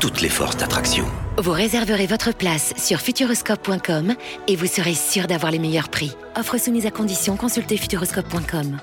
toutes 0.00 0.20
les 0.20 0.28
forces 0.28 0.56
d'attraction. 0.56 1.04
Vous 1.38 1.52
réserverez 1.52 2.06
votre 2.06 2.32
place 2.32 2.74
sur 2.76 3.00
futuroscope.com 3.00 4.14
et 4.46 4.56
vous 4.56 4.66
serez 4.66 4.94
sûr 4.94 5.26
d'avoir 5.26 5.52
les 5.52 5.58
meilleurs 5.58 5.88
prix. 5.88 6.16
Offre 6.36 6.58
soumise 6.58 6.86
à 6.86 6.90
condition, 6.90 7.36
consultez 7.36 7.76
futuroscope.com. 7.76 8.78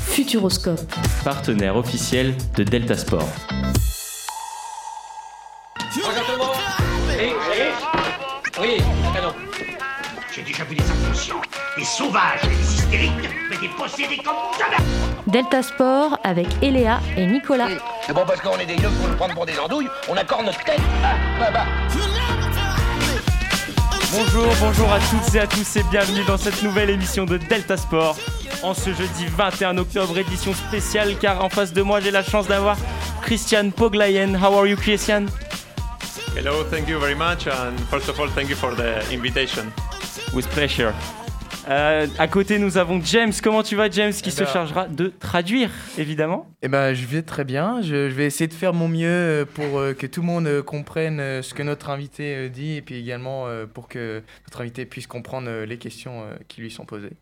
Futuroscope. 0.00 0.80
partenaire 1.24 1.76
officiel 1.76 2.34
de 2.56 2.64
Delta 2.64 2.96
Sport. 2.96 3.28
Oui, 8.60 8.76
canon. 9.14 9.34
J'ai 10.34 10.42
déjà 10.42 10.64
vu 10.64 10.76
des 10.76 10.84
inconscients, 10.84 11.40
des 11.76 11.84
sauvages, 11.84 12.42
des 12.42 12.74
hystériques, 12.74 13.28
comme 13.68 14.34
jamais 14.58 14.76
Delta 15.26 15.62
Sport 15.62 16.18
avec 16.24 16.46
Eléa 16.62 17.00
et 17.16 17.26
Nicolas. 17.26 17.68
C'est 18.06 18.12
bon 18.12 18.24
parce 18.26 18.40
qu'on 18.40 18.58
est 18.58 18.66
des 18.66 18.74
yeux 18.74 18.88
pour 18.98 19.08
nous 19.08 19.16
prendre 19.16 19.34
pour 19.34 19.46
des 19.46 19.58
andouilles, 19.58 19.88
on 20.08 20.16
accorde 20.16 20.46
notre 20.46 20.62
tête. 20.64 20.80
Ah, 21.04 21.14
bah, 21.38 21.50
bah. 21.52 21.66
Bonjour, 24.12 24.46
bonjour 24.60 24.92
à 24.92 24.98
toutes 24.98 25.34
et 25.34 25.40
à 25.40 25.46
tous 25.46 25.76
et 25.76 25.82
bienvenue 25.84 26.24
dans 26.24 26.36
cette 26.36 26.62
nouvelle 26.62 26.90
émission 26.90 27.24
de 27.24 27.38
Delta 27.38 27.76
Sport. 27.76 28.16
En 28.62 28.74
ce 28.74 28.92
jeudi 28.92 29.26
21 29.26 29.78
octobre, 29.78 30.18
édition 30.18 30.52
spéciale 30.54 31.16
car 31.18 31.42
en 31.44 31.48
face 31.48 31.72
de 31.72 31.82
moi 31.82 32.00
j'ai 32.00 32.10
la 32.10 32.22
chance 32.22 32.46
d'avoir 32.46 32.76
Christian 33.22 33.70
Poglayen. 33.70 34.34
How 34.34 34.54
are 34.58 34.66
you 34.66 34.76
Christian? 34.76 35.26
Hello, 36.36 36.64
thank 36.64 36.88
you 36.88 36.98
very 36.98 37.14
much, 37.14 37.46
and 37.46 37.78
first 37.90 38.08
of 38.08 38.18
all, 38.18 38.28
thank 38.28 38.48
you 38.48 38.56
for 38.56 38.74
the 38.74 39.00
invitation. 39.12 39.72
With 40.34 40.48
pleasure. 40.48 40.94
Euh, 41.68 42.06
à 42.18 42.28
côté 42.28 42.58
nous 42.58 42.76
avons 42.76 43.00
James. 43.04 43.32
Comment 43.42 43.62
tu 43.62 43.76
vas 43.76 43.88
James 43.90 44.12
qui 44.12 44.28
Eh 44.28 44.32
se 44.32 44.42
ben- 44.42 44.50
chargera 44.50 44.88
de 44.88 45.08
traduire 45.08 45.70
évidemment. 45.96 46.48
Eh 46.62 46.68
ben, 46.68 46.92
je 46.94 47.06
vais 47.06 47.22
très 47.22 47.44
bien. 47.44 47.80
Je, 47.82 48.08
je 48.10 48.14
vais 48.14 48.26
essayer 48.26 48.48
de 48.48 48.54
faire 48.54 48.72
mon 48.74 48.88
mieux 48.88 49.06
euh, 49.08 49.44
pour 49.44 49.78
euh, 49.78 49.94
que 49.94 50.06
tout 50.06 50.20
le 50.22 50.26
monde 50.26 50.46
euh, 50.46 50.62
comprenne 50.62 51.42
ce 51.42 51.54
que 51.54 51.62
notre 51.62 51.90
invité 51.90 52.48
dit 52.48 52.76
et 52.76 52.82
puis 52.82 52.96
également 52.96 53.46
pour 53.72 53.88
que 53.88 54.22
notre 54.46 54.60
invité 54.60 54.86
puisse 54.86 55.06
comprendre 55.06 55.62
les 55.64 55.78
questions 55.78 56.24
qui 56.48 56.60
lui 56.60 56.70
sont 56.70 56.84
posées. 56.84 57.12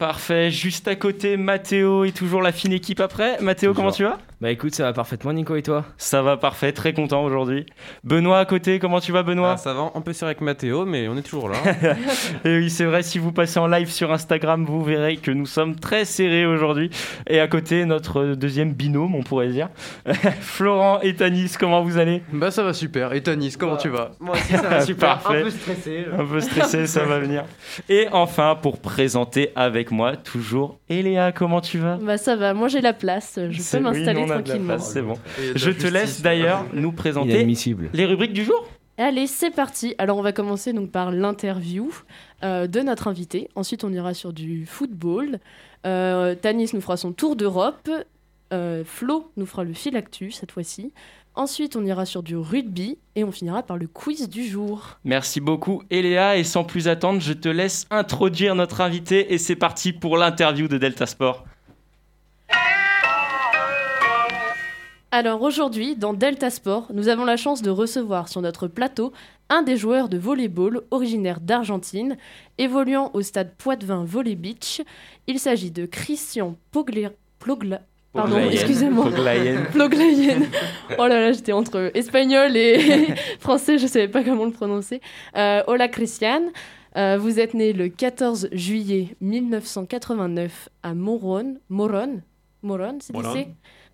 Parfait, 0.00 0.50
juste 0.50 0.88
à 0.88 0.96
côté 0.96 1.36
Mathéo 1.36 2.06
et 2.06 2.12
toujours 2.12 2.40
la 2.40 2.52
fine 2.52 2.72
équipe 2.72 3.00
après. 3.00 3.38
Mathéo, 3.42 3.74
comment 3.74 3.92
tu 3.92 4.04
vas? 4.04 4.16
Bah 4.40 4.50
écoute, 4.50 4.74
ça 4.74 4.84
va 4.84 4.94
parfaitement, 4.94 5.34
Nico 5.34 5.54
et 5.54 5.62
toi? 5.62 5.84
Ça 5.98 6.22
va 6.22 6.38
parfait, 6.38 6.72
très 6.72 6.94
content 6.94 7.22
aujourd'hui. 7.22 7.66
Benoît 8.04 8.38
à 8.38 8.46
côté, 8.46 8.78
comment 8.78 8.98
tu 8.98 9.12
vas 9.12 9.22
Benoît? 9.22 9.52
Ah, 9.52 9.56
Ça 9.58 9.74
va 9.74 9.92
un 9.94 10.00
peu 10.00 10.14
serré 10.14 10.30
avec 10.30 10.40
Mathéo, 10.40 10.86
mais 10.86 11.08
on 11.08 11.18
est 11.18 11.22
toujours 11.22 11.50
là. 11.50 11.58
Et 12.46 12.56
oui, 12.56 12.70
c'est 12.70 12.86
vrai, 12.86 13.02
si 13.02 13.18
vous 13.18 13.32
passez 13.32 13.58
en 13.58 13.66
live 13.66 13.90
sur 13.90 14.10
Instagram, 14.10 14.64
vous 14.64 14.82
verrez 14.82 15.18
que 15.18 15.30
nous 15.30 15.44
sommes 15.44 15.76
très 15.76 16.06
serrés 16.06 16.46
aujourd'hui. 16.46 16.88
Et 17.26 17.38
à 17.38 17.48
côté, 17.48 17.84
notre 17.84 18.28
deuxième 18.28 18.72
binôme, 18.72 19.14
on 19.14 19.22
pourrait 19.22 19.48
dire. 19.48 19.68
Florent 20.40 21.02
et 21.02 21.14
Tanis, 21.14 21.52
comment 21.60 21.82
vous 21.82 21.98
allez? 21.98 22.22
Bah 22.32 22.50
ça 22.50 22.62
va 22.62 22.72
super. 22.72 23.12
Et 23.12 23.22
Tanis, 23.22 23.56
comment 23.58 23.76
tu 23.76 23.90
vas? 23.90 24.12
Moi 24.20 24.36
aussi, 24.36 24.56
ça 24.56 24.68
va 24.68 24.80
super. 24.80 25.18
Parfait. 25.20 25.40
Un 25.40 25.44
peu 25.44 25.50
stressé. 25.50 26.06
Un 26.18 26.24
peu 26.24 26.40
stressé, 26.40 26.86
ça 26.86 27.04
va 27.04 27.18
venir. 27.18 27.44
Et 27.90 28.06
enfin, 28.10 28.56
pour 28.62 28.78
présenter 28.78 29.52
avec 29.54 29.89
moi, 29.90 30.16
toujours 30.16 30.78
Eléa, 30.88 31.32
comment 31.32 31.60
tu 31.60 31.78
vas? 31.78 31.96
Bah 31.96 32.18
ça 32.18 32.36
va, 32.36 32.54
moi 32.54 32.68
j'ai 32.68 32.80
la 32.80 32.92
place, 32.92 33.38
je 33.50 33.76
peux 33.76 33.82
m'installer 33.82 34.26
tranquillement. 34.26 34.78
C'est 34.78 35.02
bon. 35.02 35.14
Je 35.54 35.70
te 35.70 35.86
laisse 35.86 36.02
justice. 36.06 36.22
d'ailleurs 36.22 36.66
nous 36.72 36.92
présenter 36.92 37.46
les 37.92 38.04
rubriques 38.06 38.32
du 38.32 38.44
jour. 38.44 38.66
Allez, 39.00 39.26
c'est 39.26 39.50
parti. 39.50 39.94
Alors 39.96 40.18
on 40.18 40.22
va 40.22 40.32
commencer 40.32 40.74
donc 40.74 40.90
par 40.90 41.10
l'interview 41.10 41.90
euh, 42.44 42.66
de 42.66 42.80
notre 42.80 43.08
invité. 43.08 43.48
Ensuite 43.54 43.82
on 43.82 43.92
ira 43.92 44.12
sur 44.12 44.34
du 44.34 44.66
football. 44.66 45.38
Euh, 45.86 46.34
Tanis 46.34 46.70
nous 46.74 46.82
fera 46.82 46.98
son 46.98 47.12
tour 47.12 47.34
d'Europe. 47.34 47.88
Euh, 48.52 48.84
Flo 48.84 49.30
nous 49.38 49.46
fera 49.46 49.64
le 49.64 49.72
fil 49.72 49.96
actu 49.96 50.30
cette 50.30 50.52
fois-ci. 50.52 50.92
Ensuite 51.34 51.76
on 51.76 51.84
ira 51.84 52.04
sur 52.06 52.22
du 52.22 52.36
rugby 52.36 52.98
et 53.14 53.24
on 53.24 53.30
finira 53.30 53.62
par 53.62 53.76
le 53.76 53.86
quiz 53.86 54.28
du 54.28 54.44
jour. 54.44 54.98
Merci 55.04 55.40
beaucoup 55.40 55.82
Eléa 55.90 56.36
et 56.36 56.44
sans 56.44 56.64
plus 56.64 56.88
attendre, 56.88 57.20
je 57.20 57.32
te 57.32 57.48
laisse 57.48 57.86
introduire 57.90 58.54
notre 58.54 58.80
invité 58.80 59.32
et 59.32 59.38
c'est 59.38 59.56
parti 59.56 59.92
pour 59.92 60.16
l'interview 60.16 60.68
de 60.68 60.76
Delta 60.76 61.06
Sport. 61.06 61.44
Alors 65.12 65.42
aujourd'hui, 65.42 65.96
dans 65.96 66.14
Delta 66.14 66.50
Sport, 66.50 66.86
nous 66.94 67.08
avons 67.08 67.24
la 67.24 67.36
chance 67.36 67.62
de 67.62 67.70
recevoir 67.70 68.28
sur 68.28 68.42
notre 68.42 68.68
plateau 68.68 69.12
un 69.48 69.62
des 69.62 69.76
joueurs 69.76 70.08
de 70.08 70.16
volleyball 70.16 70.82
originaire 70.92 71.40
d'Argentine, 71.40 72.16
évoluant 72.58 73.10
au 73.12 73.20
stade 73.20 73.52
Poitvin 73.58 74.04
Volley 74.04 74.36
Beach. 74.36 74.82
Il 75.26 75.40
s'agit 75.40 75.72
de 75.72 75.86
Christian 75.86 76.56
Pogler... 76.70 77.08
Plogla... 77.40 77.80
Pardon, 78.12 78.38
excusez-moi. 78.50 79.04
Poglayen. 79.72 80.40
Oh 80.98 81.06
là 81.06 81.20
là, 81.20 81.32
j'étais 81.32 81.52
entre 81.52 81.90
espagnol 81.94 82.56
et 82.56 83.06
français, 83.38 83.78
je 83.78 83.86
savais 83.86 84.08
pas 84.08 84.24
comment 84.24 84.44
le 84.46 84.50
prononcer. 84.50 85.00
Euh, 85.36 85.62
hola 85.66 85.88
Christian, 85.88 86.42
Euh, 86.96 87.18
vous 87.20 87.38
êtes 87.38 87.54
né 87.54 87.72
le 87.72 87.88
14 87.88 88.48
juillet 88.50 89.14
1989 89.20 90.68
à 90.82 90.92
Moron, 90.92 91.58
Moron, 91.68 92.20
Moron, 92.64 92.98
c'est 93.00 93.12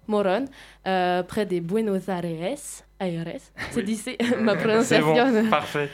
Moron. 0.09 0.47
euh, 0.87 1.23
près 1.23 1.45
des 1.45 1.61
Buenos 1.61 2.09
Aires. 2.09 2.25
Aires, 2.25 3.37
c'est 3.71 3.77
Oui. 3.77 3.85
d'ici 3.85 4.17
ma 4.41 4.53
C'est 4.53 4.59
prononciation. 4.65 5.15
bon, 5.43 5.51
parfait. 5.51 5.91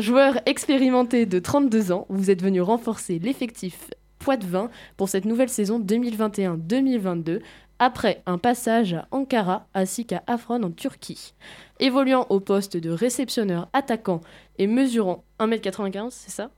Joueur 0.00 0.38
expérimenté 0.46 1.26
de 1.26 1.40
32 1.40 1.90
ans, 1.90 2.06
vous 2.08 2.30
êtes 2.30 2.40
venu 2.42 2.60
renforcer 2.60 3.18
l'effectif 3.18 3.90
Poitvin 4.24 4.70
pour 4.96 5.10
cette 5.10 5.26
nouvelle 5.26 5.50
saison 5.50 5.78
2021-2022 5.78 7.40
après 7.78 8.22
un 8.24 8.38
passage 8.38 8.94
à 8.94 9.06
Ankara 9.10 9.66
ainsi 9.74 10.06
qu'à 10.06 10.22
Afron 10.26 10.62
en 10.62 10.70
Turquie. 10.70 11.34
Évoluant 11.78 12.26
au 12.30 12.40
poste 12.40 12.78
de 12.78 12.88
réceptionneur 12.88 13.68
attaquant 13.74 14.22
et 14.56 14.66
mesurant 14.66 15.24
1m95, 15.40 16.06
c'est 16.08 16.30
ça? 16.30 16.50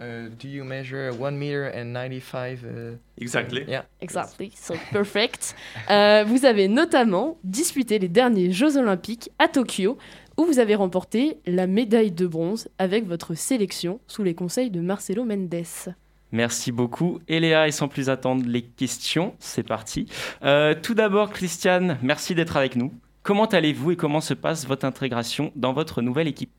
Euh, 0.00 0.28
do 0.28 0.46
you 0.46 0.64
measure 0.64 1.14
1 1.18 1.30
meter 1.30 1.70
and 1.74 1.94
95 1.94 2.58
uh, 2.62 2.98
Exactly. 3.16 3.64
Yeah. 3.66 3.86
Exactly, 4.02 4.52
so 4.54 4.74
perfect. 4.92 5.54
Euh, 5.88 6.24
vous 6.26 6.44
avez 6.44 6.68
notamment 6.68 7.38
disputé 7.42 7.98
les 7.98 8.08
derniers 8.08 8.50
Jeux 8.50 8.76
Olympiques 8.76 9.30
à 9.38 9.48
Tokyo, 9.48 9.96
où 10.36 10.44
vous 10.44 10.58
avez 10.58 10.74
remporté 10.74 11.38
la 11.46 11.66
médaille 11.66 12.12
de 12.12 12.26
bronze 12.26 12.68
avec 12.78 13.06
votre 13.06 13.32
sélection 13.32 13.98
sous 14.08 14.24
les 14.24 14.34
conseils 14.34 14.70
de 14.70 14.82
Marcelo 14.82 15.24
Mendes. 15.24 15.94
Merci 16.34 16.72
beaucoup 16.72 17.20
Eléa 17.28 17.68
et 17.68 17.70
sans 17.70 17.86
plus 17.86 18.10
attendre 18.10 18.44
les 18.44 18.62
questions, 18.62 19.36
c'est 19.38 19.62
parti. 19.62 20.06
Euh, 20.42 20.74
tout 20.74 20.94
d'abord 20.94 21.30
Christiane, 21.30 21.96
merci 22.02 22.34
d'être 22.34 22.56
avec 22.56 22.74
nous. 22.74 22.92
Comment 23.22 23.46
allez-vous 23.46 23.92
et 23.92 23.96
comment 23.96 24.20
se 24.20 24.34
passe 24.34 24.66
votre 24.66 24.84
intégration 24.84 25.52
dans 25.54 25.72
votre 25.72 26.02
nouvelle 26.02 26.26
équipe? 26.26 26.50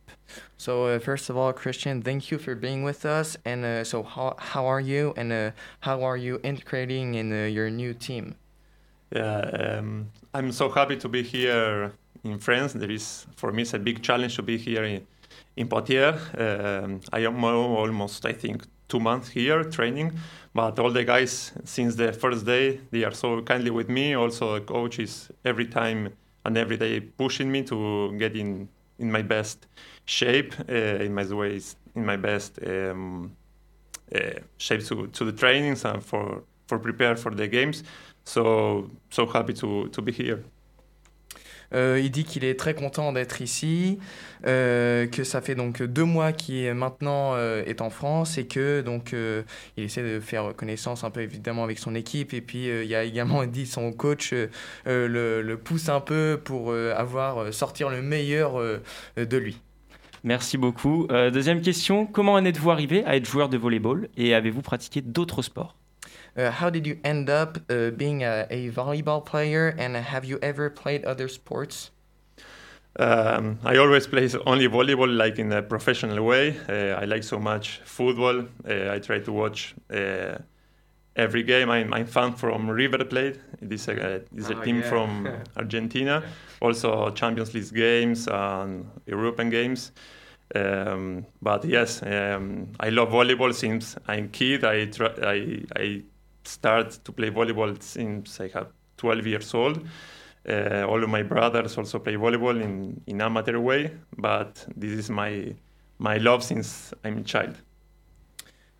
So 0.57 0.87
uh, 0.87 0.97
first 0.97 1.29
of 1.29 1.35
all, 1.35 1.53
Christian, 1.53 1.99
thank 2.01 2.31
you 2.31 2.39
for 2.39 2.55
being 2.55 2.85
with 2.85 3.03
us. 3.03 3.37
And 3.45 3.65
uh, 3.65 3.83
so 3.83 4.01
how, 4.01 4.37
how 4.37 4.65
are 4.65 4.79
you? 4.79 5.13
And 5.17 5.31
uh, 5.31 5.51
how 5.81 6.01
are 6.03 6.17
you 6.17 6.39
integrating 6.43 7.15
in 7.15 7.33
uh, 7.33 7.47
your 7.47 7.69
new 7.69 7.93
team? 7.93 8.35
Yeah, 9.13 9.77
um, 9.79 10.05
I'm 10.33 10.53
so 10.53 10.69
happy 10.69 10.95
to 10.95 11.09
be 11.09 11.21
here 11.21 11.91
in 12.23 12.39
France. 12.39 12.71
There 12.73 12.89
is, 12.89 13.27
for 13.35 13.51
me, 13.51 13.63
it's 13.63 13.73
a 13.73 13.79
big 13.79 14.01
challenge 14.01 14.37
to 14.37 14.41
be 14.41 14.57
here 14.57 14.85
in, 14.85 15.05
in 15.57 15.67
Poitiers. 15.67 16.15
Um, 16.37 17.01
I 17.11 17.25
am 17.25 17.43
al- 17.43 17.75
almost, 17.75 18.25
I 18.25 18.31
think, 18.31 18.63
two 18.87 18.99
months 18.99 19.29
here 19.29 19.63
training, 19.63 20.13
but 20.53 20.79
all 20.79 20.91
the 20.91 21.03
guys 21.03 21.53
since 21.63 21.95
the 21.95 22.13
first 22.13 22.45
day 22.45 22.79
they 22.91 23.03
are 23.03 23.13
so 23.13 23.41
kindly 23.41 23.71
with 23.71 23.89
me. 23.89 24.13
Also, 24.13 24.55
the 24.55 24.61
coach 24.61 24.99
is 24.99 25.29
every 25.43 25.65
time 25.65 26.13
and 26.45 26.57
every 26.57 26.77
day 26.77 26.99
pushing 26.99 27.51
me 27.51 27.63
to 27.63 28.15
get 28.17 28.35
in 28.35 28.69
in 28.99 29.11
my 29.11 29.21
best 29.21 29.67
shape, 30.05 30.53
uh, 30.69 30.73
in 30.73 31.13
my 31.13 31.25
ways, 31.25 31.75
in 31.95 32.05
my 32.05 32.15
best 32.15 32.59
um, 32.65 33.35
uh, 34.13 34.39
shape 34.57 34.85
to, 34.85 35.07
to 35.07 35.25
the 35.25 35.33
trainings 35.33 35.83
and 35.85 36.03
for 36.03 36.43
for 36.67 36.79
prepare 36.79 37.15
for 37.15 37.31
the 37.31 37.47
games. 37.47 37.83
So 38.23 38.89
so 39.09 39.25
happy 39.25 39.53
to 39.53 39.89
to 39.89 40.01
be 40.01 40.11
here. 40.11 40.43
Euh, 41.75 41.99
il 42.01 42.09
dit 42.09 42.23
qu'il 42.23 42.43
est 42.45 42.57
très 42.57 42.73
content 42.73 43.11
d'être 43.11 43.41
ici, 43.41 43.99
euh, 44.47 45.07
que 45.07 45.23
ça 45.23 45.41
fait 45.41 45.55
donc 45.55 45.83
deux 45.83 46.03
mois 46.03 46.31
qu'il 46.31 46.73
maintenant 46.73 47.33
euh, 47.35 47.63
est 47.65 47.81
en 47.81 47.89
France 47.89 48.37
et 48.37 48.47
que 48.47 48.81
donc 48.81 49.13
il 49.77 49.83
essaie 49.83 50.03
de 50.03 50.19
faire 50.19 50.55
connaissance 50.55 51.03
un 51.03 51.09
peu 51.09 51.21
évidemment 51.21 51.63
avec 51.63 51.79
son 51.79 51.95
équipe 51.95 52.33
et 52.33 52.41
puis 52.41 52.67
il 52.67 52.87
y 52.87 52.95
a 52.95 53.03
également 53.03 53.45
dit 53.45 53.65
son 53.65 53.91
coach 53.91 54.33
le, 54.85 55.55
pousse 55.55 55.89
un 55.89 55.99
peu 55.99 56.39
pour 56.43 56.73
avoir 56.73 57.53
sortir 57.53 57.89
le 57.89 58.01
meilleur 58.01 58.61
de 59.17 59.37
lui. 59.37 59.61
Merci 60.23 60.57
beaucoup. 60.57 61.07
Deuxième 61.09 61.61
question, 61.61 62.05
comment 62.05 62.33
en 62.33 62.45
êtes-vous 62.45 62.71
arrivé 62.71 63.03
à 63.05 63.15
être 63.15 63.29
joueur 63.29 63.49
de 63.49 63.57
volleyball 63.57 64.09
et 64.17 64.33
avez-vous 64.33 64.61
pratiqué 64.61 65.01
d'autres 65.01 65.41
sports? 65.41 65.75
Uh, 66.35 66.51
how 66.51 66.69
did 66.69 66.85
you 66.85 66.99
end 67.03 67.29
up 67.29 67.57
uh, 67.69 67.89
being 67.91 68.23
a, 68.23 68.47
a 68.49 68.69
volleyball 68.71 69.25
player 69.25 69.69
and 69.77 69.95
have 69.95 70.25
you 70.25 70.37
ever 70.41 70.69
played 70.69 71.05
other 71.05 71.27
sports? 71.27 71.91
Um, 72.97 73.59
I 73.63 73.75
always 73.77 74.07
play 74.07 74.29
only 74.45 74.67
volleyball, 74.69 75.13
like 75.15 75.37
in 75.37 75.51
a 75.51 75.61
professional 75.61 76.23
way. 76.23 76.57
Uh, 76.69 76.99
I 77.01 77.05
like 77.05 77.23
so 77.23 77.39
much 77.39 77.81
football. 77.83 78.45
Uh, 78.67 78.89
I 78.93 78.99
try 78.99 79.19
to 79.19 79.31
watch 79.33 79.75
uh, 79.93 80.37
every 81.15 81.43
game. 81.43 81.69
I'm, 81.69 81.93
I'm 81.93 82.07
fan 82.07 82.33
from 82.33 82.69
River 82.69 83.05
Plate. 83.05 83.39
This 83.61 83.89
uh, 83.89 84.21
is 84.35 84.49
a 84.49 84.55
Oh, 84.55 84.63
team 84.63 84.81
yeah. 84.81 84.83
from 84.83 85.43
Argentina. 85.57 86.23
Also 86.61 87.11
Champions 87.11 87.53
League 87.53 87.73
games 87.73 88.27
and 88.27 88.87
European 89.07 89.49
games. 89.49 89.91
Um, 90.55 91.25
but 91.41 91.65
yes, 91.65 92.03
um, 92.03 92.71
I 92.79 92.89
love 92.89 93.09
volleyball 93.09 93.53
since 93.53 93.97
I'm 94.07 94.29
kid. 94.29 94.63
I 94.65 94.85
try, 94.85 95.09
I 95.23 95.63
I 95.75 96.03
start 96.47 97.03
to 97.03 97.11
play 97.11 97.29
volleyball 97.29 97.75
since 97.81 98.39
I 98.39 98.49
have 98.53 98.67
12 98.97 99.27
years 99.27 99.53
old. 99.53 99.83
Uh, 100.47 100.85
all 100.87 101.03
of 101.03 101.09
my 101.09 101.23
brothers 101.23 101.77
also 101.77 101.99
play 101.99 102.15
volleyball 102.15 102.61
in, 102.61 103.01
in 103.07 103.21
amateur 103.21 103.59
way, 103.59 103.91
but 104.17 104.65
this 104.77 104.91
is 104.91 105.09
my 105.09 105.55
my 105.97 106.17
love 106.17 106.43
since 106.43 106.93
I'm 107.03 107.17
a 107.17 107.23
child. 107.23 107.55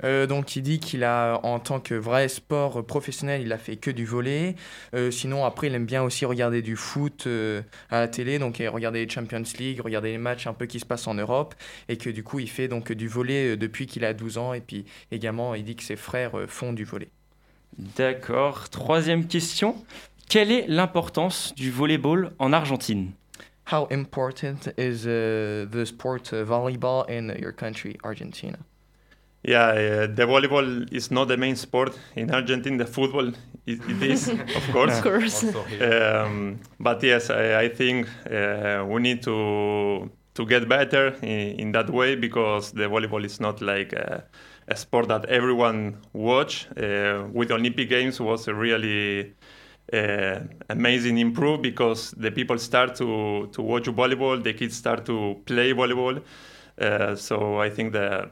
Euh, 0.03 0.27
donc 0.27 0.55
il 0.55 0.61
dit 0.61 0.79
qu'il 0.79 1.03
a, 1.03 1.39
en 1.43 1.59
tant 1.59 1.79
que 1.79 1.95
vrai 1.95 2.27
sport 2.27 2.85
professionnel, 2.85 3.41
il 3.41 3.53
a 3.53 3.57
fait 3.57 3.77
que 3.77 3.91
du 3.91 4.05
volley. 4.05 4.55
Euh, 4.93 5.11
sinon, 5.11 5.45
après, 5.45 5.67
il 5.67 5.75
aime 5.75 5.85
bien 5.85 6.03
aussi 6.03 6.25
regarder 6.25 6.61
du 6.61 6.75
foot 6.75 7.27
euh, 7.27 7.61
à 7.89 8.01
la 8.01 8.07
télé, 8.07 8.39
donc 8.39 8.57
regarder 8.57 9.05
les 9.05 9.09
Champions 9.11 9.43
League, 9.57 9.79
regarder 9.79 10.11
les 10.11 10.17
matchs 10.17 10.47
un 10.47 10.53
peu 10.53 10.65
qui 10.65 10.79
se 10.79 10.85
passent 10.85 11.07
en 11.07 11.13
Europe, 11.13 11.55
et 11.87 11.97
que 11.97 12.09
du 12.09 12.23
coup, 12.23 12.39
il 12.39 12.49
fait 12.49 12.67
donc 12.67 12.91
du 12.91 13.07
volley 13.07 13.53
euh, 13.53 13.57
depuis 13.57 13.87
qu'il 13.87 14.03
a 14.05 14.13
12 14.13 14.37
ans, 14.37 14.53
et 14.53 14.61
puis 14.61 14.85
également, 15.11 15.55
il 15.55 15.63
dit 15.63 15.75
que 15.75 15.83
ses 15.83 15.95
frères 15.95 16.37
euh, 16.37 16.47
font 16.47 16.73
du 16.73 16.83
volley. 16.83 17.09
D'accord. 17.77 18.69
Troisième 18.69 19.27
question, 19.27 19.75
quelle 20.29 20.51
est 20.51 20.65
l'importance 20.67 21.53
du 21.55 21.71
volleyball 21.71 22.31
en 22.39 22.53
Argentine? 22.53 23.11
How 23.71 23.87
important 23.89 24.69
is 24.77 25.07
uh, 25.07 25.65
the 25.65 25.85
sport 25.85 26.31
uh, 26.31 26.43
volleyball 26.45 27.05
in 27.09 27.33
your 27.39 27.51
country, 27.51 27.97
Argentina? 28.03 28.59
Yeah, 29.43 29.69
uh, 29.69 30.07
the 30.07 30.25
volleyball 30.25 30.87
is 30.91 31.11
not 31.11 31.27
the 31.27 31.37
main 31.37 31.55
sport 31.55 31.97
in 32.15 32.31
Argentina. 32.31 32.77
The 32.77 32.85
football 32.85 33.31
it, 33.65 33.79
it 33.89 34.01
is, 34.03 34.27
of 34.55 34.71
course. 34.71 34.97
Of 34.97 35.03
course. 35.03 35.43
Um, 35.81 36.59
but 36.79 37.01
yes, 37.03 37.29
I, 37.29 37.61
I 37.61 37.69
think 37.69 38.07
uh, 38.29 38.85
we 38.87 39.01
need 39.01 39.23
to 39.23 40.09
to 40.35 40.45
get 40.45 40.67
better 40.67 41.15
in, 41.21 41.59
in 41.59 41.71
that 41.71 41.89
way 41.89 42.15
because 42.15 42.71
the 42.71 42.83
volleyball 42.83 43.23
is 43.23 43.39
not 43.39 43.61
like 43.61 43.93
a, 44.67 44.75
sport 44.75 45.07
that 45.07 45.25
everyone 45.25 45.97
watch. 46.13 46.67
Uh, 46.77 47.27
with 47.31 47.51
Olympic 47.51 47.89
Games 47.89 48.19
was 48.19 48.47
a 48.47 48.53
really 48.53 49.33
uh, 49.93 50.39
amazing 50.69 51.17
improve 51.17 51.61
because 51.61 52.11
the 52.11 52.31
people 52.31 52.57
start 52.57 52.95
to 52.95 53.49
to 53.53 53.61
watch 53.61 53.85
volleyball, 53.85 54.41
the 54.43 54.53
kids 54.53 54.75
start 54.75 55.05
to 55.05 55.41
play 55.45 55.73
volleyball. 55.73 56.21
Uh, 56.79 57.15
so 57.15 57.59
I 57.61 57.69
think 57.69 57.93
that 57.93 58.31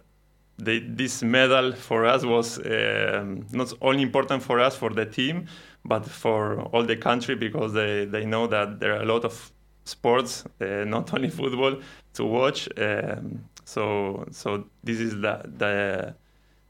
the, 0.58 0.80
this 0.80 1.24
medal 1.24 1.72
for 1.74 2.06
us 2.06 2.24
was 2.24 2.58
um, 2.60 3.46
not 3.52 3.74
only 3.82 4.04
important 4.04 4.44
for 4.44 4.60
us 4.60 4.76
for 4.76 4.90
the 4.90 5.06
team, 5.06 5.48
but 5.86 6.06
for 6.06 6.62
all 6.74 6.84
the 6.84 6.96
country 6.96 7.36
because 7.36 7.74
they, 7.74 8.06
they 8.06 8.26
know 8.26 8.48
that 8.48 8.80
there 8.80 8.94
are 8.94 9.02
a 9.02 9.06
lot 9.06 9.26
of 9.26 9.52
sports, 9.86 10.46
uh, 10.62 10.84
not 10.86 11.14
only 11.14 11.30
football, 11.30 11.78
to 12.14 12.26
watch. 12.26 12.70
Um, 12.78 13.44
so 13.66 14.26
so 14.32 14.66
this 14.84 15.00
is 15.00 15.14
the, 15.22 15.42
the 15.58 16.16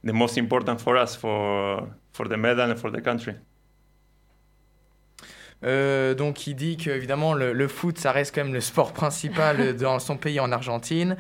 the 0.04 0.12
most 0.14 0.38
important 0.38 0.78
for 0.80 0.98
us 0.98 1.16
for 1.16 1.88
for 2.12 2.28
the 2.28 2.38
medal 2.38 2.72
and 2.72 2.76
for 2.78 2.92
the 2.92 3.02
country. 3.02 3.34
Euh, 5.64 6.14
donc 6.14 6.46
il 6.46 6.56
dit 6.56 6.76
que 6.76 6.90
évidemment 6.90 7.34
le, 7.34 7.54
le 7.54 7.68
foot 7.70 7.98
ça 7.98 8.12
reste 8.12 8.36
quand 8.36 8.44
même 8.44 8.54
le 8.54 8.60
sport 8.60 8.92
principal 9.02 9.76
dans 9.78 10.00
son 10.00 10.18
pays 10.18 10.40
en 10.42 10.52
Argentine 10.52 11.16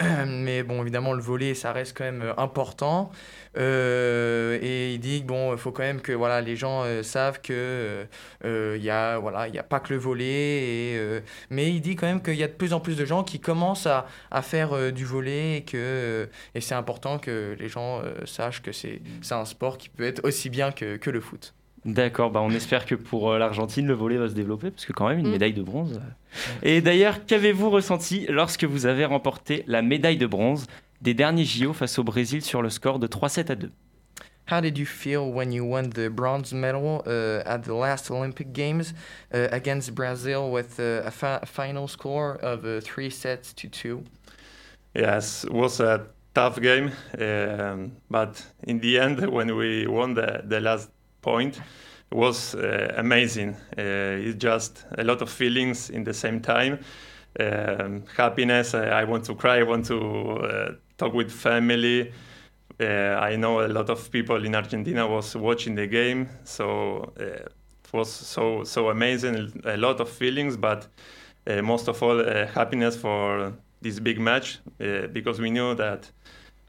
mais 0.00 0.62
bon 0.62 0.80
évidemment 0.82 1.12
le 1.12 1.20
volley 1.20 1.54
ça 1.54 1.72
reste 1.72 1.98
quand 1.98 2.04
même 2.04 2.22
euh, 2.22 2.32
important 2.36 3.10
Euh, 3.10 3.39
et 3.58 4.94
il 4.94 4.98
dit 5.00 5.22
que 5.22 5.26
bon 5.26 5.52
il 5.52 5.58
faut 5.58 5.72
quand 5.72 5.82
même 5.82 6.00
que 6.00 6.12
voilà 6.12 6.40
les 6.40 6.56
gens 6.56 6.82
euh, 6.84 7.02
savent 7.02 7.40
que 7.40 7.52
euh, 7.52 8.04
euh, 8.44 8.76
il 8.78 8.84
y 8.84 8.90
a 8.90 9.18
voilà 9.18 9.48
il 9.48 9.54
y 9.54 9.58
a 9.58 9.62
pas 9.62 9.80
que 9.80 9.92
le 9.92 9.98
volley 9.98 10.24
et, 10.24 10.96
euh, 10.98 11.20
mais 11.50 11.68
il 11.70 11.80
dit 11.80 11.96
quand 11.96 12.06
même 12.06 12.22
qu'il 12.22 12.36
y 12.36 12.44
a 12.44 12.48
de 12.48 12.52
plus 12.52 12.72
en 12.72 12.80
plus 12.80 12.96
de 12.96 13.04
gens 13.04 13.24
qui 13.24 13.40
commencent 13.40 13.86
à, 13.86 14.06
à 14.30 14.42
faire 14.42 14.72
euh, 14.72 14.90
du 14.92 15.04
volley 15.04 15.56
et 15.58 15.62
que 15.62 15.76
euh, 15.76 16.26
et 16.54 16.60
c'est 16.60 16.74
important 16.74 17.18
que 17.18 17.56
les 17.58 17.68
gens 17.68 18.00
euh, 18.04 18.14
sachent 18.24 18.62
que 18.62 18.72
c'est 18.72 19.00
c'est 19.22 19.34
un 19.34 19.44
sport 19.44 19.78
qui 19.78 19.88
peut 19.88 20.04
être 20.04 20.24
aussi 20.24 20.48
bien 20.50 20.70
que, 20.72 20.96
que 20.96 21.10
le 21.10 21.20
foot. 21.20 21.54
D'accord, 21.86 22.30
bah 22.30 22.40
on 22.42 22.50
espère 22.50 22.84
que 22.84 22.94
pour 22.94 23.30
euh, 23.32 23.38
l'Argentine, 23.38 23.86
le 23.86 23.94
volley 23.94 24.18
va 24.18 24.28
se 24.28 24.34
développer, 24.34 24.70
parce 24.70 24.84
que 24.84 24.92
quand 24.92 25.08
même, 25.08 25.18
une 25.20 25.28
Mm. 25.28 25.30
médaille 25.30 25.54
de 25.54 25.62
bronze. 25.62 25.98
euh. 25.98 26.38
Et 26.62 26.82
d'ailleurs, 26.82 27.24
qu'avez-vous 27.24 27.70
ressenti 27.70 28.26
lorsque 28.28 28.64
vous 28.64 28.84
avez 28.84 29.06
remporté 29.06 29.64
la 29.66 29.80
médaille 29.80 30.18
de 30.18 30.26
bronze 30.26 30.66
des 31.00 31.14
derniers 31.14 31.44
JO 31.44 31.72
face 31.72 31.98
au 31.98 32.04
Brésil 32.04 32.42
sur 32.42 32.62
le 32.62 32.70
score 32.70 32.98
de 32.98 33.06
3-7 33.06 33.52
à 33.52 33.54
2 33.54 33.70
How 34.50 34.60
did 34.60 34.76
you 34.76 34.84
feel 34.84 35.32
when 35.32 35.52
you 35.52 35.64
won 35.64 35.90
the 35.90 36.08
bronze 36.10 36.52
medal 36.52 37.02
uh, 37.06 37.42
at 37.46 37.62
the 37.62 37.72
last 37.72 38.10
Olympic 38.10 38.52
Games 38.52 38.94
uh, 39.32 39.46
against 39.52 39.94
Brazil 39.94 40.50
with 40.50 40.80
uh, 40.80 41.06
a 41.06 41.10
fi- 41.12 41.40
final 41.44 41.86
score 41.86 42.36
of 42.42 42.64
uh, 42.64 42.80
three 42.80 43.10
sets 43.10 43.52
to 43.52 43.68
two? 43.68 44.02
Yes, 44.92 45.44
it 45.44 45.52
was 45.52 45.78
a 45.78 46.04
tough 46.34 46.60
game, 46.60 46.90
um, 47.16 47.92
but 48.10 48.44
in 48.64 48.80
the 48.80 48.98
end, 48.98 49.20
when 49.30 49.54
we 49.54 49.86
won 49.86 50.14
the, 50.14 50.42
the 50.44 50.60
last 50.60 50.90
point, 51.22 51.60
it 52.10 52.16
was 52.16 52.56
uh, 52.56 52.92
amazing. 52.96 53.54
Uh, 53.78 54.18
it's 54.26 54.36
just 54.36 54.84
a 54.98 55.04
lot 55.04 55.22
of 55.22 55.30
feelings 55.30 55.90
in 55.90 56.02
the 56.02 56.14
same 56.14 56.40
time. 56.40 56.80
Um, 57.38 58.02
happiness, 58.16 58.74
uh, 58.74 58.78
I 58.78 59.04
want 59.04 59.26
to 59.26 59.36
cry, 59.36 59.60
I 59.60 59.62
want 59.62 59.86
to 59.86 60.00
uh, 60.00 60.72
talk 61.00 61.14
with 61.14 61.32
family. 61.32 62.12
Uh, 62.78 63.18
I 63.30 63.36
know 63.36 63.60
a 63.64 63.68
lot 63.68 63.90
of 63.90 64.10
people 64.10 64.44
in 64.44 64.54
Argentina 64.54 65.06
was 65.06 65.34
watching 65.34 65.74
the 65.74 65.86
game, 65.86 66.28
so 66.44 67.12
uh, 67.18 67.24
it 67.24 67.92
was 67.92 68.10
so 68.10 68.64
so 68.64 68.90
amazing. 68.90 69.62
A 69.64 69.76
lot 69.76 70.00
of 70.00 70.08
feelings, 70.08 70.56
but 70.56 70.86
uh, 71.46 71.62
most 71.62 71.88
of 71.88 72.02
all, 72.02 72.20
uh, 72.20 72.46
happiness 72.46 72.96
for 72.96 73.52
this 73.82 73.98
big 73.98 74.18
match 74.20 74.58
uh, 74.80 75.06
because 75.12 75.40
we 75.40 75.50
knew 75.50 75.74
that 75.74 76.10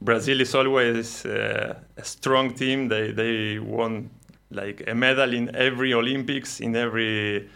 Brazil 0.02 0.42
is 0.42 0.56
always 0.56 1.26
uh, 1.26 1.76
a 1.98 2.04
strong 2.04 2.54
team. 2.54 2.88
They 2.88 3.12
they 3.12 3.60
won 3.60 4.10
like 4.50 4.84
a 4.88 4.96
medal 4.96 5.34
in 5.34 5.56
every 5.56 5.94
Olympics, 5.94 6.60
in 6.60 6.76
every 6.76 7.50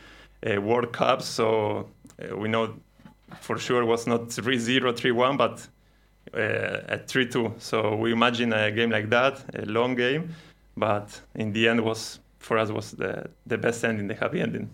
World 0.44 0.92
Cup. 0.94 1.22
So 1.22 1.90
we 2.38 2.48
know 2.48 2.76
for 3.42 3.58
sure 3.58 3.82
it 3.82 3.86
was 3.86 4.08
not 4.08 4.30
3-0, 4.30 4.94
3-1, 4.94 5.38
but 5.38 5.68
Uh, 6.36 6.82
at 6.90 7.08
3-2. 7.08 7.62
So 7.62 7.96
we 7.96 8.12
imagine 8.12 8.52
a 8.52 8.70
game 8.70 8.90
like 8.90 9.10
that, 9.10 9.42
a 9.56 9.66
long 9.66 9.96
game, 9.96 10.36
but 10.76 11.22
in 11.34 11.54
the 11.54 11.70
end 11.70 11.80
was 11.80 12.20
for 12.40 12.58
us 12.58 12.72
was 12.72 12.92
the, 12.92 13.30
the 13.46 13.58
best 13.58 13.86
ending, 13.86 14.08
the 14.08 14.16
happy 14.16 14.42
ending. 14.42 14.70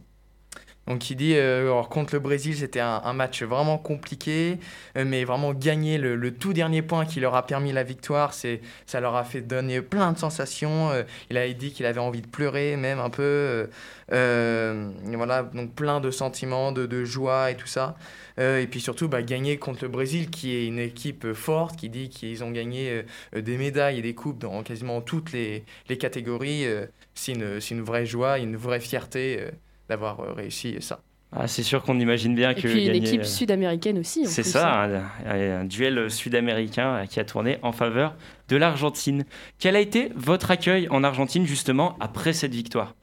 Donc 0.88 1.10
il 1.12 1.16
dit, 1.16 1.36
euh, 1.36 1.82
contre 1.84 2.16
le 2.16 2.20
Brésil, 2.20 2.56
c'était 2.58 2.80
un, 2.80 3.14
match 3.14 3.44
vraiment 3.44 3.78
compliqué, 3.78 4.58
euh, 4.98 5.06
mais 5.06 5.24
vraiment 5.26 5.54
gagner 5.54 5.98
le, 6.00 6.34
tout 6.34 6.54
dernier 6.54 6.82
point 6.82 7.06
qui 7.06 7.20
leur 7.20 7.36
a 7.36 7.46
permis 7.46 7.72
la 7.72 7.84
victoire, 7.84 8.34
c'est, 8.34 8.62
ça 8.88 9.00
leur 9.00 9.16
a 9.16 9.24
fait 9.24 9.42
donner 9.42 9.82
plein 9.82 10.12
de 10.12 10.18
sensations. 10.18 10.90
Euh, 10.92 11.04
il 11.30 11.38
a 11.38 11.48
dit 11.54 11.72
qu'il 11.72 11.86
avait 11.86 12.00
envie 12.00 12.22
de 12.22 12.28
pleurer 12.28 12.78
même 12.78 13.00
un 13.00 13.10
peu. 13.10 13.70
voilà, 14.10 15.44
donc 15.44 15.74
plein 15.76 16.02
de 16.02 16.10
sentiments, 16.10 16.72
de, 16.72 17.06
joie 17.06 17.52
et 17.52 17.56
tout 17.56 17.68
ça. 17.68 17.96
Et 18.38 18.68
puis 18.70 18.82
surtout, 18.82 19.08
bah, 19.08 19.22
gagner 19.22 19.58
contre 19.58 19.84
le 19.84 19.90
Brésil, 19.90 20.30
qui 20.30 20.56
est 20.56 20.66
une 20.66 20.80
équipe 20.80 21.34
forte, 21.34 21.76
qui 21.78 21.90
dit 21.90 22.10
qu'ils 22.10 22.44
ont 22.44 22.52
gagné 22.52 23.04
des 23.36 23.58
médailles 23.58 24.00
et 24.00 24.02
des 24.02 24.16
coupes 24.16 24.40
dans 24.40 24.64
quasiment 24.64 25.02
toutes 25.02 25.32
les, 25.32 25.64
les 25.90 25.98
catégories. 25.98 26.66
c'est, 27.14 27.34
une, 27.34 27.60
une 27.70 27.82
vraie 27.82 28.06
joie, 28.06 28.40
une 28.40 28.56
vraie 28.56 28.80
fierté 28.80 29.52
d'avoir 29.92 30.20
euh, 30.22 30.32
réussi 30.34 30.78
ça. 30.80 31.02
Ah, 31.34 31.48
c'est 31.48 31.64
sûr 31.64 31.82
qu'on 31.84 32.00
imagine 32.00 32.34
bien 32.34 32.52
Et 32.52 32.56
que 32.56 32.62
puis 32.62 32.86
une 32.88 32.94
gagner, 32.94 33.08
équipe 33.08 33.22
euh, 33.22 33.26
sud-américaine 33.26 34.00
aussi. 34.00 34.22
en 34.26 34.30
C'est 34.30 34.42
plus, 34.42 34.52
ça, 34.52 34.84
hein. 34.84 35.04
un, 35.26 35.62
un 35.62 35.66
duel 35.66 36.10
sud-américain 36.10 36.90
euh, 36.96 37.06
qui 37.06 37.20
a 37.20 37.26
tourné 37.26 37.58
en 37.62 37.72
faveur 37.74 38.16
de 38.50 38.56
l'Argentine. 38.58 39.26
Quel 39.60 39.76
a 39.76 39.80
été 39.82 40.12
votre 40.16 40.50
accueil 40.52 40.88
en 40.90 41.04
Argentine 41.04 41.46
justement 41.46 41.96
après 42.00 42.32
cette 42.34 42.54
victoire? 42.54 42.96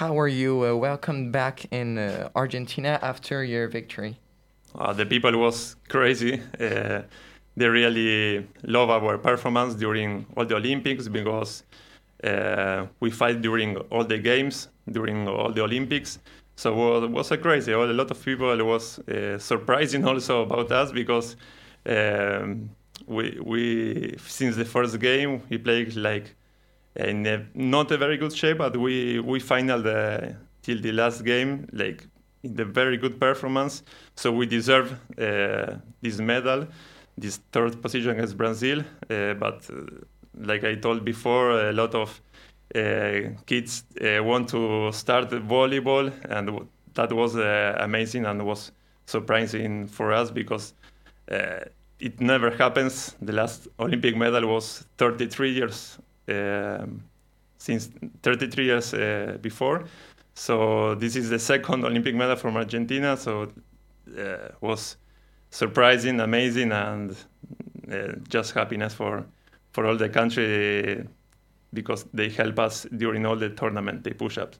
How 0.00 0.16
are 0.18 0.28
you? 0.28 0.64
Uh, 0.64 0.74
welcomed 0.74 1.30
back 1.32 1.66
in 1.72 1.96
uh, 1.98 2.28
Argentina 2.34 2.98
after 3.02 3.44
your 3.44 3.68
victory? 3.68 4.14
Uh, 4.78 4.92
the 4.94 5.04
people 5.04 5.32
was 5.36 5.76
crazy. 5.88 6.40
Uh, 6.58 7.02
they 7.56 7.68
really 7.68 8.46
love 8.64 8.88
our 8.90 9.18
performance 9.18 9.76
during 9.76 10.24
all 10.36 10.46
the 10.46 10.54
Olympics 10.54 11.08
because 11.08 11.64
uh, 12.24 12.86
we 13.00 13.10
fight 13.10 13.42
during 13.42 13.76
all 13.90 14.04
the 14.04 14.18
games, 14.18 14.68
during 14.90 15.28
all 15.28 15.52
the 15.52 15.62
Olympics. 15.62 16.18
So 16.56 17.02
it 17.04 17.10
was, 17.10 17.30
a 17.30 17.38
crazy. 17.38 17.72
A 17.72 17.78
lot 17.78 18.10
of 18.10 18.24
people 18.24 18.50
it 18.52 18.64
was 18.64 18.98
uh, 19.00 19.38
surprising 19.38 20.04
also 20.06 20.42
about 20.42 20.70
us 20.70 20.92
because 20.92 21.36
um, 21.86 22.70
we 23.06 23.38
we 23.42 24.16
since 24.18 24.56
the 24.56 24.64
first 24.64 24.98
game 25.00 25.42
we 25.48 25.58
played 25.58 25.96
like 25.96 26.34
in 26.94 27.26
a, 27.26 27.46
not 27.54 27.90
a 27.90 27.96
very 27.96 28.16
good 28.16 28.36
shape, 28.36 28.58
but 28.58 28.76
we 28.76 29.18
we 29.20 29.40
final 29.40 29.80
the 29.80 30.36
till 30.62 30.80
the 30.80 30.92
last 30.92 31.24
game 31.24 31.66
like 31.72 32.06
in 32.42 32.54
the 32.54 32.64
very 32.64 32.96
good 32.96 33.18
performance. 33.18 33.82
So 34.14 34.30
we 34.32 34.46
deserve 34.46 34.92
uh, 35.18 35.78
this 36.00 36.18
medal, 36.18 36.66
this 37.16 37.38
third 37.50 37.80
position 37.80 38.10
against 38.10 38.36
Brazil. 38.36 38.80
Uh, 39.08 39.34
but 39.34 39.68
uh, 39.70 39.82
like 40.38 40.64
I 40.64 40.74
told 40.74 41.04
before, 41.04 41.50
a 41.68 41.72
lot 41.72 41.94
of 41.94 42.20
kids 42.72 43.84
uh, 44.00 44.22
want 44.22 44.48
to 44.48 44.90
start 44.92 45.30
volleyball, 45.30 46.12
and 46.28 46.66
that 46.94 47.12
was 47.12 47.36
uh, 47.36 47.76
amazing 47.80 48.26
and 48.26 48.44
was 48.44 48.72
surprising 49.06 49.86
for 49.86 50.12
us 50.12 50.30
because 50.30 50.74
uh, 51.30 51.60
it 52.00 52.20
never 52.20 52.50
happens. 52.50 53.16
The 53.20 53.32
last 53.32 53.68
Olympic 53.78 54.16
medal 54.16 54.46
was 54.46 54.86
33 54.98 55.52
years 55.52 55.98
um, 56.28 57.02
since 57.58 57.90
33 58.22 58.64
years 58.64 58.94
uh, 58.94 59.38
before. 59.40 59.84
So 60.34 60.94
this 60.94 61.14
is 61.16 61.30
the 61.30 61.38
second 61.38 61.84
Olympic 61.84 62.14
medal 62.14 62.36
from 62.36 62.56
Argentina. 62.56 63.16
So 63.16 63.48
uh, 64.18 64.48
was 64.60 64.96
surprising, 65.50 66.20
amazing, 66.20 66.72
and 66.72 67.16
uh, 67.92 68.12
just 68.28 68.54
happiness 68.54 68.94
for 68.94 69.24
for 69.72 69.86
all 69.86 69.96
the 69.96 70.08
country 70.08 71.06
because 71.72 72.06
they 72.14 72.28
help 72.30 72.58
us 72.58 72.86
during 72.92 73.24
all 73.24 73.38
the 73.38 73.54
tournament. 73.54 74.02
They 74.02 74.14
push 74.14 74.38
up. 74.38 74.56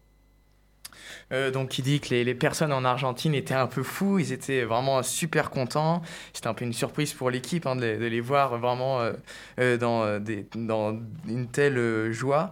Euh, 1.32 1.50
donc 1.50 1.78
il 1.78 1.82
dit 1.82 2.00
que 2.00 2.10
les, 2.10 2.24
les 2.24 2.34
personnes 2.34 2.72
en 2.72 2.84
Argentine 2.84 3.34
étaient 3.34 3.54
un 3.54 3.66
peu 3.66 3.82
fous, 3.82 4.18
ils 4.18 4.32
étaient 4.32 4.64
vraiment 4.64 5.02
super 5.02 5.50
contents. 5.50 6.02
C'était 6.32 6.48
un 6.48 6.54
peu 6.54 6.64
une 6.64 6.72
surprise 6.72 7.12
pour 7.14 7.30
l'équipe 7.30 7.66
hein, 7.66 7.76
de, 7.76 7.86
les- 7.86 8.20
voir 8.20 8.58
vraiment 8.58 9.00
euh, 9.00 9.12
euh, 9.58 9.76
dans, 9.76 10.20
des- 10.20 10.46
dans 10.54 10.98
une 11.28 11.48
telle 11.48 12.12
joie. 12.12 12.50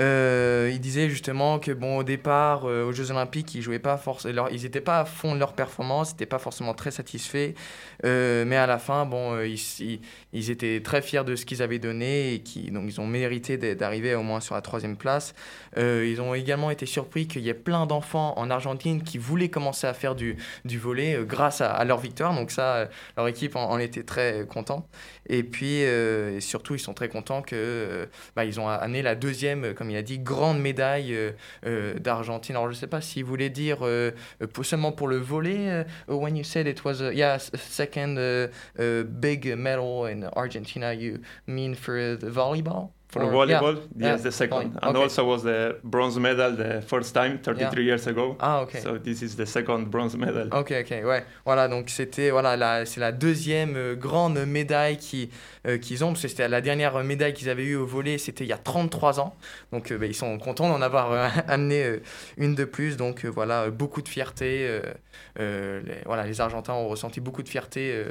Euh, 0.00 0.70
il 0.72 0.80
disait 0.80 1.10
justement 1.10 1.58
que 1.58 1.72
bon 1.72 1.98
au 1.98 2.04
départ 2.04 2.64
euh, 2.64 2.84
aux 2.84 2.92
Jeux 2.92 3.10
Olympiques 3.10 3.54
ils 3.54 3.60
jouaient 3.60 3.78
pas 3.78 3.98
forcément 3.98 4.48
ils 4.48 4.62
n'étaient 4.62 4.80
pas 4.80 5.00
à 5.00 5.04
fond 5.04 5.34
de 5.34 5.38
leur 5.38 5.52
performance 5.52 6.10
ils 6.10 6.14
n'étaient 6.14 6.26
pas 6.26 6.38
forcément 6.38 6.74
très 6.74 6.90
satisfaits 6.90 7.54
Euh, 8.06 8.46
mais 8.46 8.56
à 8.56 8.66
la 8.66 8.78
fin 8.78 9.04
bon 9.04 9.34
euh, 9.34 9.46
ils, 9.46 10.00
ils, 10.32 10.50
étaient 10.50 10.80
très 10.82 11.02
fiers 11.02 11.22
de 11.24 11.36
ce 11.36 11.44
qu'ils 11.44 11.62
avaient 11.62 11.78
donné 11.78 12.32
et 12.32 12.40
qui 12.40 12.70
donc 12.70 12.84
ils 12.86 12.98
ont 12.98 13.06
mérité 13.06 13.58
d'arriver 13.74 14.14
au 14.14 14.22
moins 14.22 14.40
sur 14.40 14.54
la 14.54 14.62
troisième 14.62 14.96
place 14.96 15.34
ils 15.76 16.20
ont 16.20 16.34
également 16.34 16.70
été 16.70 16.86
surpris 16.86 17.26
qu'il 17.28 17.42
y 17.42 17.48
ait 17.50 17.54
plein 17.54 17.86
d'enfants 17.86 18.32
en 18.36 18.50
Argentine 18.50 19.02
qui 19.02 19.18
voulaient 19.18 19.50
commencer 19.50 19.86
à 19.86 19.94
faire 19.94 20.14
du, 20.14 20.36
du 20.64 20.78
volet 20.78 21.18
grâce 21.26 21.60
à, 21.60 21.84
leur 21.84 21.98
victoire. 21.98 22.34
Donc 22.34 22.50
ça, 22.50 22.88
leur 23.16 23.28
équipe 23.28 23.56
en, 23.56 23.78
était 23.78 24.02
très 24.02 24.46
contente. 24.48 24.84
Et 25.28 25.42
puis, 25.44 25.82
surtout, 26.40 26.74
ils 26.74 26.80
sont 26.80 26.92
très 26.92 27.08
contents 27.08 27.40
que 27.42 28.08
bah, 28.34 28.44
ils 28.44 28.58
ont 28.58 28.68
amené 28.68 29.02
la 29.02 29.14
deuxième, 29.14 29.64
euh, 29.64 29.74
il 29.90 29.96
a 29.96 30.02
dit, 30.02 30.18
grande 30.18 30.60
médaille 30.60 31.14
euh, 31.14 31.32
euh, 31.66 31.98
d'Argentine. 31.98 32.56
Alors 32.56 32.68
je 32.68 32.74
ne 32.74 32.78
sais 32.78 32.86
pas 32.86 33.00
s'il 33.00 33.24
voulait 33.24 33.50
dire 33.50 33.78
euh, 33.82 34.12
seulement 34.62 34.92
pour 34.92 35.08
le 35.08 35.16
volet. 35.16 35.84
when 36.08 36.36
you 36.36 36.44
said 36.44 36.66
it 36.66 36.84
was 36.84 37.02
a, 37.02 37.12
yeah, 37.12 37.38
second 37.38 38.16
big 38.76 39.54
medal 39.56 40.06
in 40.06 40.28
Argentina, 40.36 40.92
you 40.94 41.18
mean 41.46 41.74
for 41.74 42.16
the 42.16 42.30
volleyball? 42.30 42.90
For 43.12 43.22
Or- 43.22 43.24
yeah. 43.48 43.58
volleyball, 43.60 43.76
Yeah, 43.98 44.12
yes, 44.12 44.22
the 44.22 44.30
second, 44.30 44.72
and 44.80 44.90
Okay. 44.94 45.02
also 45.02 45.24
was 45.26 45.42
the 45.42 45.76
bronze 45.82 46.16
medal 46.20 46.54
the 46.56 46.80
first 46.80 47.12
time 47.12 47.38
33 47.42 47.84
years 47.84 48.06
ago. 48.06 48.36
Ah, 48.38 48.62
ok. 48.62 48.78
So 48.80 48.98
this 48.98 49.20
is 49.22 49.34
the 49.36 49.46
second 49.46 49.86
bronze 49.90 50.16
medal. 50.16 50.48
Ok, 50.52 50.72
ok, 50.80 50.90
ouais. 51.04 51.24
Voilà, 51.44 51.66
donc 51.66 51.90
c'était 51.90 52.30
voilà, 52.30 52.84
c'est 52.86 53.00
la 53.00 53.10
deuxième 53.10 53.74
euh, 53.76 53.96
grande 53.96 54.38
médaille 54.46 54.96
qui, 54.96 55.28
euh, 55.66 55.78
qu'ils 55.78 56.04
ont, 56.04 56.08
parce 56.12 56.22
que 56.22 56.28
c'était 56.28 56.46
la 56.48 56.60
dernière 56.60 57.02
médaille 57.02 57.32
qu'ils 57.34 57.48
avaient 57.50 57.64
eue 57.64 57.74
au 57.76 57.84
volet, 57.86 58.16
c'était 58.16 58.44
il 58.44 58.48
y 58.50 58.52
a 58.52 58.58
33 58.58 59.18
ans. 59.18 59.34
Donc 59.72 59.90
euh, 59.90 59.98
bah, 59.98 60.06
ils 60.06 60.14
sont 60.14 60.38
contents 60.38 60.68
d'en 60.68 60.80
avoir 60.80 61.10
amené 61.48 62.00
une 62.36 62.54
de 62.54 62.64
plus. 62.64 62.96
Donc 62.96 63.24
voilà, 63.24 63.70
beaucoup 63.70 64.02
de 64.02 64.08
fierté. 64.08 64.80
les, 65.36 65.82
voilà, 66.06 66.26
les 66.26 66.40
Argentins 66.40 66.74
ont 66.74 66.88
ressenti 66.88 67.20
beaucoup 67.20 67.42
de 67.42 67.48
fierté 67.48 68.04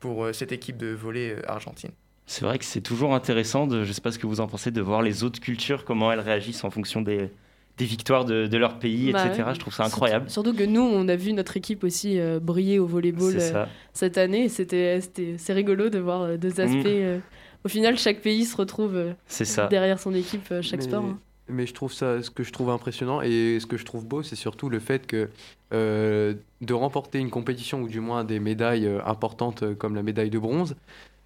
pour 0.00 0.28
cette 0.32 0.52
équipe 0.52 0.76
de 0.76 0.94
volley 0.94 1.30
euh, 1.32 1.42
argentine. 1.48 1.90
C'est 2.26 2.44
vrai 2.44 2.58
que 2.58 2.64
c'est 2.64 2.80
toujours 2.80 3.14
intéressant, 3.14 3.66
de, 3.66 3.82
je 3.84 3.88
ne 3.88 3.92
sais 3.92 4.00
pas 4.00 4.10
ce 4.12 4.18
que 4.18 4.26
vous 4.26 4.40
en 4.40 4.46
pensez, 4.46 4.70
de 4.70 4.80
voir 4.80 5.02
les 5.02 5.24
autres 5.24 5.40
cultures, 5.40 5.84
comment 5.84 6.10
elles 6.10 6.20
réagissent 6.20 6.64
en 6.64 6.70
fonction 6.70 7.02
des, 7.02 7.28
des 7.76 7.84
victoires 7.84 8.24
de, 8.24 8.46
de 8.46 8.56
leur 8.56 8.78
pays, 8.78 9.12
Bah 9.12 9.26
etc. 9.26 9.42
ouais. 9.48 9.54
Je 9.54 9.60
trouve 9.60 9.74
ça 9.74 9.84
incroyable. 9.84 10.30
Surtout 10.30 10.54
que 10.54 10.64
nous, 10.64 10.80
on 10.80 11.06
a 11.08 11.16
vu 11.16 11.32
notre 11.34 11.56
équipe 11.56 11.84
aussi 11.84 12.18
euh, 12.18 12.40
briller 12.40 12.78
au 12.78 12.86
volleyball 12.86 13.34
euh, 13.38 13.66
cette 13.92 14.16
année. 14.16 14.48
C'était, 14.48 15.00
c'était, 15.02 15.34
c'est 15.38 15.52
rigolo 15.52 15.90
de 15.90 15.98
voir 15.98 16.22
euh, 16.22 16.36
deux 16.38 16.60
aspects. 16.60 16.74
Mm. 16.84 16.86
euh. 16.86 17.18
au 17.64 17.68
final, 17.68 17.98
chaque 17.98 18.20
pays 18.22 18.44
se 18.46 18.56
retrouve 18.56 18.96
euh, 18.96 19.12
ça. 19.26 19.66
derrière 19.66 19.98
son 20.00 20.14
équipe, 20.14 20.46
euh, 20.50 20.62
chaque 20.62 20.80
mais, 20.80 20.86
sport. 20.86 21.04
hein. 21.04 21.18
mais 21.48 21.66
je 21.66 21.74
trouve 21.74 21.92
ça, 21.92 22.22
ce 22.22 22.30
que 22.30 22.42
je 22.42 22.52
trouve 22.52 22.70
impressionnant 22.70 23.20
et 23.20 23.58
ce 23.60 23.66
que 23.66 23.76
je 23.76 23.84
trouve 23.84 24.06
beau, 24.06 24.22
c'est 24.22 24.36
surtout 24.36 24.70
le 24.70 24.78
fait 24.80 25.06
que 25.06 25.28
euh, 25.74 26.34
de 26.62 26.72
remporter 26.72 27.18
une 27.18 27.30
compétition 27.30 27.82
ou 27.82 27.88
du 27.88 28.00
moins 28.00 28.24
des 28.24 28.40
médailles 28.40 28.86
euh, 28.86 29.04
importantes 29.04 29.74
comme 29.74 29.94
la 29.94 30.02
médaille 30.02 30.30
de 30.30 30.38
bronze, 30.38 30.74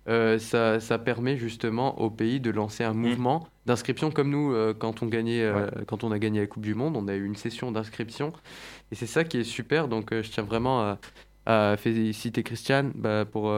euh, 0.08 0.38
ça, 0.38 0.80
ça 0.80 0.98
permet 0.98 1.36
justement 1.36 2.00
au 2.00 2.10
pays 2.10 2.40
de 2.40 2.50
lancer 2.50 2.84
un 2.84 2.94
mouvement 2.94 3.46
d'inscription 3.66 4.10
comme 4.10 4.30
nous 4.30 4.52
euh, 4.52 4.74
quand 4.74 5.02
on 5.02 5.06
gagnait, 5.06 5.42
euh, 5.42 5.68
quand 5.86 6.04
on 6.04 6.12
a 6.12 6.18
gagné 6.18 6.40
la 6.40 6.46
Coupe 6.46 6.62
du 6.62 6.74
Monde, 6.74 6.96
on 6.96 7.08
a 7.08 7.14
eu 7.14 7.24
une 7.24 7.36
session 7.36 7.70
d'inscription 7.72 8.32
et 8.90 8.94
c'est 8.94 9.06
ça 9.06 9.24
qui 9.24 9.38
est 9.38 9.44
super. 9.44 9.88
Donc 9.88 10.12
je 10.12 10.30
tiens 10.30 10.44
vraiment 10.44 10.80
à, 10.80 10.98
à 11.46 11.76
féliciter 11.76 12.42
Christian 12.42 12.90
bah, 12.94 13.24
pour 13.24 13.54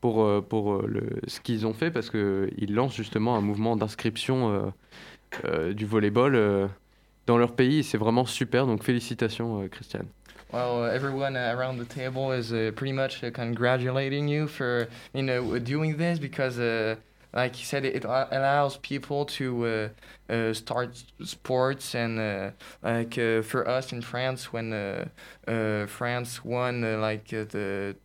pour, 0.00 0.44
pour 0.48 0.82
le, 0.82 1.20
ce 1.26 1.40
qu'ils 1.40 1.66
ont 1.66 1.74
fait 1.74 1.90
parce 1.90 2.10
qu'ils 2.10 2.74
lancent 2.74 2.96
justement 2.96 3.36
un 3.36 3.40
mouvement 3.40 3.76
d'inscription 3.76 4.72
du 5.74 5.86
volleyball 5.86 6.70
dans 7.30 7.38
leur 7.38 7.54
pays 7.54 7.78
et 7.78 7.82
c'est 7.82 7.98
vraiment 7.98 8.26
super. 8.26 8.66
Donc 8.66 8.82
félicitations, 8.82 9.62
euh, 9.62 9.68
Christian. 9.68 10.00
Well, 10.52 10.84
everyone 10.84 11.36
around 11.36 11.78
the 11.78 11.84
table 11.84 12.32
is 12.32 12.52
uh, 12.52 12.72
pretty 12.74 12.92
much 12.92 13.22
uh, 13.22 13.30
congratulating 13.30 14.26
you 14.26 14.48
for 14.48 14.88
you 15.14 15.22
know 15.22 15.60
doing 15.60 15.96
this 15.96 16.18
because, 16.18 16.58
uh, 16.58 16.96
like 17.32 17.58
you 17.58 17.64
said, 17.64 17.84
it 17.84 18.04
allows 18.04 18.76
people 18.78 19.24
to 19.26 19.66
uh, 19.66 20.32
uh, 20.32 20.52
start 20.52 21.02
sports 21.24 21.94
and 21.94 22.18
uh, 22.18 22.50
like 22.82 23.16
uh, 23.18 23.42
for 23.42 23.68
us 23.68 23.92
in 23.92 24.02
France 24.02 24.52
when 24.52 24.72
uh, 24.72 25.08
uh, 25.46 25.86
France 25.86 26.44
won 26.44 26.84
uh, 26.84 26.98
like 26.98 27.32
uh, 27.32 27.44
the 27.50 27.96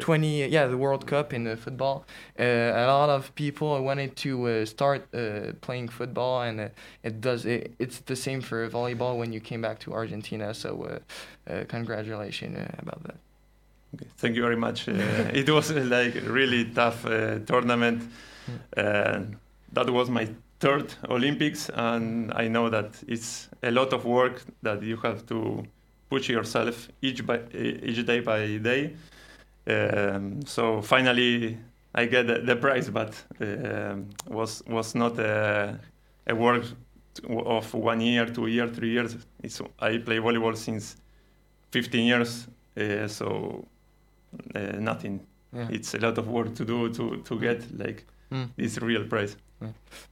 20 0.00 0.46
yeah 0.48 0.66
the 0.66 0.76
World 0.76 1.06
Cup 1.06 1.32
in 1.32 1.46
uh, 1.46 1.56
football, 1.56 2.04
uh, 2.38 2.42
a 2.42 2.86
lot 2.86 3.08
of 3.08 3.34
people 3.34 3.82
wanted 3.82 4.16
to 4.16 4.46
uh, 4.46 4.64
start 4.64 5.12
uh, 5.14 5.52
playing 5.60 5.88
football 5.88 6.42
and 6.42 6.60
uh, 6.60 6.68
it 7.02 7.20
does 7.20 7.44
it, 7.44 7.74
it's 7.78 7.98
the 8.00 8.16
same 8.16 8.40
for 8.40 8.68
volleyball 8.68 9.16
when 9.18 9.32
you 9.32 9.40
came 9.40 9.62
back 9.62 9.78
to 9.80 9.92
Argentina. 9.92 10.54
So. 10.54 10.84
Uh, 10.84 10.98
uh, 11.48 11.64
congratulations 11.66 12.56
uh, 12.58 12.68
about 12.78 13.02
that. 13.04 13.16
Thank 14.18 14.36
you 14.36 14.42
very 14.42 14.56
much. 14.56 14.88
Uh, 14.88 14.92
it 15.32 15.48
was 15.48 15.70
uh, 15.70 15.84
like 15.88 16.16
a 16.16 16.30
really 16.30 16.66
tough 16.66 17.06
uh, 17.06 17.38
tournament. 17.40 18.02
Uh, 18.76 19.20
that 19.72 19.90
was 19.90 20.10
my 20.10 20.28
third 20.60 20.94
Olympics, 21.08 21.70
and 21.72 22.32
I 22.34 22.48
know 22.48 22.68
that 22.68 23.02
it's 23.06 23.48
a 23.62 23.70
lot 23.70 23.92
of 23.92 24.04
work 24.04 24.42
that 24.62 24.82
you 24.82 24.96
have 24.98 25.26
to 25.26 25.64
push 26.10 26.28
yourself 26.28 26.88
each 27.02 27.24
by 27.26 27.40
each 27.52 28.04
day 28.06 28.20
by 28.20 28.58
day. 28.58 28.94
Um, 29.66 30.44
so 30.46 30.80
finally, 30.82 31.58
I 31.94 32.06
get 32.06 32.26
the, 32.26 32.38
the 32.40 32.56
prize, 32.56 32.90
but 32.90 33.12
um 33.40 34.08
was 34.26 34.62
was 34.66 34.94
not 34.94 35.18
a, 35.18 35.78
a 36.26 36.34
work 36.34 36.64
of 37.28 37.74
one 37.74 38.00
year, 38.00 38.26
two 38.26 38.46
year, 38.46 38.68
three 38.68 38.90
years. 38.90 39.16
It's, 39.42 39.60
I 39.78 39.98
play 39.98 40.18
volleyball 40.18 40.56
since 40.56 40.96
15 41.72 42.06
years, 42.06 42.48
uh, 42.76 43.08
so 43.08 43.64
uh, 43.64 43.77
nothing. 44.78 45.20
Yeah. 45.54 45.68
It's 45.70 45.94
a 45.94 45.98
lot 45.98 46.18
of 46.18 46.28
work 46.28 46.54
to 46.54 46.64
do 46.64 46.88
to, 46.90 47.16
to 47.24 47.38
get 47.40 47.60
like 47.78 48.04
Mm. 48.30 48.44
this 48.58 48.78
real 48.82 49.08
prize. 49.08 49.38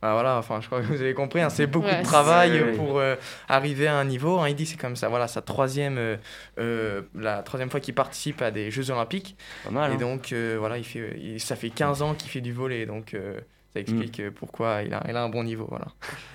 Bah 0.00 0.14
voilà, 0.14 0.38
enfin, 0.38 0.62
je 0.62 0.66
crois 0.68 0.80
que 0.80 0.86
vous 0.86 1.02
avez 1.02 1.12
compris, 1.12 1.42
hein, 1.42 1.50
c'est 1.50 1.66
beaucoup 1.66 1.86
Ouais, 1.86 1.98
de 2.00 2.02
travail 2.02 2.74
pour 2.74 2.98
euh, 2.98 3.14
arriver 3.46 3.86
à 3.88 3.96
un 3.98 4.06
niveau. 4.06 4.38
hein. 4.38 4.48
il 4.48 4.54
dit 4.56 4.64
c'est 4.64 4.78
comme 4.80 4.96
ça, 4.96 5.10
voilà, 5.10 5.28
sa 5.28 5.42
troisième, 5.42 5.98
euh, 5.98 6.16
euh, 6.58 7.02
la 7.14 7.42
troisième 7.42 7.68
fois 7.68 7.78
qu'il 7.78 7.92
participe 7.94 8.40
à 8.40 8.50
des 8.50 8.70
Jeux 8.70 8.90
Olympiques. 8.90 9.36
mal, 9.70 9.90
et 9.92 9.94
hein. 9.94 9.98
donc, 9.98 10.32
euh, 10.32 10.56
voilà, 10.58 10.78
il 10.78 10.84
fait, 10.84 11.14
il- 11.22 11.40
ça 11.40 11.56
fait 11.56 11.68
15 11.68 12.00
ans 12.00 12.14
qu'il 12.14 12.30
fait 12.30 12.40
du 12.40 12.54
volet, 12.54 12.86
donc 12.86 13.12
euh, 13.12 13.38
ça 13.74 13.80
explique 13.80 14.18
euh, 14.20 14.30
pourquoi 14.34 14.80
il 14.82 14.94
a, 14.94 15.04
il 15.10 15.14
a 15.14 15.22
un 15.22 15.28
bon 15.28 15.44
niveau. 15.44 15.66
Voilà. 15.68 15.88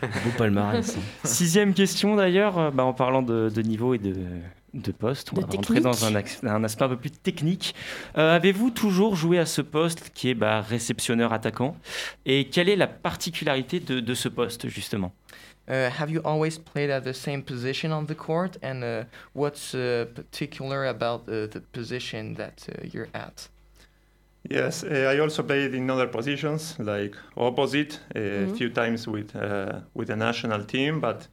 Beau 0.03 0.29
palmarès. 0.37 0.95
Sixième 1.23 1.73
question 1.73 2.15
d'ailleurs, 2.15 2.71
bah, 2.71 2.83
en 2.83 2.93
parlant 2.93 3.23
de, 3.23 3.49
de 3.49 3.61
niveau 3.63 3.95
et 3.95 3.97
de, 3.97 4.13
de 4.73 4.91
poste, 4.91 5.31
on 5.33 5.35
De 5.35 5.41
va 5.41 5.47
rentrer 5.47 5.75
technique. 5.75 5.83
dans 5.83 6.05
un, 6.05 6.55
un 6.55 6.63
aspect 6.63 6.83
un 6.85 6.89
peu 6.89 6.97
plus 6.97 7.11
technique. 7.11 7.75
Euh, 8.17 8.35
Avez-vous 8.35 8.69
toujours 8.71 9.15
joué 9.15 9.37
à 9.39 9.45
ce 9.45 9.61
poste 9.61 10.11
qui 10.13 10.29
est 10.29 10.33
bah, 10.33 10.61
réceptionneur-attaquant 10.61 11.75
Et 12.25 12.45
quelle 12.49 12.69
est 12.69 12.75
la 12.77 12.87
particularité 12.87 13.79
de, 13.79 13.99
de 13.99 14.13
ce 14.13 14.29
poste 14.29 14.67
justement? 14.69 15.11
Uh, 15.69 15.89
have 15.99 16.09
you 16.09 16.19
always 16.25 16.57
played 16.57 16.89
at 16.89 17.01
the 17.01 17.13
same 17.13 17.43
position 17.43 17.91
on 17.91 18.05
the 18.05 18.15
court, 18.15 18.57
and 18.63 18.81
uh, 18.83 19.03
what's 19.35 19.73
uh, 19.75 20.05
particular 20.15 20.87
about 20.87 21.21
uh, 21.29 21.47
the 21.47 21.61
position 21.71 22.33
that 22.35 22.67
uh, 22.67 22.83
you're 22.91 23.07
at? 23.13 23.47
Yes, 24.49 24.83
uh, 24.83 24.87
I 25.15 25.19
also 25.19 25.43
played 25.43 25.75
in 25.75 25.89
other 25.89 26.07
positions 26.07 26.75
like 26.79 27.15
opposite 27.37 27.99
a 28.15 28.19
Mhm. 28.47 28.55
few 28.57 28.69
times 28.71 29.07
with 29.07 29.35
uh, 29.35 29.81
with 29.93 30.07
the 30.07 30.15
national 30.15 30.65
team, 30.65 30.99
but 30.99 31.29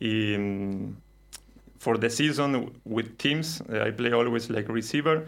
in, 0.00 0.96
for 1.78 1.96
the 1.98 2.10
season 2.10 2.70
with 2.84 3.18
teams, 3.18 3.60
uh, 3.72 3.82
I 3.82 3.90
play 3.90 4.12
always 4.12 4.50
like 4.50 4.68
receiver, 4.68 5.26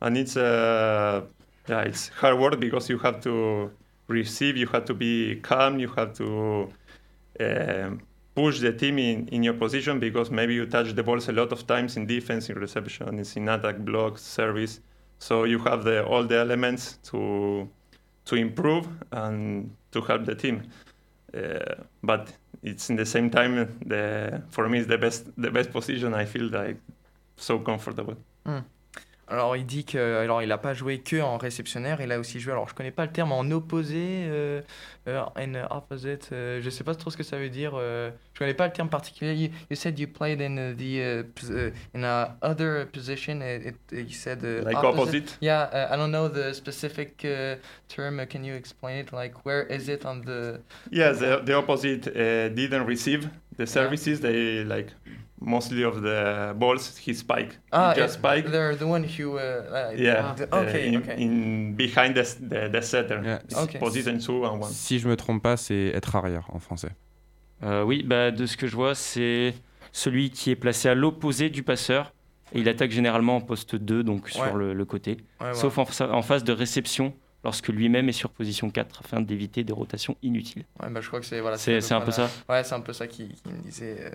and 0.00 0.16
it's 0.16 0.36
uh, 0.36 1.22
yeah, 1.68 1.82
it's 1.82 2.08
hard 2.08 2.38
work 2.38 2.58
because 2.60 2.88
you 2.88 2.98
have 2.98 3.20
to 3.22 3.70
receive, 4.08 4.56
you 4.56 4.66
have 4.68 4.84
to 4.86 4.94
be 4.94 5.36
calm, 5.42 5.78
you 5.78 5.88
have 5.88 6.14
to 6.14 6.72
um, 7.40 8.00
push 8.34 8.60
the 8.60 8.72
team 8.72 8.98
in, 8.98 9.28
in 9.28 9.42
your 9.42 9.54
position 9.54 9.98
because 10.00 10.30
maybe 10.30 10.54
you 10.54 10.66
touch 10.66 10.94
the 10.94 11.02
balls 11.02 11.28
a 11.28 11.32
lot 11.32 11.52
of 11.52 11.66
times 11.66 11.96
in 11.96 12.06
defense, 12.06 12.48
in 12.48 12.56
reception, 12.56 13.18
in 13.36 13.48
attack, 13.48 13.78
block, 13.78 14.18
service. 14.18 14.80
So 15.18 15.44
you 15.44 15.58
have 15.60 15.84
the, 15.84 16.04
all 16.06 16.24
the 16.24 16.36
elements 16.36 16.98
to 17.10 17.68
to 18.28 18.36
improve 18.36 18.86
and 19.10 19.74
to 19.90 20.02
help 20.02 20.26
the 20.26 20.34
team. 20.34 20.62
Uh, 21.34 21.84
but 22.02 22.32
it's 22.62 22.90
in 22.90 22.96
the 22.96 23.06
same 23.06 23.30
time 23.30 23.78
the 23.84 24.42
for 24.48 24.68
me 24.68 24.78
it's 24.78 24.88
the 24.88 24.98
best 24.98 25.26
the 25.36 25.50
best 25.50 25.70
position. 25.70 26.14
I 26.14 26.24
feel 26.24 26.48
like 26.50 26.76
so 27.36 27.58
comfortable. 27.58 28.16
Hmm. 28.46 28.60
Alors 29.30 29.56
il 29.56 29.66
dit 29.66 29.84
que 29.84 30.16
alors 30.16 30.42
il 30.42 30.50
a 30.52 30.58
pas 30.58 30.72
joué 30.72 30.98
que 30.98 31.20
en 31.20 31.36
réceptionnaire, 31.36 32.00
il 32.00 32.10
a 32.12 32.18
aussi 32.18 32.40
joué 32.40 32.52
alors 32.52 32.68
je 32.68 32.74
connais 32.74 32.90
pas 32.90 33.04
le 33.04 33.12
terme 33.12 33.32
en 33.32 33.42
opposé 33.50 34.24
euh, 34.26 34.62
euh, 35.06 35.22
in 35.36 35.54
opposite, 35.70 36.30
euh, 36.32 36.60
je 36.62 36.70
sais 36.70 36.84
pas 36.84 36.94
trop 36.94 37.10
ce 37.10 37.16
que 37.16 37.22
ça 37.22 37.36
veut 37.36 37.50
dire. 37.50 37.72
euh, 37.74 38.10
je 38.34 38.38
connais 38.38 38.54
pas 38.54 38.66
le 38.66 38.72
terme 38.72 38.88
particulier. 38.88 39.34
You, 39.34 39.50
you 39.68 39.76
said 39.76 39.98
you 39.98 40.06
played 40.06 40.40
in 40.40 40.74
the 40.76 41.24
uh, 41.50 41.70
in 41.94 42.04
a 42.04 42.36
other 42.42 42.86
position. 42.90 43.42
It, 43.42 43.74
it, 43.92 44.08
you 44.08 44.14
said 44.14 44.42
uh, 44.44 44.64
Like 44.64 44.76
opposite? 44.76 45.36
Yeah, 45.40 45.62
uh, 45.72 45.92
I 45.92 45.96
don't 45.96 46.10
know 46.10 46.28
the 46.28 46.54
specific 46.54 47.22
uh, 47.24 47.56
term. 47.88 48.20
Uh, 48.20 48.26
can 48.26 48.44
you 48.44 48.54
explain 48.54 48.98
it? 48.98 49.12
Like 49.12 49.44
where 49.44 49.64
is 49.64 49.88
it 49.88 50.06
on 50.06 50.22
the? 50.22 50.60
Yes, 50.90 51.18
the, 51.18 51.42
the 51.44 51.54
opposite 51.54 52.06
uh, 52.06 52.48
didn't 52.48 52.86
receive 52.86 53.28
the 53.56 53.66
services. 53.66 54.20
They 54.20 54.64
like 54.64 54.92
mostly 55.40 55.84
of 55.84 56.00
the 56.02 56.52
balls 56.56 56.96
he 56.98 57.14
spike. 57.14 57.58
Ah, 57.72 57.92
he 57.94 58.00
just 58.00 58.14
it- 58.16 58.18
spike. 58.18 58.50
They're 58.50 58.76
the 58.76 58.84
one 58.84 59.04
who. 59.04 59.36
Uh, 59.36 59.38
uh, 59.38 59.92
Yeah. 59.96 60.34
the- 60.36 60.48
uh, 60.52 60.62
okay. 60.62 60.88
in, 60.88 60.96
okay. 60.98 61.16
in 61.22 61.74
behind 61.76 62.14
the, 62.14 62.22
the, 62.40 62.68
the 62.72 62.80
setter. 62.82 63.40
It's 63.44 63.56
Okay. 63.56 63.78
Position 63.78 64.18
two 64.18 64.44
and 64.44 64.60
one. 64.60 64.70
Si 64.70 64.98
je 64.98 65.08
me 65.08 65.16
trompe 65.16 65.42
pas, 65.42 65.56
c'est 65.56 65.88
être 65.94 66.14
arrière 66.16 66.46
en 66.52 66.58
français. 66.58 66.90
Euh, 67.64 67.82
oui, 67.82 68.02
bah, 68.04 68.30
de 68.30 68.46
ce 68.46 68.56
que 68.56 68.66
je 68.66 68.76
vois, 68.76 68.94
c'est 68.94 69.54
celui 69.92 70.30
qui 70.30 70.50
est 70.50 70.56
placé 70.56 70.88
à 70.88 70.94
l'opposé 70.94 71.50
du 71.50 71.62
passeur. 71.62 72.12
Et 72.54 72.60
il 72.60 72.68
attaque 72.68 72.90
généralement 72.90 73.36
en 73.36 73.40
poste 73.42 73.76
2, 73.76 74.02
donc 74.02 74.24
Ouais. 74.24 74.30
sur 74.30 74.56
le, 74.56 74.72
le 74.72 74.84
côté. 74.86 75.18
Ouais, 75.40 75.52
Sauf 75.54 75.76
en, 75.78 75.86
en 76.12 76.22
phase 76.22 76.44
de 76.44 76.52
réception, 76.52 77.12
lorsque 77.44 77.68
lui-même 77.68 78.08
est 78.08 78.12
sur 78.12 78.30
position 78.30 78.70
4, 78.70 79.00
afin 79.04 79.20
d'éviter 79.20 79.64
des 79.64 79.72
rotations 79.72 80.16
inutiles. 80.22 80.64
Ouais, 80.82 80.90
bah, 80.90 81.00
je 81.00 81.06
crois 81.08 81.20
que 81.20 81.26
c'est 81.26 81.40
voilà. 81.40 81.56
C'est- 81.58 81.92
un 81.92 82.00
peu 82.00 82.10
ça 82.10 82.28
Ouais, 82.48 82.64
c'est 82.64 82.74
un 82.74 82.80
peu 82.80 82.92
ça 82.92 83.06
qu'il 83.06 83.32
qu'il 83.34 83.52
me 83.52 83.62
disait. 83.62 83.96
euh. 84.00 84.10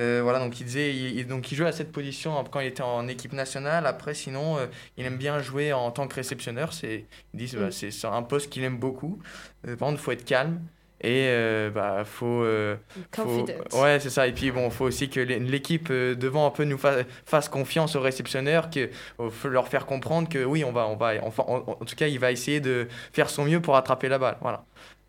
Euh, 0.00 0.20
voilà, 0.22 0.38
donc 0.38 0.58
il 0.60 0.64
disait, 0.66 0.94
il, 0.94 1.18
il- 1.18 1.26
donc 1.26 1.50
il 1.50 1.54
jouait 1.56 1.68
à 1.68 1.72
cette 1.72 1.92
position 1.92 2.42
quand 2.50 2.60
il 2.60 2.66
était 2.68 2.82
en 2.82 3.08
équipe 3.08 3.32
nationale. 3.32 3.86
Après, 3.86 4.14
sinon, 4.14 4.58
euh, 4.58 4.66
il 4.96 5.04
aime 5.06 5.16
bien 5.16 5.40
jouer 5.40 5.72
en 5.72 5.90
tant 5.90 6.06
que 6.08 6.14
réceptionneur. 6.14 6.72
C'est, 6.72 7.06
ils 7.34 7.38
disent, 7.38 7.54
bah, 7.56 7.68
Mm. 7.68 7.72
c'est 7.72 7.90
c'est 7.90 8.06
un 8.06 8.22
poste 8.22 8.50
qu'il 8.50 8.62
aime 8.64 8.78
beaucoup. 8.78 9.18
Euh, 9.66 9.76
par 9.76 9.88
contre, 9.88 10.00
faut 10.00 10.12
être 10.12 10.24
calme. 10.24 10.60
Et 11.00 11.26
euh, 11.28 11.70
bah 11.70 12.04
faut, 12.04 12.42
euh, 12.42 12.76
faut- 13.24 13.44
ouais 13.82 14.00
c'est 14.00 14.10
ça. 14.10 14.26
Et 14.26 14.32
puis 14.32 14.50
bon 14.50 14.68
faut 14.70 14.84
aussi 14.86 15.08
que 15.08 15.20
l'é- 15.20 15.38
l'équipe 15.38 15.88
euh, 15.90 16.14
devant 16.16 16.46
un 16.46 16.50
peu 16.50 16.64
nous 16.64 16.76
fa- 16.78 17.04
fasse 17.24 17.48
confiance 17.48 17.94
aux 17.94 18.00
réceptionneurs 18.00 18.68
que 18.68 18.90
faut 19.30 19.48
leur 19.48 19.68
faire 19.68 19.86
comprendre 19.86 20.28
que 20.28 20.44
oui 20.44 20.64
on 20.64 20.72
va 20.72 20.88
on 20.88 20.96
va 20.96 21.12
enfin 21.22 21.44
en, 21.46 21.58
en 21.70 21.84
tout 21.84 21.94
cas 21.94 22.08
il 22.08 22.18
va 22.18 22.32
essayer 22.32 22.60
de 22.60 22.88
faire 23.12 23.30
son 23.30 23.44
mieux 23.44 23.60
pour 23.60 23.76
attraper 23.76 24.08
la 24.08 24.18
balle. 24.18 24.38
Voilà. 24.40 24.64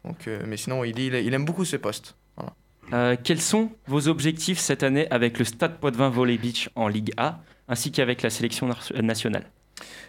Donc 0.06 0.28
euh, 0.28 0.44
mais 0.46 0.58
sinon 0.58 0.84
il 0.84 0.98
il, 1.00 1.16
il 1.16 1.34
aime 1.34 1.46
beaucoup 1.46 1.66
ce 1.66 1.76
poste. 1.76 2.16
Voilà. 2.38 2.54
Euh, 2.94 3.16
quels 3.24 3.42
sont 3.42 3.72
vos 3.88 4.08
objectifs 4.08 4.60
cette 4.60 4.84
année 4.84 5.08
avec 5.10 5.40
le 5.40 5.46
Stade 5.46 5.80
Poitvin 5.80 6.10
Volley 6.10 6.38
Beach 6.38 6.70
en 6.76 6.88
Ligue 6.88 7.14
A, 7.18 7.40
ainsi 7.68 7.92
qu'avec 7.92 8.22
la 8.22 8.30
sélection 8.30 8.70
nationale? 9.02 9.46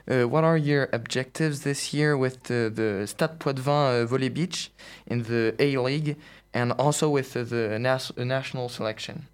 Uh, 0.09 0.29
what 0.29 0.45
are 0.45 0.57
your 0.57 0.89
objectives 0.93 1.63
this 1.63 1.93
year 1.93 2.17
with 2.17 2.45
the, 2.45 2.71
the 2.75 3.07
Stade 3.07 3.39
Poitvin 3.39 4.03
uh, 4.03 4.07
Volley 4.07 4.29
Beach 4.29 4.71
in 5.07 5.23
the 5.25 5.55
A 5.59 5.77
League 5.77 6.17
and 6.53 6.73
also 6.73 7.09
with 7.09 7.33
the, 7.33 7.45
the 7.45 7.79
nas- 7.79 8.13
uh, 8.17 8.25
national 8.25 8.69
selection? 8.69 9.27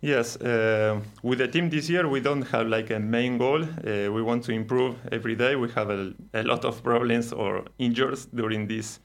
Yes, 0.00 0.36
uh, 0.36 1.00
with 1.22 1.38
the 1.38 1.48
team 1.48 1.70
this 1.70 1.88
year, 1.88 2.06
we 2.06 2.20
don't 2.20 2.42
have 2.48 2.66
like 2.66 2.90
a 2.90 2.98
main 2.98 3.38
goal. 3.38 3.62
Uh, 3.62 4.12
we 4.12 4.20
want 4.20 4.44
to 4.44 4.52
improve 4.52 4.96
every 5.10 5.34
day. 5.34 5.56
We 5.56 5.70
have 5.70 5.88
a, 5.88 6.12
a 6.34 6.42
lot 6.42 6.66
of 6.66 6.82
problems 6.82 7.32
or 7.32 7.64
injuries 7.78 8.26
during 8.26 8.66
these 8.66 9.00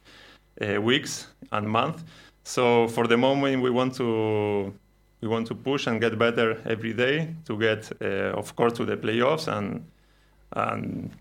uh, 0.62 0.82
weeks 0.82 1.28
and 1.54 1.70
months. 1.70 2.04
So 2.44 2.90
for 2.90 3.08
the 3.08 3.16
moment, 3.16 3.62
we 3.62 3.70
want 3.70 3.96
to 3.96 4.74
we 5.22 5.28
want 5.28 5.48
to 5.48 5.56
push 5.56 5.88
and 5.88 6.02
get 6.02 6.18
better 6.18 6.62
every 6.66 6.94
day 6.94 7.36
to 7.46 7.58
get, 7.58 7.92
uh, 8.02 8.38
of 8.38 8.56
course, 8.56 8.74
to 8.74 8.86
the 8.86 8.98
playoffs 8.98 9.48
and 9.48 9.86
and 10.54 11.12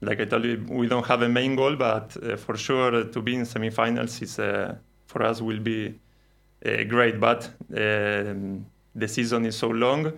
like 0.00 0.20
I 0.20 0.24
told 0.24 0.44
you, 0.44 0.64
we 0.68 0.86
don't 0.86 1.06
have 1.06 1.22
a 1.22 1.28
main 1.28 1.56
goal, 1.56 1.76
but 1.76 2.16
uh, 2.22 2.36
for 2.36 2.56
sure 2.56 3.04
to 3.04 3.22
be 3.22 3.34
in 3.34 3.42
semifinals 3.42 4.22
is 4.22 4.38
uh, 4.38 4.74
for 5.06 5.22
us 5.22 5.40
will 5.40 5.60
be 5.60 5.98
uh, 6.64 6.84
great. 6.84 7.18
But 7.18 7.50
um, 7.76 8.66
the 8.94 9.08
season 9.08 9.46
is 9.46 9.56
so 9.56 9.68
long. 9.68 10.12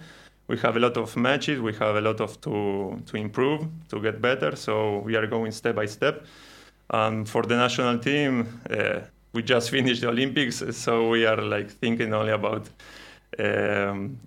We 0.48 0.58
have 0.58 0.76
a 0.76 0.80
lot 0.80 0.96
of 0.96 1.16
matches. 1.16 1.60
We 1.60 1.74
have 1.74 1.96
a 1.96 2.00
lot 2.00 2.20
of 2.20 2.40
to 2.42 3.00
to 3.06 3.16
improve, 3.16 3.66
to 3.90 4.00
get 4.00 4.20
better. 4.20 4.56
So 4.56 4.98
we 4.98 5.14
are 5.16 5.26
going 5.26 5.52
step 5.52 5.76
by 5.76 5.86
step. 5.86 6.26
And 6.90 7.28
for 7.28 7.42
the 7.42 7.56
national 7.56 7.98
team, 7.98 8.60
uh, 8.70 9.00
we 9.32 9.42
just 9.42 9.70
finished 9.76 10.00
the 10.00 10.08
Olympics, 10.08 10.62
so 10.70 11.10
we 11.10 11.26
are 11.26 11.40
like 11.40 11.70
thinking 11.70 12.14
only 12.14 12.32
about 12.32 12.66
um, 13.38 14.18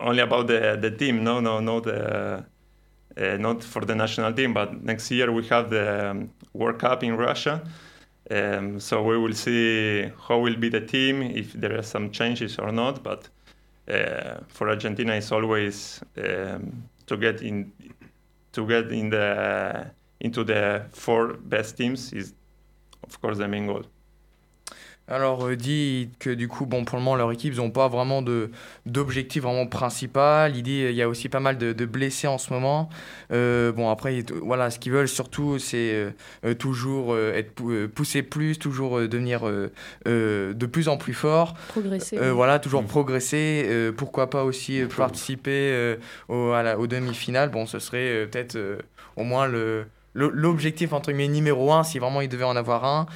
only 0.00 0.22
about 0.22 0.46
the 0.46 0.78
the 0.80 0.90
team. 0.90 1.22
No, 1.22 1.40
no, 1.40 1.60
no 1.60 1.80
the. 1.80 2.44
Uh, 3.16 3.36
not 3.36 3.62
for 3.62 3.84
the 3.84 3.94
national 3.94 4.32
team, 4.32 4.54
but 4.54 4.82
next 4.82 5.10
year 5.10 5.30
we 5.30 5.46
have 5.46 5.68
the 5.68 6.10
um, 6.10 6.30
World 6.54 6.78
Cup 6.78 7.04
in 7.04 7.16
Russia. 7.16 7.62
Um, 8.30 8.80
so 8.80 9.02
we 9.02 9.18
will 9.18 9.34
see 9.34 10.10
how 10.26 10.38
will 10.38 10.56
be 10.56 10.70
the 10.70 10.80
team, 10.80 11.22
if 11.22 11.52
there 11.52 11.76
are 11.76 11.82
some 11.82 12.10
changes 12.10 12.58
or 12.58 12.72
not. 12.72 13.02
But 13.02 13.28
uh, 13.88 14.40
for 14.48 14.70
Argentina, 14.70 15.14
it's 15.14 15.30
always 15.30 16.00
um, 16.16 16.88
to 17.06 17.16
get 17.16 17.42
in 17.42 17.72
to 18.52 18.66
get 18.66 18.92
in 18.92 19.10
the 19.10 19.90
into 20.20 20.44
the 20.44 20.86
four 20.92 21.34
best 21.34 21.76
teams 21.76 22.12
is 22.12 22.34
of 23.02 23.20
course 23.20 23.38
the 23.38 23.48
main 23.48 23.66
goal. 23.66 23.84
Alors, 25.08 25.44
euh, 25.46 25.56
dit 25.56 26.10
que 26.20 26.30
du 26.30 26.46
coup, 26.48 26.64
bon, 26.64 26.84
pour 26.84 26.96
le 26.96 27.02
moment, 27.04 27.16
leur 27.16 27.32
équipe, 27.32 27.52
ils 27.52 27.58
n'ont 27.58 27.70
pas 27.72 27.88
vraiment 27.88 28.22
de, 28.22 28.50
d'objectif 28.86 29.42
vraiment 29.42 29.66
principal. 29.66 30.56
Il 30.56 30.62
dit 30.62 30.80
il 30.88 30.94
y 30.94 31.02
a 31.02 31.08
aussi 31.08 31.28
pas 31.28 31.40
mal 31.40 31.58
de, 31.58 31.72
de 31.72 31.84
blessés 31.86 32.28
en 32.28 32.38
ce 32.38 32.52
moment. 32.52 32.88
Euh, 33.32 33.72
bon, 33.72 33.90
après, 33.90 34.16
il- 34.18 34.32
voilà, 34.42 34.70
ce 34.70 34.78
qu'ils 34.78 34.92
veulent 34.92 35.08
surtout, 35.08 35.58
c'est 35.58 36.12
euh, 36.44 36.54
toujours 36.54 37.12
euh, 37.14 37.34
être 37.34 37.52
pou- 37.52 37.88
pousser 37.94 38.22
plus, 38.22 38.58
toujours 38.58 38.98
euh, 38.98 39.08
devenir 39.08 39.46
euh, 39.46 39.72
euh, 40.06 40.54
de 40.54 40.66
plus 40.66 40.88
en 40.88 40.96
plus 40.96 41.14
fort. 41.14 41.54
Progresser, 41.68 42.16
Euh, 42.18 42.32
voilà, 42.32 42.58
toujours 42.60 42.84
progresser. 42.84 43.64
euh, 43.66 43.92
pourquoi 43.92 44.30
pas 44.30 44.44
aussi 44.44 44.80
euh, 44.80 44.86
participer 44.86 45.50
euh, 45.72 45.96
au, 46.28 46.52
à 46.52 46.62
la- 46.62 46.78
aux 46.78 46.86
demi-finales. 46.86 47.50
Bon, 47.50 47.66
ce 47.66 47.80
serait 47.80 47.98
euh, 48.08 48.26
peut-être 48.26 48.54
euh, 48.56 48.78
au 49.16 49.24
moins 49.24 49.46
le, 49.48 49.84
le- 50.14 50.30
l'objectif 50.32 50.92
entre 50.92 51.10
guillemets 51.10 51.28
numéro 51.28 51.72
un 51.72 51.82
si 51.82 51.98
vraiment 51.98 52.20
il 52.20 52.28
devait 52.28 52.44
en 52.44 52.56
avoir 52.56 52.84
un. 52.84 53.06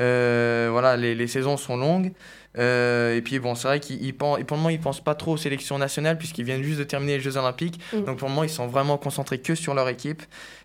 Euh, 0.00 0.68
voilà, 0.70 0.96
les, 0.96 1.14
les 1.14 1.26
saisons 1.26 1.56
sont 1.56 1.76
longues. 1.76 2.12
Euh, 2.56 3.16
et 3.16 3.22
puis 3.22 3.38
bon, 3.40 3.54
c'est 3.54 3.66
vrai 3.68 3.80
qu'ils 3.80 4.14
pour 4.16 4.36
le 4.38 4.44
moment, 4.50 4.68
ils 4.70 4.80
pensent 4.80 5.02
pas 5.02 5.14
trop 5.14 5.32
aux 5.32 5.36
sélections 5.36 5.76
nationales 5.78 6.18
puisqu'ils 6.18 6.44
viennent 6.44 6.62
juste 6.62 6.78
de 6.78 6.84
terminer 6.84 7.14
les 7.16 7.20
Jeux 7.20 7.36
Olympiques. 7.36 7.80
Mm. 7.92 8.04
Donc 8.04 8.18
pour 8.18 8.28
le 8.28 8.34
moment, 8.34 8.44
ils 8.44 8.50
sont 8.50 8.66
vraiment 8.66 8.96
concentrés 8.98 9.38
que 9.40 9.54
sur 9.54 9.74
leur 9.74 9.88
équipe. 9.88 10.22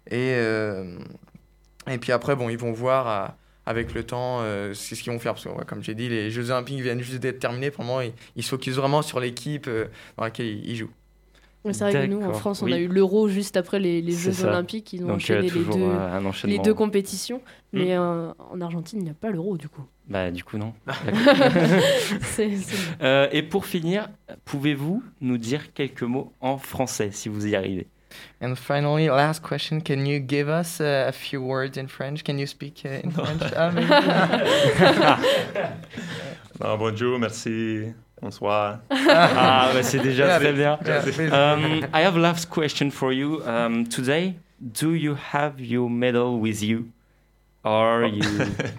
Et, 0.10 0.34
euh, 0.36 0.98
et 1.90 1.98
puis 1.98 2.12
après, 2.12 2.36
bon, 2.36 2.50
ils 2.50 2.58
vont 2.58 2.72
voir 2.72 3.08
à- 3.08 3.38
avec 3.66 3.94
le 3.94 4.04
temps 4.04 4.40
euh, 4.42 4.74
c'est 4.74 4.96
ce 4.96 5.04
qu'ils 5.04 5.12
vont 5.14 5.20
faire. 5.20 5.34
Parce 5.34 5.44
que, 5.46 5.50
ouais, 5.50 5.66
comme 5.66 5.84
j'ai 5.84 5.96
dit, 5.96 6.10
les 6.10 6.32
Jeux 6.32 6.50
Olympiques 6.52 6.82
viennent 6.82 7.02
juste 7.02 7.20
d'être 7.20 7.40
terminés. 7.40 7.72
Pour 7.72 7.84
le 7.84 7.88
moment, 7.88 8.02
ils, 8.02 8.14
ils 8.36 8.44
se 8.44 8.50
focusent 8.50 8.78
vraiment 8.78 9.02
sur 9.02 9.20
l'équipe 9.20 9.70
dans 10.18 10.24
laquelle 10.24 10.48
ils, 10.48 10.70
ils 10.72 10.76
jouent. 10.76 10.92
C'est 11.72 11.80
vrai 11.80 11.92
que 11.92 12.06
nous, 12.08 12.24
en 12.24 12.34
France, 12.34 12.62
on 12.62 12.66
oui. 12.66 12.74
a 12.74 12.78
eu 12.78 12.88
l'Euro 12.88 13.28
juste 13.28 13.58
après 13.58 13.80
les, 13.80 14.02
Jeux 14.12 14.32
ça. 14.32 14.48
Olympiques. 14.48 14.94
Ils 14.94 15.04
ont 15.04 15.08
Donc, 15.08 15.18
enchaîné 15.18 15.50
les, 15.50 15.64
deux, 15.64 15.84
un 15.84 16.20
les 16.20 16.26
enchaînement. 16.26 16.62
deux 16.64 16.74
compétitions. 16.74 17.42
Mm. 17.74 17.80
Mais 17.80 17.98
euh, 17.98 18.32
en 18.52 18.62
Argentine, 18.62 19.00
il 19.00 19.04
n'y 19.04 19.10
a 19.10 19.14
pas 19.14 19.30
l'Euro, 19.30 19.58
du 19.58 19.68
coup. 19.68 19.84
Bah, 20.08 20.32
du 20.32 20.44
coup, 20.44 20.58
non. 20.58 20.74
Euh, 23.02 23.28
et 23.32 23.44
pour 23.44 23.66
finir, 23.66 24.10
pouvez-vous 24.46 25.04
nous 25.22 25.38
dire 25.38 25.74
quelques 25.74 26.04
mots 26.04 26.32
en 26.42 26.58
français 26.58 27.10
si 27.12 27.30
vous 27.30 27.48
y 27.48 27.56
arrivez? 27.56 27.88
And 28.42 28.56
finally, 28.56 29.08
last 29.08 29.42
question: 29.44 29.82
Can 29.82 30.06
you 30.06 30.20
give 30.26 30.48
us 30.48 30.80
uh, 30.80 31.08
a 31.08 31.12
few 31.12 31.42
words 31.42 31.78
in 31.78 31.88
French? 31.88 32.24
Can 32.24 32.38
you 32.38 32.48
speak 32.48 32.84
uh, 32.86 33.06
in 33.06 33.12
French? 33.12 33.42
Ah, 33.56 33.72
maybe. 33.72 33.88
Non, 36.60 36.78
bonjour, 36.78 37.20
merci, 37.20 37.94
bonsoir. 38.22 38.80
ah, 38.90 39.70
bah, 39.74 39.84
c'est 39.84 40.00
déjà 40.00 40.26
Yeah, 40.28 40.40
très 40.40 40.54
bien. 40.54 40.80
Um, 41.32 41.86
I 41.94 42.02
have 42.04 42.18
last 42.18 42.50
question 42.50 42.92
for 42.92 43.12
you. 43.12 43.42
Um, 43.48 43.86
today, 43.86 44.36
do 44.60 44.94
you 44.94 45.16
have 45.34 45.60
your 45.60 45.90
medal 45.90 46.40
with 46.40 46.62
you? 46.62 46.86
Or 47.64 48.06
you... 48.06 48.22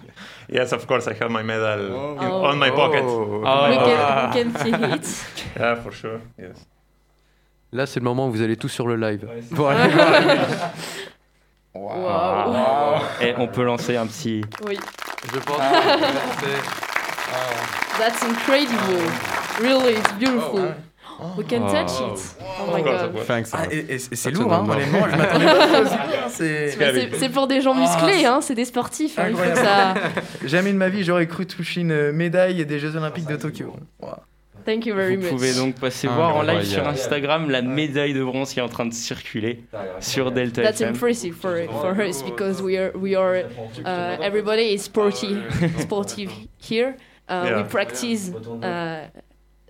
yes, 0.49 0.73
of 0.73 0.87
course, 0.87 1.07
I 1.07 1.13
have 1.13 1.29
my 1.29 1.43
medal 1.43 2.17
Oh. 2.19 2.45
on 2.45 2.57
my 2.57 2.71
pocket. 2.71 3.03
Oh. 3.03 3.69
We 3.69 3.75
can, 3.77 4.47
we 4.47 4.53
can 4.53 4.55
see 4.55 4.71
it. 4.73 5.25
Yeah, 5.55 5.75
for 5.75 5.91
sure. 5.91 6.19
Yes. 6.37 6.65
Là, 7.73 7.85
c'est 7.85 7.99
le 7.99 8.03
moment 8.05 8.27
où 8.27 8.31
vous 8.31 8.41
allez 8.41 8.57
tous 8.57 8.69
sur 8.69 8.87
le 8.87 8.95
live. 8.97 9.25
c'est 9.47 9.55
Pour 9.55 9.69
aller 9.69 9.89
voir 9.93 10.11
la 10.11 10.19
musique. 10.19 10.57
Wow. 11.73 12.99
Et 13.21 13.33
on 13.37 13.47
peut 13.47 13.63
lancer 13.63 13.95
un 13.95 14.05
petit... 14.07 14.41
Oui. 14.67 14.77
Je 15.33 15.39
pense 15.39 15.57
que 15.57 16.57
That's 17.97 18.23
incredible. 18.23 19.09
Really, 19.61 19.93
it's 19.93 20.11
beautiful. 20.13 20.73
We 21.37 21.45
can 21.45 21.67
touch 21.67 21.91
it. 22.01 22.35
Oh 22.59 22.71
my 22.73 22.81
god. 22.81 23.15
Thanks. 23.27 23.51
Ah, 23.53 23.65
et, 23.71 23.93
et 23.93 23.99
c'est 23.99 24.31
lourd, 24.31 24.51
hein, 24.51 24.65
honnêtement, 24.67 25.07
je 25.11 25.15
m'attendais 25.17 25.45
pas 25.45 25.77
à 25.77 25.85
ça. 25.85 25.99
C'est... 26.29 27.29
Pour 27.33 27.47
des 27.47 27.61
gens 27.61 27.75
musclés, 27.75 28.25
hein, 28.25 28.39
c'est 28.41 28.55
des 28.55 28.65
sportifs. 28.65 29.19
hein, 29.19 29.27
il 29.29 29.35
faut 29.35 29.43
que 29.51 29.55
ça... 29.57 29.93
Jamais 30.45 30.71
de 30.73 30.77
ma 30.77 30.89
vie 30.89 31.03
j'aurais 31.03 31.27
cru 31.27 31.45
toucher 31.45 31.81
une 31.81 32.11
médaille 32.11 32.65
des 32.65 32.79
Jeux 32.79 32.95
Olympiques 32.95 33.27
de 33.27 33.35
Tokyo. 33.35 33.75
Wow. 34.01 34.09
Thank 34.65 34.85
you 34.87 34.95
very 34.95 35.15
Vous 35.15 35.23
much. 35.23 35.31
pouvez 35.31 35.53
donc 35.53 35.75
passer 35.75 36.07
voir 36.07 36.35
en 36.35 36.41
live 36.43 36.63
sur. 36.63 36.87
Instagram 36.87 37.49
la 37.49 37.61
médaille 37.61 38.13
de 38.13 38.23
bronze 38.23 38.53
qui 38.53 38.59
est 38.59 38.63
en 38.63 38.69
train 38.69 38.85
de 38.85 38.93
circuler 38.93 39.63
sur 39.99 40.31
Delta 40.31 40.61
That's 40.63 40.81
FM. 40.81 40.93
impressive 40.95 41.35
for 41.35 41.55
for 41.81 41.99
us 41.99 42.21
because 42.23 42.61
we 42.61 42.77
are 42.77 42.91
we 42.95 43.15
are 43.15 43.43
uh, 43.85 44.21
everybody 44.23 44.73
is 44.73 44.83
sporty 44.83 45.35
sportive 45.79 46.31
here. 46.59 46.95
Uh, 47.29 47.45
Yeah. 47.45 47.57
We 47.61 47.69
practice, 47.69 48.31
uh, 48.61 49.07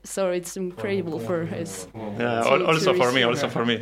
so 0.04 0.32
it's 0.32 0.56
incredible 0.58 1.20
for 1.20 1.44
us. 1.62 1.88
Yeah, 2.20 2.42
to- 2.42 2.66
also 2.68 2.94
to 2.94 2.98
for 3.00 3.12
me, 3.12 3.24
also 3.24 3.48
for 3.50 3.66
me. 3.66 3.76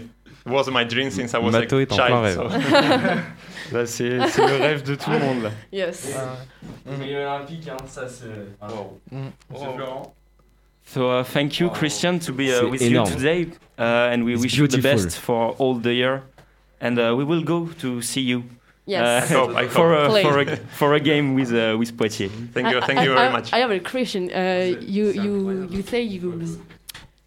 It 0.46 0.52
was 0.52 0.68
my 0.70 0.84
dream 0.86 1.12
since 1.12 1.34
I 1.34 1.40
was 1.40 1.52
Mato 1.52 1.78
a 1.78 1.82
est 1.82 1.92
en 1.92 1.96
plein 1.98 2.08
child. 2.08 2.24
rêve. 2.24 2.36
so- 2.36 3.72
Bah, 3.72 3.86
c'est 3.86 4.28
c'est 4.30 4.48
le 4.48 4.58
rêve 4.58 4.84
de 4.84 4.96
tout 4.96 5.12
le 5.12 5.20
monde 5.20 5.44
là. 5.44 5.52
Yes. 5.72 6.16
olympique, 6.88 7.68
hein, 7.68 7.78
ça 7.88 8.08
se. 8.08 8.26
So 10.86 11.12
uh, 11.12 11.24
thank 11.24 11.60
you, 11.60 11.70
Christian, 11.70 12.20
to 12.20 12.34
be 12.34 12.50
uh, 12.52 12.68
with 12.68 12.82
énorme. 12.82 13.10
you 13.10 13.16
today, 13.16 13.48
uh, 13.78 14.10
and 14.12 14.24
we 14.24 14.34
It's 14.34 14.42
wish 14.42 14.58
you 14.58 14.68
the 14.68 14.80
best 14.82 15.18
for 15.20 15.56
all 15.60 15.76
the 15.76 15.94
year. 15.94 16.24
And 16.82 16.98
uh, 16.98 17.14
we 17.16 17.24
will 17.24 17.44
go 17.44 17.68
to 17.82 18.02
see 18.02 18.22
you 18.22 18.44
Yes. 18.90 19.32
I 19.32 19.34
hope, 19.34 19.56
I 19.56 19.68
for 19.68 19.94
hope. 19.94 20.18
a, 20.18 20.22
for 20.24 20.40
a 20.40 20.56
for 20.80 20.94
a 20.96 21.00
game 21.00 21.36
with 21.36 21.52
uh, 21.54 21.78
with 21.78 21.96
Poitiers. 21.98 22.32
Thank 22.54 22.70
you, 22.72 22.78
I- 22.80 22.86
thank 22.88 23.00
I- 23.00 23.04
you 23.06 23.12
I, 23.14 23.16
very 23.16 23.32
much. 23.32 23.54
I 23.54 23.60
have 23.60 23.72
a 23.72 23.80
question. 23.80 24.30
Uh, 24.32 24.76
you 24.96 25.06
you 25.12 25.68
you 25.70 25.82
say 25.84 26.02
you 26.02 26.58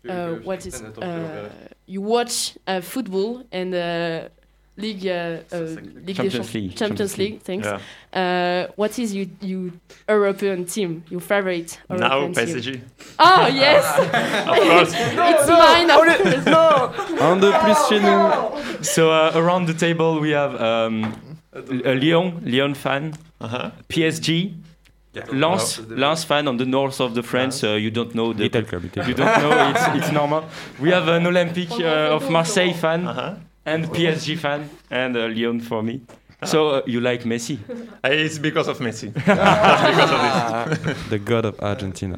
uh, 0.08 0.34
what 0.44 0.66
is 0.66 0.82
uh, 0.82 1.48
you 1.86 2.00
watch 2.00 2.58
uh, 2.66 2.80
football 2.80 3.44
and 3.52 3.74
uh, 3.74 4.28
league 4.76 5.06
uh, 5.06 5.38
uh, 5.52 5.58
Ligue 6.06 6.06
des 6.06 6.14
Champions 6.14 6.54
League, 6.54 6.74
Champions 6.74 6.78
Champions 6.78 7.18
League. 7.18 7.40
Thanks. 7.42 7.66
Yeah. 7.66 7.78
Uh, 8.12 8.72
what 8.76 8.98
is 8.98 9.14
your 9.14 9.26
you 9.40 9.72
European 10.08 10.64
team? 10.64 11.02
Your 11.10 11.20
favorite 11.20 11.78
Now 11.88 12.20
European 12.20 12.46
team? 12.46 12.56
PSG. 12.56 12.80
Oh 13.18 13.46
yes. 13.46 13.84
Of 14.48 14.56
course. 14.68 14.92
it's 14.96 15.48
mine. 15.48 15.90
Of 15.90 16.44
course. 16.44 17.20
Un 17.20 17.36
de 17.40 17.50
plus 17.52 17.88
chez 17.88 18.00
nous. 18.00 18.84
So 18.84 19.10
uh, 19.10 19.32
around 19.34 19.66
the 19.66 19.74
table 19.74 20.18
we 20.20 20.30
have 20.30 20.54
um, 20.60 21.04
a 21.04 21.31
Lyon, 21.54 22.40
Lyon 22.44 22.74
fan, 22.74 23.12
Uh-huh. 23.40 23.70
PSG, 23.88 24.54
Lens, 25.32 25.80
Lens 25.88 26.24
fan 26.24 26.48
on 26.48 26.56
the 26.56 26.64
north 26.64 27.00
of 27.00 27.14
the 27.14 27.22
France. 27.22 27.62
Uh, 27.64 27.72
you 27.74 27.90
don't 27.90 28.14
know 28.14 28.32
the 28.32 28.44
Little 28.44 28.62
club, 28.62 28.82
little 28.84 29.06
You 29.08 29.14
club. 29.14 29.28
don't 29.34 29.50
know, 29.50 29.70
it's, 29.70 30.04
it's 30.04 30.12
normal. 30.12 30.44
We 30.80 30.90
have 30.90 31.08
an 31.08 31.26
Olympic 31.26 31.70
uh, 31.72 32.14
of 32.16 32.30
Marseille 32.30 32.72
fan 32.72 33.06
Uh-huh. 33.06 33.34
and 33.66 33.84
PSG 33.92 34.38
fan 34.38 34.70
and 34.90 35.16
uh, 35.16 35.26
Lyon 35.28 35.60
for 35.60 35.82
me. 35.82 36.00
So 36.44 36.68
uh, 36.70 36.82
you 36.86 37.00
like 37.00 37.24
Messi? 37.24 37.58
Uh, 38.02 38.08
It's 38.24 38.38
because 38.38 38.68
of 38.68 38.78
Messi. 38.80 39.12
That's 39.26 39.82
because 39.90 40.12
of 40.12 40.84
this. 40.84 41.08
The 41.10 41.18
god 41.18 41.44
of 41.44 41.60
Argentina. 41.60 42.16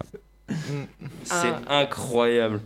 C'est 1.24 1.54
incroyable. 1.68 2.60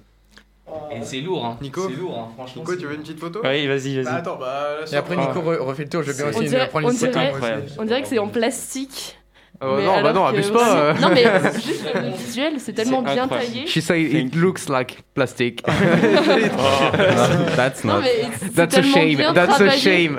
Et 0.90 1.02
c'est 1.02 1.20
lourd, 1.20 1.44
hein. 1.44 1.56
Nico 1.60 1.88
C'est 1.88 1.96
lourd, 1.96 2.18
hein, 2.18 2.32
franchement. 2.36 2.62
Nico, 2.62 2.76
tu 2.76 2.86
veux 2.86 2.94
une 2.94 3.00
petite 3.02 3.20
photo 3.20 3.40
Oui, 3.44 3.66
vas-y, 3.66 3.94
vas-y. 3.96 4.04
Bah, 4.04 4.14
attends, 4.16 4.36
bah. 4.36 4.66
Et 4.90 4.96
après 4.96 5.16
Nico 5.16 5.40
re- 5.40 5.58
refait 5.58 5.84
le 5.84 5.88
tour, 5.88 6.02
je 6.02 6.12
vais 6.12 6.22
bien 6.22 6.30
aussi 6.38 6.48
dirait, 6.48 6.68
prendre 6.68 6.88
on 6.88 6.90
une 6.90 6.96
photo. 6.96 7.12
dirait, 7.12 7.32
on 7.78 7.84
dirait 7.84 8.02
que 8.02 8.08
c'est 8.08 8.18
en 8.18 8.28
plastique. 8.28 9.14
Oh, 9.60 9.74
mais 9.76 9.84
non, 9.86 10.00
bah 10.02 10.12
non, 10.12 10.24
abuse 10.24 10.50
aussi- 10.50 10.52
pas. 10.52 10.76
euh. 10.78 10.94
Non 11.00 11.08
mais 11.12 11.24
juste 11.54 11.84
le 11.92 12.10
visuel, 12.16 12.52
c'est 12.58 12.72
tellement 12.74 13.02
bien 13.02 13.24
incroyable. 13.24 13.50
taillé. 13.52 13.66
She 13.66 13.80
say 13.80 14.02
it 14.02 14.36
looks 14.36 14.68
like 14.68 15.02
plastic. 15.14 15.62
That's 17.56 17.82
Non 17.84 17.94
not. 17.94 18.02
mais 18.02 18.28
c'est 18.38 18.54
That's 18.54 18.76
a 18.76 18.82
shame. 18.82 19.18
That's 19.34 19.60
a 19.60 19.70
shame. 19.70 20.18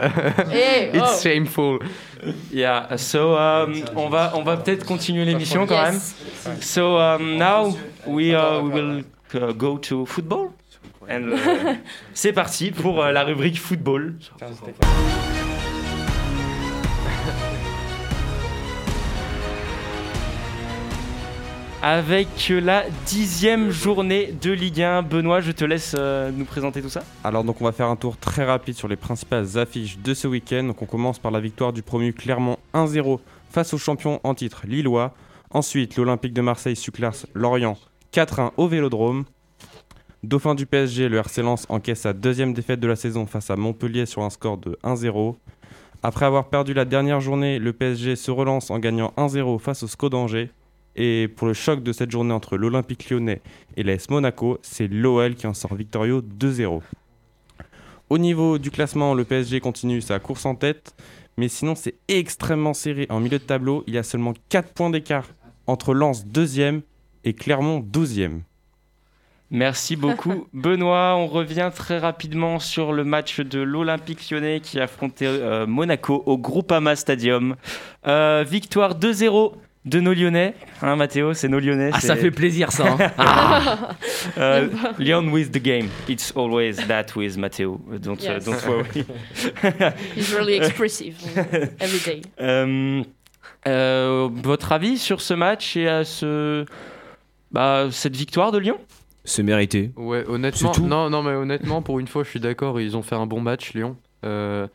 It's 0.51 1.01
oh. 1.01 1.19
shameful. 1.21 1.79
Yeah, 2.51 2.97
so 2.97 3.37
um, 3.37 3.75
on 3.95 4.09
va, 4.09 4.33
on 4.35 4.43
va 4.43 4.57
peut-être 4.57 4.85
continuer 4.85 5.23
l'émission 5.23 5.65
quand 5.65 5.83
même. 5.83 5.99
So 6.59 6.97
um, 6.97 7.37
now 7.37 7.77
we, 8.05 8.33
uh, 8.35 8.59
we 8.61 8.73
will 8.73 9.03
go 9.35 9.77
to 9.77 10.05
football. 10.05 10.51
And, 11.09 11.31
uh, 11.31 11.75
c'est 12.13 12.33
parti 12.33 12.71
pour 12.71 13.01
euh, 13.01 13.11
la 13.11 13.23
rubrique 13.23 13.59
football. 13.59 14.15
Avec 21.81 22.49
la 22.49 22.83
dixième 23.05 23.71
journée 23.71 24.33
de 24.41 24.51
Ligue 24.51 24.81
1, 24.81 25.01
Benoît, 25.01 25.39
je 25.39 25.53
te 25.53 25.63
laisse 25.63 25.95
euh, 25.97 26.29
nous 26.29 26.43
présenter 26.43 26.81
tout 26.81 26.89
ça. 26.89 27.03
Alors 27.23 27.45
donc 27.45 27.61
on 27.61 27.63
va 27.63 27.71
faire 27.71 27.87
un 27.87 27.95
tour 27.95 28.17
très 28.17 28.43
rapide 28.43 28.75
sur 28.75 28.89
les 28.89 28.97
principales 28.97 29.57
affiches 29.57 29.97
de 29.97 30.13
ce 30.13 30.27
week-end. 30.27 30.65
Donc 30.65 30.81
on 30.81 30.85
commence 30.85 31.19
par 31.19 31.31
la 31.31 31.39
victoire 31.39 31.71
du 31.71 31.81
promu 31.81 32.11
Clermont 32.11 32.57
1-0 32.73 33.19
face 33.49 33.73
au 33.73 33.77
champion 33.77 34.19
en 34.25 34.35
titre 34.35 34.63
Lillois. 34.67 35.13
Ensuite 35.51 35.95
l'Olympique 35.95 36.33
de 36.33 36.41
Marseille 36.41 36.75
suclasse 36.75 37.25
Lorient 37.33 37.77
4-1 38.13 38.51
au 38.57 38.67
Vélodrome. 38.67 39.25
Dauphin 40.23 40.55
du 40.55 40.65
PSG, 40.65 41.09
le 41.09 41.17
RC 41.17 41.41
Lens 41.43 41.65
encaisse 41.69 42.01
sa 42.01 42.13
deuxième 42.13 42.53
défaite 42.53 42.79
de 42.79 42.87
la 42.87 42.95
saison 42.95 43.25
face 43.25 43.51
à 43.51 43.55
Montpellier 43.55 44.05
sur 44.05 44.23
un 44.23 44.29
score 44.29 44.57
de 44.57 44.77
1-0. 44.83 45.35
Après 46.01 46.25
avoir 46.25 46.49
perdu 46.49 46.73
la 46.73 46.85
dernière 46.85 47.21
journée, 47.21 47.59
le 47.59 47.71
PSG 47.71 48.15
se 48.15 48.31
relance 48.31 48.71
en 48.71 48.79
gagnant 48.79 49.13
1-0 49.17 49.59
face 49.59 49.83
au 49.83 49.87
SCO 49.87 50.09
d'Angers. 50.09 50.49
Et 50.95 51.27
pour 51.27 51.47
le 51.47 51.53
choc 51.53 51.83
de 51.83 51.93
cette 51.93 52.09
journée 52.09 52.33
entre 52.33 52.57
l'Olympique 52.57 53.09
lyonnais 53.09 53.41
et 53.77 53.83
l'AS 53.83 54.09
Monaco, 54.09 54.57
c'est 54.63 54.87
l'OL 54.87 55.35
qui 55.35 55.45
en 55.45 55.53
sort 55.53 55.75
victorieux 55.75 56.21
2-0. 56.21 56.81
Au 58.09 58.17
niveau 58.17 58.57
du 58.57 58.71
classement, 58.71 59.13
le 59.13 59.23
PSG 59.23 59.59
continue 59.59 60.01
sa 60.01 60.19
course 60.19 60.45
en 60.45 60.55
tête, 60.55 60.95
mais 61.37 61.47
sinon 61.47 61.75
c'est 61.75 61.95
extrêmement 62.07 62.73
serré. 62.73 63.05
En 63.09 63.19
milieu 63.19 63.37
de 63.37 63.43
tableau, 63.43 63.83
il 63.85 63.93
y 63.93 63.99
a 63.99 64.03
seulement 64.03 64.33
4 64.49 64.73
points 64.73 64.89
d'écart 64.89 65.27
entre 65.67 65.93
Lens 65.93 66.25
2e 66.25 66.81
et 67.23 67.33
Clermont 67.33 67.79
12e. 67.81 68.41
Merci 69.51 69.95
beaucoup 69.95 70.47
Benoît. 70.53 71.15
On 71.17 71.25
revient 71.27 71.71
très 71.75 71.97
rapidement 71.97 72.59
sur 72.59 72.93
le 72.93 73.03
match 73.03 73.39
de 73.39 73.59
l'Olympique 73.59 74.29
lyonnais 74.29 74.59
qui 74.59 74.79
affrontait 74.79 75.25
euh, 75.25 75.65
Monaco 75.65 76.21
au 76.25 76.37
Groupama 76.37 76.95
Stadium. 76.95 77.55
Euh, 78.05 78.45
victoire 78.47 78.93
2-0 78.99 79.53
de 79.85 79.99
nos 80.01 80.13
Lyonnais. 80.13 80.53
Hein 80.83 80.95
Mathéo, 80.97 81.33
c'est 81.33 81.47
nos 81.47 81.59
Lyonnais. 81.59 81.89
Ah, 81.93 81.99
ça 81.99 82.15
fait 82.15 82.29
plaisir 82.31 82.71
ça. 82.71 82.85
hein. 82.91 82.97
Ah. 83.17 83.95
Euh, 84.37 84.67
Lyon 84.99 85.29
with 85.31 85.51
the 85.51 85.57
game. 85.61 85.87
It's 86.07 86.31
always 86.35 86.75
that 86.87 87.05
with 87.15 87.37
Matteo. 87.37 87.79
Don't, 87.99 88.19
uh, 88.21 88.33
Yes. 88.33 88.45
don't 88.45 88.63
worry. 88.67 89.05
He's 90.15 90.31
really 90.35 90.57
expressive 90.57 91.15
every 91.79 91.99
day. 92.05 92.21
Euh, 92.39 93.01
euh, 93.67 94.29
votre 94.31 94.73
avis 94.73 94.97
sur 94.97 95.21
ce 95.21 95.33
match 95.33 95.75
et 95.77 95.87
à 95.87 96.03
ce, 96.03 96.65
bah, 97.51 97.87
cette 97.91 98.15
victoire 98.15 98.51
de 98.51 98.57
Lyon 98.59 98.77
C'est 99.25 99.43
mérité. 99.43 99.91
Ouais, 99.95 100.23
honnêtement, 100.27 100.71
tout. 100.71 100.85
non, 100.85 101.09
non, 101.09 101.23
mais 101.23 101.31
honnêtement, 101.33 101.81
pour 101.81 101.99
une 101.99 102.07
fois, 102.07 102.23
je 102.23 102.29
suis 102.29 102.39
d'accord. 102.39 102.79
Ils 102.79 102.95
ont 102.97 103.01
fait 103.01 103.15
un 103.15 103.25
bon 103.25 103.41
match, 103.41 103.73
Lyon. 103.73 103.97
Euh, 104.25 104.67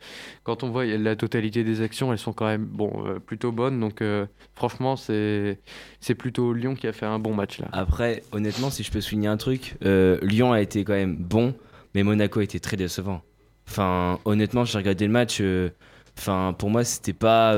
quand 0.43 0.63
on 0.63 0.69
voit 0.71 0.85
la 0.85 1.15
totalité 1.15 1.63
des 1.63 1.81
actions, 1.81 2.11
elles 2.11 2.17
sont 2.17 2.33
quand 2.33 2.47
même 2.47 2.65
bon, 2.65 2.91
euh, 3.05 3.19
plutôt 3.19 3.51
bonnes. 3.51 3.79
Donc, 3.79 4.01
euh, 4.01 4.25
franchement, 4.55 4.95
c'est 4.95 5.59
c'est 5.99 6.15
plutôt 6.15 6.51
Lyon 6.53 6.73
qui 6.75 6.87
a 6.87 6.93
fait 6.93 7.05
un 7.05 7.19
bon 7.19 7.35
match 7.35 7.59
là. 7.59 7.67
Après, 7.71 8.23
honnêtement, 8.31 8.71
si 8.71 8.81
je 8.81 8.91
peux 8.91 9.01
souligner 9.01 9.27
un 9.27 9.37
truc, 9.37 9.75
euh, 9.85 10.17
Lyon 10.23 10.51
a 10.51 10.61
été 10.61 10.83
quand 10.83 10.93
même 10.93 11.15
bon, 11.15 11.53
mais 11.93 12.01
Monaco 12.01 12.39
a 12.39 12.43
été 12.43 12.59
très 12.59 12.75
décevant. 12.75 13.21
Enfin, 13.67 14.19
honnêtement, 14.25 14.65
j'ai 14.65 14.77
regardé 14.79 15.05
le 15.05 15.13
match. 15.13 15.37
euh, 15.41 15.69
Enfin, 16.17 16.55
pour 16.57 16.69
moi, 16.69 16.83
c'était 16.83 17.13
pas. 17.13 17.53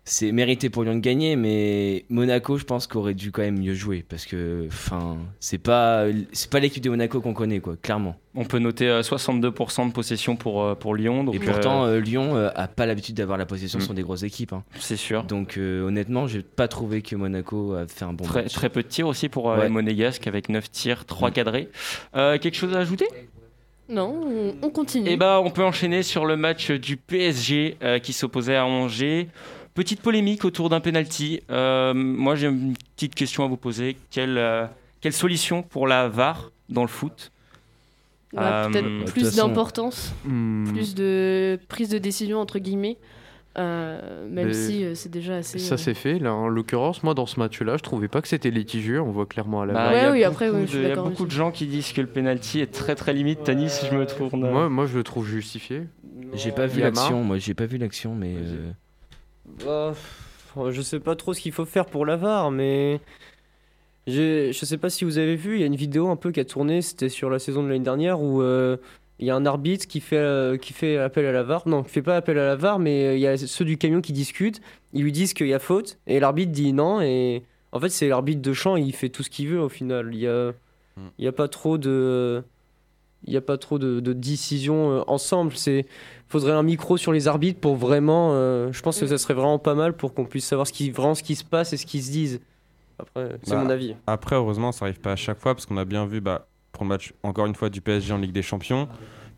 Euh, 0.00 0.06
c'est 0.06 0.32
mérité 0.32 0.70
pour 0.70 0.82
Lyon 0.82 0.94
de 0.96 1.00
gagner, 1.00 1.36
mais 1.36 2.04
Monaco, 2.08 2.56
je 2.58 2.64
pense 2.64 2.86
qu'aurait 2.86 3.14
dû 3.14 3.30
quand 3.30 3.42
même 3.42 3.58
mieux 3.60 3.74
jouer 3.74 4.04
parce 4.08 4.24
que, 4.26 4.64
enfin, 4.66 5.18
c'est 5.38 5.58
pas, 5.58 6.06
c'est 6.32 6.50
pas 6.50 6.58
l'équipe 6.58 6.82
de 6.82 6.90
Monaco 6.90 7.20
qu'on 7.20 7.34
connaît, 7.34 7.60
quoi, 7.60 7.76
clairement. 7.80 8.16
On 8.34 8.44
peut 8.44 8.58
noter 8.58 8.88
euh, 8.88 9.02
62% 9.02 9.88
de 9.88 9.92
possession 9.92 10.36
pour, 10.36 10.62
euh, 10.62 10.74
pour 10.74 10.94
Lyon. 10.94 11.24
Donc, 11.24 11.34
Et 11.34 11.38
pourtant, 11.38 11.84
euh, 11.84 11.96
euh, 11.96 12.00
Lyon 12.00 12.36
euh, 12.36 12.50
a 12.54 12.66
pas 12.68 12.86
l'habitude 12.86 13.14
d'avoir 13.16 13.38
la 13.38 13.46
possession 13.46 13.78
Mm. 13.78 13.82
sur 13.82 13.94
des 13.94 14.02
grosses 14.02 14.22
équipes. 14.22 14.52
hein. 14.52 14.64
c'est 14.78 14.96
sûr. 14.96 15.24
Donc, 15.24 15.56
euh, 15.58 15.82
honnêtement, 15.86 16.26
j'ai 16.26 16.42
pas 16.42 16.66
trouvé 16.68 17.02
que 17.02 17.14
Monaco 17.16 17.74
a 17.74 17.86
fait 17.86 18.04
un 18.04 18.12
bon 18.12 18.24
Très, 18.24 18.42
match. 18.44 18.52
très 18.54 18.68
peu 18.68 18.82
de 18.82 18.88
tirs 18.88 19.06
aussi 19.08 19.28
pour 19.28 19.50
euh, 19.50 19.58
Ouais. 19.60 19.68
Monégasques 19.68 20.26
avec 20.26 20.48
9 20.48 20.70
tirs, 20.70 21.04
3 21.04 21.30
cadrés. 21.30 21.68
Euh, 22.16 22.38
quelque 22.38 22.56
chose 22.56 22.74
à 22.74 22.78
ajouter? 22.80 23.06
Non, 23.88 24.20
on, 24.24 24.54
on 24.62 24.70
continue. 24.70 25.08
Et 25.10 25.16
bah, 25.16 25.40
on 25.44 25.50
peut 25.50 25.64
enchaîner 25.64 26.04
sur 26.04 26.24
le 26.24 26.36
match 26.36 26.70
du 26.70 26.96
PSG 26.96 27.76
euh, 27.82 27.98
qui 27.98 28.12
s'opposait 28.12 28.54
à 28.56 28.64
Angers. 28.64 29.28
Petite 29.74 30.00
polémique 30.02 30.44
autour 30.44 30.68
d'un 30.68 30.80
penalty. 30.80 31.40
Euh, 31.50 31.94
moi, 31.94 32.34
j'ai 32.34 32.48
une 32.48 32.74
petite 32.96 33.14
question 33.14 33.44
à 33.44 33.48
vous 33.48 33.56
poser. 33.56 33.96
Quelle, 34.10 34.36
euh, 34.36 34.66
quelle 35.00 35.12
solution 35.12 35.62
pour 35.62 35.86
la 35.86 36.08
VAR 36.08 36.50
dans 36.68 36.82
le 36.82 36.88
foot 36.88 37.30
Bah, 38.32 38.64
Euh, 38.66 38.68
Peut-être 38.70 39.12
plus 39.12 39.24
façon- 39.24 39.48
d'importance, 39.48 40.12
Hmm. 40.24 40.64
plus 40.72 40.94
de 40.94 41.58
prise 41.68 41.88
de 41.88 41.98
décision 41.98 42.38
entre 42.38 42.58
guillemets, 42.60 42.96
euh, 43.58 44.28
même 44.28 44.48
Mais 44.48 44.52
si 44.54 44.84
euh, 44.84 44.94
c'est 44.94 45.08
déjà 45.08 45.36
assez. 45.36 45.58
Ça 45.58 45.74
euh, 45.74 45.76
s'est 45.76 45.94
fait, 45.94 46.18
là, 46.20 46.32
en 46.34 46.46
l'occurrence, 46.48 47.02
moi 47.02 47.14
dans 47.14 47.26
ce 47.26 47.40
match-là, 47.40 47.76
je 47.76 47.82
trouvais 47.82 48.06
pas 48.08 48.22
que 48.22 48.28
c'était 48.28 48.50
litigieux, 48.50 49.00
on 49.00 49.10
voit 49.10 49.26
clairement 49.26 49.62
à 49.62 49.66
la 49.66 49.72
Bah, 49.72 49.90
VAR. 49.90 49.92
il 49.92 49.96
y 49.96 50.00
a 50.00 50.10
oui, 50.12 50.18
beaucoup 50.18 50.44
après, 50.44 50.50
oui, 50.50 50.66
Il 50.72 50.82
y 50.82 50.90
a 50.92 50.96
beaucoup 50.96 51.26
de 51.26 51.30
gens 51.32 51.50
qui 51.50 51.66
disent 51.66 51.92
que 51.92 52.00
le 52.00 52.06
penalty 52.06 52.60
est 52.60 52.72
très 52.72 52.94
très 52.94 53.12
limite. 53.14 53.42
Tanis, 53.42 53.70
si 53.70 53.86
je 53.86 53.94
me 53.96 54.06
tourne. 54.06 54.48
Moi, 54.48 54.68
moi, 54.68 54.86
je 54.86 54.96
le 54.96 55.02
trouve 55.02 55.26
justifié. 55.26 55.82
J'ai 56.34 56.52
pas 56.52 56.66
vu 56.66 56.80
Yama. 56.82 56.90
l'action, 57.00 57.24
moi 57.24 57.38
j'ai 57.38 57.54
pas 57.54 57.66
vu 57.66 57.78
l'action, 57.78 58.14
mais. 58.14 58.36
Bah, 59.64 59.92
je 60.70 60.82
sais 60.82 61.00
pas 61.00 61.16
trop 61.16 61.34
ce 61.34 61.40
qu'il 61.40 61.52
faut 61.52 61.64
faire 61.64 61.86
pour 61.86 62.06
la 62.06 62.16
VAR, 62.16 62.50
mais 62.50 63.00
je, 64.06 64.52
sais 64.52 64.78
pas 64.78 64.90
si 64.90 65.04
vous 65.04 65.18
avez 65.18 65.36
vu, 65.36 65.56
il 65.56 65.60
y 65.60 65.62
a 65.62 65.66
une 65.66 65.76
vidéo 65.76 66.08
un 66.08 66.16
peu 66.16 66.32
qui 66.32 66.40
a 66.40 66.44
tourné, 66.44 66.82
c'était 66.82 67.08
sur 67.08 67.30
la 67.30 67.38
saison 67.38 67.62
de 67.62 67.68
l'année 67.68 67.84
dernière 67.84 68.20
où 68.20 68.42
euh, 68.42 68.76
il 69.18 69.26
y 69.26 69.30
a 69.30 69.36
un 69.36 69.46
arbitre 69.46 69.86
qui 69.86 70.00
fait, 70.00 70.16
euh, 70.16 70.56
qui 70.56 70.72
fait 70.72 70.96
appel 70.96 71.26
à 71.26 71.32
la 71.32 71.42
VAR. 71.42 71.68
Non, 71.68 71.82
qui 71.82 71.90
fait 71.90 72.02
pas 72.02 72.16
appel 72.16 72.38
à 72.38 72.46
la 72.46 72.56
VAR, 72.56 72.78
mais 72.78 73.06
euh, 73.06 73.14
il 73.14 73.20
y 73.20 73.26
a 73.26 73.36
ceux 73.36 73.64
du 73.64 73.76
camion 73.76 74.00
qui 74.00 74.12
discutent. 74.12 74.60
Ils 74.92 75.02
lui 75.02 75.12
disent 75.12 75.34
qu'il 75.34 75.46
y 75.46 75.54
a 75.54 75.58
faute 75.58 75.98
et 76.06 76.20
l'arbitre 76.20 76.52
dit 76.52 76.72
non. 76.72 77.00
Et 77.00 77.44
en 77.72 77.80
fait, 77.80 77.90
c'est 77.90 78.08
l'arbitre 78.08 78.42
de 78.42 78.52
champ, 78.52 78.76
il 78.76 78.94
fait 78.94 79.10
tout 79.10 79.22
ce 79.22 79.30
qu'il 79.30 79.48
veut 79.48 79.60
au 79.60 79.68
final. 79.68 80.10
Il 80.12 80.20
y 80.20 80.26
a, 80.26 80.52
il 81.18 81.24
y 81.24 81.28
a 81.28 81.32
pas 81.32 81.48
trop 81.48 81.78
de. 81.78 82.42
Il 83.26 83.30
n'y 83.30 83.36
a 83.36 83.40
pas 83.42 83.58
trop 83.58 83.78
de, 83.78 84.00
de 84.00 84.12
décisions 84.12 84.90
euh, 84.92 85.02
ensemble. 85.06 85.52
C'est 85.54 85.86
faudrait 86.28 86.52
un 86.52 86.62
micro 86.62 86.96
sur 86.96 87.12
les 87.12 87.28
arbitres 87.28 87.60
pour 87.60 87.76
vraiment. 87.76 88.30
euh, 88.32 88.72
je 88.72 88.80
pense 88.82 88.98
que 89.00 89.06
ça 89.06 89.18
serait 89.18 89.34
vraiment 89.34 89.58
pas 89.58 89.74
mal 89.74 89.92
pour 89.94 90.14
qu'on 90.14 90.24
puisse 90.24 90.46
savoir 90.46 90.66
ce 90.66 90.72
qui, 90.72 90.90
vraiment 90.90 91.14
ce 91.14 91.22
qui 91.22 91.34
se 91.36 91.44
passe 91.44 91.72
et 91.72 91.76
ce 91.76 91.84
qu'ils 91.86 92.02
se 92.02 92.10
disent. 92.10 92.40
Après, 92.98 93.36
c'est 93.42 93.50
Bah, 93.54 93.62
mon 93.64 93.70
avis. 93.70 93.94
Après, 94.06 94.36
heureusement, 94.36 94.72
ça 94.72 94.84
arrive 94.86 95.00
pas 95.00 95.12
à 95.12 95.16
chaque 95.16 95.38
fois 95.38 95.54
parce 95.54 95.66
qu'on 95.66 95.76
a 95.76 95.84
bien 95.84 96.06
vu, 96.06 96.20
bah, 96.20 96.46
pour 96.72 96.84
le 96.84 96.88
match 96.88 97.12
encore 97.22 97.46
une 97.46 97.54
fois 97.54 97.68
du 97.70 97.80
PSG 97.80 98.12
en 98.12 98.18
Ligue 98.18 98.32
des 98.32 98.42
Champions, 98.42 98.88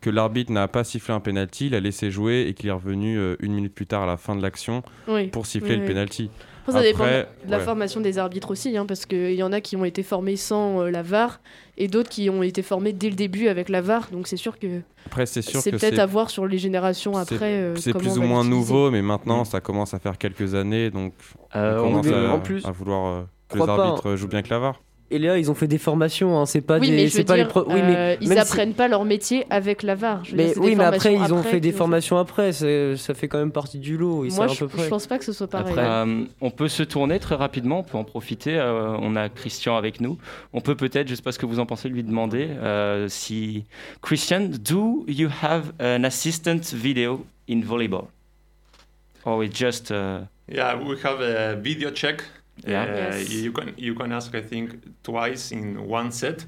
que 0.01 0.09
l'arbitre 0.09 0.51
n'a 0.51 0.67
pas 0.67 0.83
sifflé 0.83 1.13
un 1.13 1.19
penalty, 1.19 1.67
il 1.67 1.75
a 1.75 1.79
laissé 1.79 2.11
jouer 2.11 2.45
et 2.47 2.53
qu'il 2.53 2.67
est 2.69 2.73
revenu 2.73 3.17
euh, 3.17 3.35
une 3.39 3.53
minute 3.53 3.73
plus 3.73 3.87
tard 3.87 4.03
à 4.03 4.05
la 4.05 4.17
fin 4.17 4.35
de 4.35 4.41
l'action 4.41 4.83
Oui, 5.07 5.27
pour 5.27 5.45
siffler 5.45 5.71
oui, 5.71 5.75
le 5.77 5.81
oui. 5.83 5.87
penalty. 5.87 6.29
Après, 6.65 6.71
ça 6.79 6.81
dépend 6.81 7.03
de 7.05 7.25
la 7.49 7.57
ouais. 7.57 7.63
formation 7.63 7.99
des 7.99 8.17
arbitres 8.17 8.49
aussi, 8.51 8.77
hein, 8.77 8.85
parce 8.85 9.05
qu'il 9.05 9.33
y 9.33 9.43
en 9.43 9.51
a 9.51 9.59
qui 9.59 9.75
ont 9.75 9.83
été 9.83 10.01
formés 10.01 10.37
sans 10.37 10.79
euh, 10.81 10.89
la 10.89 11.01
VAR 11.03 11.41
et 11.77 11.89
d'autres 11.89 12.09
qui 12.09 12.29
ont 12.29 12.41
été 12.41 12.61
formés 12.61 12.93
dès 12.93 13.09
le 13.09 13.15
début 13.15 13.49
avec 13.49 13.67
la 13.67 13.81
VAR. 13.81 14.07
Donc 14.11 14.27
c'est 14.27 14.37
sûr 14.37 14.57
que 14.57 14.79
Après, 15.05 15.25
c'est 15.25 15.41
sûr 15.41 15.59
c'est 15.59 15.71
que 15.71 15.77
peut-être 15.77 15.99
à 15.99 16.05
voir 16.05 16.29
sur 16.29 16.47
les 16.47 16.57
générations 16.57 17.17
après. 17.17 17.51
euh, 17.51 17.75
C'est 17.75 17.93
plus 17.93 18.17
ou 18.17 18.21
moins 18.21 18.45
nouveau, 18.45 18.91
mais 18.91 19.01
maintenant, 19.01 19.43
ça 19.43 19.59
commence 19.59 19.93
à 19.93 19.99
faire 19.99 20.17
quelques 20.17 20.55
années, 20.55 20.89
donc 20.89 21.13
Euh, 21.55 21.79
on 21.79 22.01
commence 22.01 22.07
à, 22.07 22.31
en 22.33 22.39
plus, 22.39 22.65
à 22.65 22.71
vouloir 22.71 23.05
euh, 23.07 23.21
que 23.49 23.57
les 23.59 23.65
pas, 23.65 23.73
arbitres 23.73 24.15
jouent 24.15 24.27
bien 24.29 24.41
que 24.41 24.49
la 24.49 24.59
VAR. 24.59 24.81
Et 25.13 25.19
là, 25.19 25.37
ils 25.37 25.51
ont 25.51 25.53
fait 25.53 25.67
des 25.67 25.77
formations, 25.77 26.39
hein, 26.39 26.45
c'est 26.47 26.61
pas 26.61 26.79
Oui, 26.79 26.89
des. 26.89 26.95
mais 26.95 27.03
je 27.07 27.11
c'est 27.11 27.17
veux 27.19 27.25
pas 27.25 27.35
dire, 27.35 27.43
les 27.45 27.49
pro- 27.49 27.65
oui, 27.67 27.79
euh, 27.79 27.87
mais 27.87 28.17
ils 28.19 28.29
même 28.29 28.37
si- 28.39 28.41
apprennent 28.43 28.73
pas 28.73 28.87
leur 28.87 29.05
métier 29.05 29.45
avec 29.51 29.83
la 29.83 29.93
VAR. 29.93 30.25
Je 30.25 30.31
veux 30.31 30.37
dire, 30.37 30.47
Mais 30.47 30.57
oui, 30.57 30.75
mais 30.75 30.83
après, 30.85 31.13
ils 31.13 31.31
ont 31.33 31.37
après 31.37 31.51
fait 31.51 31.59
des 31.59 31.71
formations 31.71 32.17
après, 32.17 32.51
c'est- 32.51 32.97
ça 32.97 33.13
fait 33.13 33.27
quand 33.27 33.37
même 33.37 33.51
partie 33.51 33.77
du 33.77 33.95
lot. 33.95 34.23
Moi, 34.23 34.47
je, 34.47 34.53
à 34.53 34.57
peu 34.57 34.67
près. 34.67 34.83
je 34.85 34.89
pense 34.89 35.05
pas 35.05 35.19
que 35.19 35.25
ce 35.25 35.31
soit 35.33 35.47
pareil. 35.47 35.75
Euh, 35.77 36.23
on 36.41 36.49
peut 36.49 36.67
se 36.67 36.81
tourner 36.81 37.19
très 37.19 37.35
rapidement, 37.35 37.79
on 37.79 37.83
peut 37.83 37.97
en 37.97 38.03
profiter. 38.03 38.57
euh, 38.57 38.97
on 38.99 39.15
a 39.15 39.29
Christian 39.29 39.77
avec 39.77 40.01
nous. 40.01 40.17
On 40.51 40.61
peut 40.61 40.75
peut-être, 40.75 41.07
je 41.07 41.13
sais 41.15 41.21
pas 41.21 41.31
ce 41.31 41.37
que 41.39 41.45
vous 41.45 41.59
en 41.59 41.65
pensez, 41.67 41.89
lui 41.89 42.01
demander 42.03 42.47
euh, 42.49 43.07
si 43.07 43.65
Christian, 44.01 44.49
do 44.67 45.05
you 45.07 45.29
have 45.43 45.73
an 45.79 46.03
assistant 46.05 46.61
video 46.73 47.23
in 47.47 47.61
volleyball, 47.61 48.05
or 49.25 49.43
it's 49.43 49.55
just 49.57 49.91
uh, 49.91 50.21
Yeah, 50.51 50.75
we 50.75 50.97
have 51.03 51.21
a 51.21 51.55
video 51.55 51.89
check. 51.91 52.21
Yeah. 52.57 52.83
Uh, 52.83 53.17
Yes. 53.17 53.29
You 53.29 53.51
can 53.51 53.73
you 53.77 53.95
can 53.95 54.11
ask 54.11 54.33
I 54.35 54.41
think 54.41 54.75
twice 55.03 55.51
in 55.51 55.87
one 55.87 56.11
set. 56.11 56.45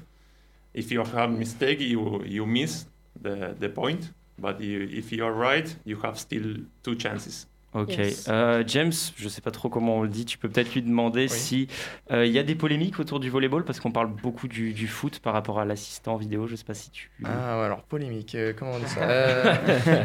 If 0.74 0.90
you 0.92 1.04
have 1.04 1.30
mistake, 1.30 1.80
you 1.80 2.22
you 2.24 2.46
miss 2.46 2.86
the 3.20 3.54
the 3.58 3.68
point. 3.68 4.12
But 4.38 4.60
you, 4.60 4.82
if 4.92 5.12
you 5.12 5.24
are 5.24 5.32
right, 5.32 5.74
you 5.84 5.96
have 6.02 6.18
still 6.18 6.56
two 6.82 6.94
chances. 6.96 7.46
Ok. 7.76 8.00
Euh, 8.28 8.64
James, 8.66 8.92
je 9.16 9.28
sais 9.28 9.42
pas 9.42 9.50
trop 9.50 9.68
comment 9.68 9.98
on 9.98 10.02
le 10.02 10.08
dit, 10.08 10.24
tu 10.24 10.38
peux 10.38 10.48
peut-être 10.48 10.72
lui 10.72 10.82
demander 10.82 11.28
si 11.28 11.68
euh, 12.10 12.24
il 12.24 12.32
y 12.32 12.38
a 12.38 12.42
des 12.42 12.54
polémiques 12.54 12.98
autour 12.98 13.20
du 13.20 13.28
volleyball 13.28 13.64
parce 13.64 13.80
qu'on 13.80 13.92
parle 13.92 14.08
beaucoup 14.08 14.48
du, 14.48 14.72
du 14.72 14.88
foot 14.88 15.18
par 15.18 15.34
rapport 15.34 15.60
à 15.60 15.66
l'assistant 15.66 16.16
vidéo. 16.16 16.46
Je 16.46 16.56
sais 16.56 16.64
pas 16.64 16.72
si 16.74 16.90
tu. 16.90 17.10
Ah, 17.24 17.58
ouais, 17.58 17.64
alors 17.66 17.82
polémique, 17.82 18.34
euh, 18.34 18.54
comment 18.56 18.72
on 18.72 18.78
dit 18.78 18.88
ça? 18.88 19.00
Euh, 19.06 19.54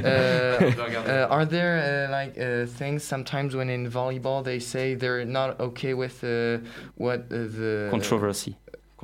euh, 0.03 0.59
euh, 1.07 1.27
Are 1.29 1.47
there 1.47 2.07
uh, 2.07 2.11
like 2.11 2.37
uh, 2.37 2.65
things 2.65 2.99
sometimes 2.99 3.55
when 3.55 3.69
in 3.69 3.87
volleyball 3.87 4.43
they 4.43 4.59
say 4.59 4.95
they're 4.95 5.25
not 5.25 5.59
okay 5.59 5.93
with 5.93 6.23
uh, 6.23 6.59
what 6.97 7.19
uh, 7.31 7.47
the 7.47 7.89
Controversy. 7.89 8.55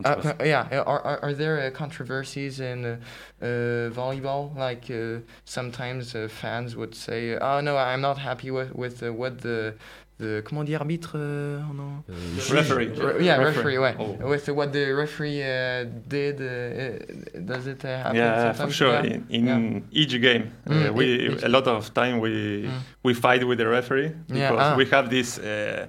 Uh, 0.05 0.13
Controversy. 0.15 0.49
yeah, 0.49 0.67
uh, 0.71 0.83
are, 0.83 1.01
are, 1.01 1.19
are 1.23 1.33
there 1.33 1.59
uh, 1.59 1.71
controversies 1.71 2.59
in 2.59 2.85
uh, 2.85 2.97
uh, 3.41 3.45
volleyball? 3.89 4.55
Like 4.55 4.89
uh, 4.91 5.21
sometimes 5.45 6.13
uh, 6.15 6.27
fans 6.29 6.75
would 6.75 6.93
say, 6.93 7.35
"Oh 7.37 7.61
no, 7.61 7.77
I'm 7.77 8.01
not 8.01 8.17
happy 8.19 8.51
with 8.51 8.75
with 8.75 9.01
uh, 9.01 9.11
what 9.11 9.39
the 9.41 9.73
the 10.19 10.41
comment 10.45 10.65
dit 10.65 10.75
arbitre 10.75 11.15
euh, 11.15 11.59
en 11.59 11.79
an- 11.79 12.03
Referee. 12.49 12.87
Re- 12.95 13.23
yeah, 13.23 13.37
Referee. 13.37 13.77
referee. 13.77 13.77
Ouais. 13.77 13.95
Oh. 13.99 14.27
With 14.29 14.49
what 14.49 14.71
the 14.73 14.91
referee 14.93 15.41
uh, 15.43 15.85
did, 16.07 16.41
uh, 16.41 16.45
uh, 16.45 17.45
does 17.45 17.67
it 17.67 17.83
uh, 17.85 17.97
happen? 18.03 18.15
Yeah, 18.15 18.53
for 18.53 18.71
sure. 18.71 18.93
Yeah. 18.93 19.03
In, 19.29 19.47
in 19.47 19.83
each 19.91 20.19
game, 20.21 20.51
uh, 20.67 20.71
Mm, 20.73 20.93
we 20.95 21.05
each- 21.05 21.43
a 21.43 21.47
lot 21.49 21.67
of 21.67 21.91
time 21.93 22.19
we 22.19 22.63
Mm. 22.67 22.81
we 23.03 23.13
fight 23.13 23.43
with 23.47 23.57
the 23.59 23.67
referee 23.67 24.11
Yeah, 24.27 24.49
because 24.51 24.73
ah. 24.73 24.75
we 24.75 24.85
have 24.85 25.09
this 25.09 25.37
uh, 25.39 25.87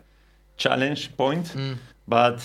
challenge 0.57 1.15
point, 1.17 1.47
Mm. 1.55 1.77
but. 2.07 2.39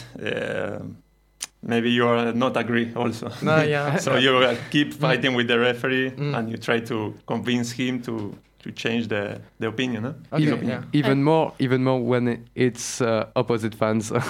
Maybe 1.66 1.90
you 1.92 2.06
are 2.08 2.34
not 2.34 2.58
agree 2.58 2.92
also. 2.96 3.32
No, 3.42 3.62
yeah. 3.64 3.98
so 4.06 4.18
you 4.18 4.38
uh, 4.38 4.56
keep 4.70 4.94
fighting 4.94 5.34
with 5.36 5.48
the 5.48 5.58
referee 5.60 6.12
Mm. 6.12 6.38
and 6.38 6.50
you 6.50 6.58
try 6.58 6.80
to 6.82 7.14
convince 7.26 7.72
him 7.72 8.02
to, 8.02 8.36
to 8.64 8.72
change 8.72 9.08
the, 9.08 9.40
the 9.60 9.68
opinion. 9.68 10.04
Huh? 10.04 10.38
His 10.38 10.48
even, 10.48 10.54
opinion. 10.58 10.86
even 10.94 11.24
more, 11.24 11.54
even 11.60 11.84
more 11.84 12.02
when 12.02 12.46
it's 12.56 13.02
uh, 13.02 13.28
opposite 13.36 13.76
fans. 13.76 14.12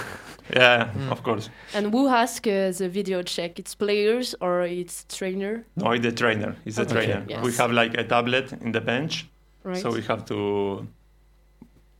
Yeah, 0.55 0.91
Mm. 0.93 1.09
of 1.11 1.23
course. 1.23 1.49
And 1.73 1.91
who 1.93 2.07
asks 2.09 2.45
uh, 2.47 2.73
the 2.77 2.89
video 2.89 3.23
check? 3.23 3.59
It's 3.59 3.75
players 3.75 4.35
or 4.41 4.63
it's 4.63 5.05
trainer? 5.05 5.63
No, 5.77 5.91
it's 5.93 6.03
the 6.03 6.11
trainer. 6.11 6.55
It's 6.65 6.75
the 6.75 6.81
Okay. 6.83 6.93
trainer. 6.93 7.23
Yes. 7.29 7.43
We 7.45 7.53
have 7.53 7.71
like 7.71 7.97
a 7.97 8.03
tablet 8.03 8.51
in 8.61 8.73
the 8.73 8.81
bench, 8.81 9.25
Right. 9.63 9.77
so 9.81 9.89
we 9.91 10.01
have 10.01 10.25
to 10.25 10.85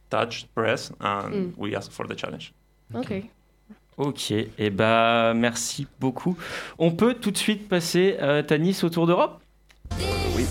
touch, 0.09 0.45
press, 0.53 0.91
and 0.99 1.33
Mm. 1.33 1.57
we 1.57 1.75
ask 1.75 1.89
for 1.91 2.05
the 2.07 2.15
challenge. 2.15 2.53
Ok. 2.93 3.29
Ok, 3.97 4.31
et 4.31 4.69
bah 4.69 5.33
merci 5.35 5.87
beaucoup. 5.99 6.37
On 6.79 6.91
peut 6.91 7.13
tout 7.13 7.31
de 7.31 7.37
suite 7.37 7.69
passer 7.69 8.17
euh, 8.21 8.41
Tanis 8.41 8.79
au 8.83 8.89
Tour 8.89 9.07
d'Europe? 9.07 9.41
Oui. 10.35 10.45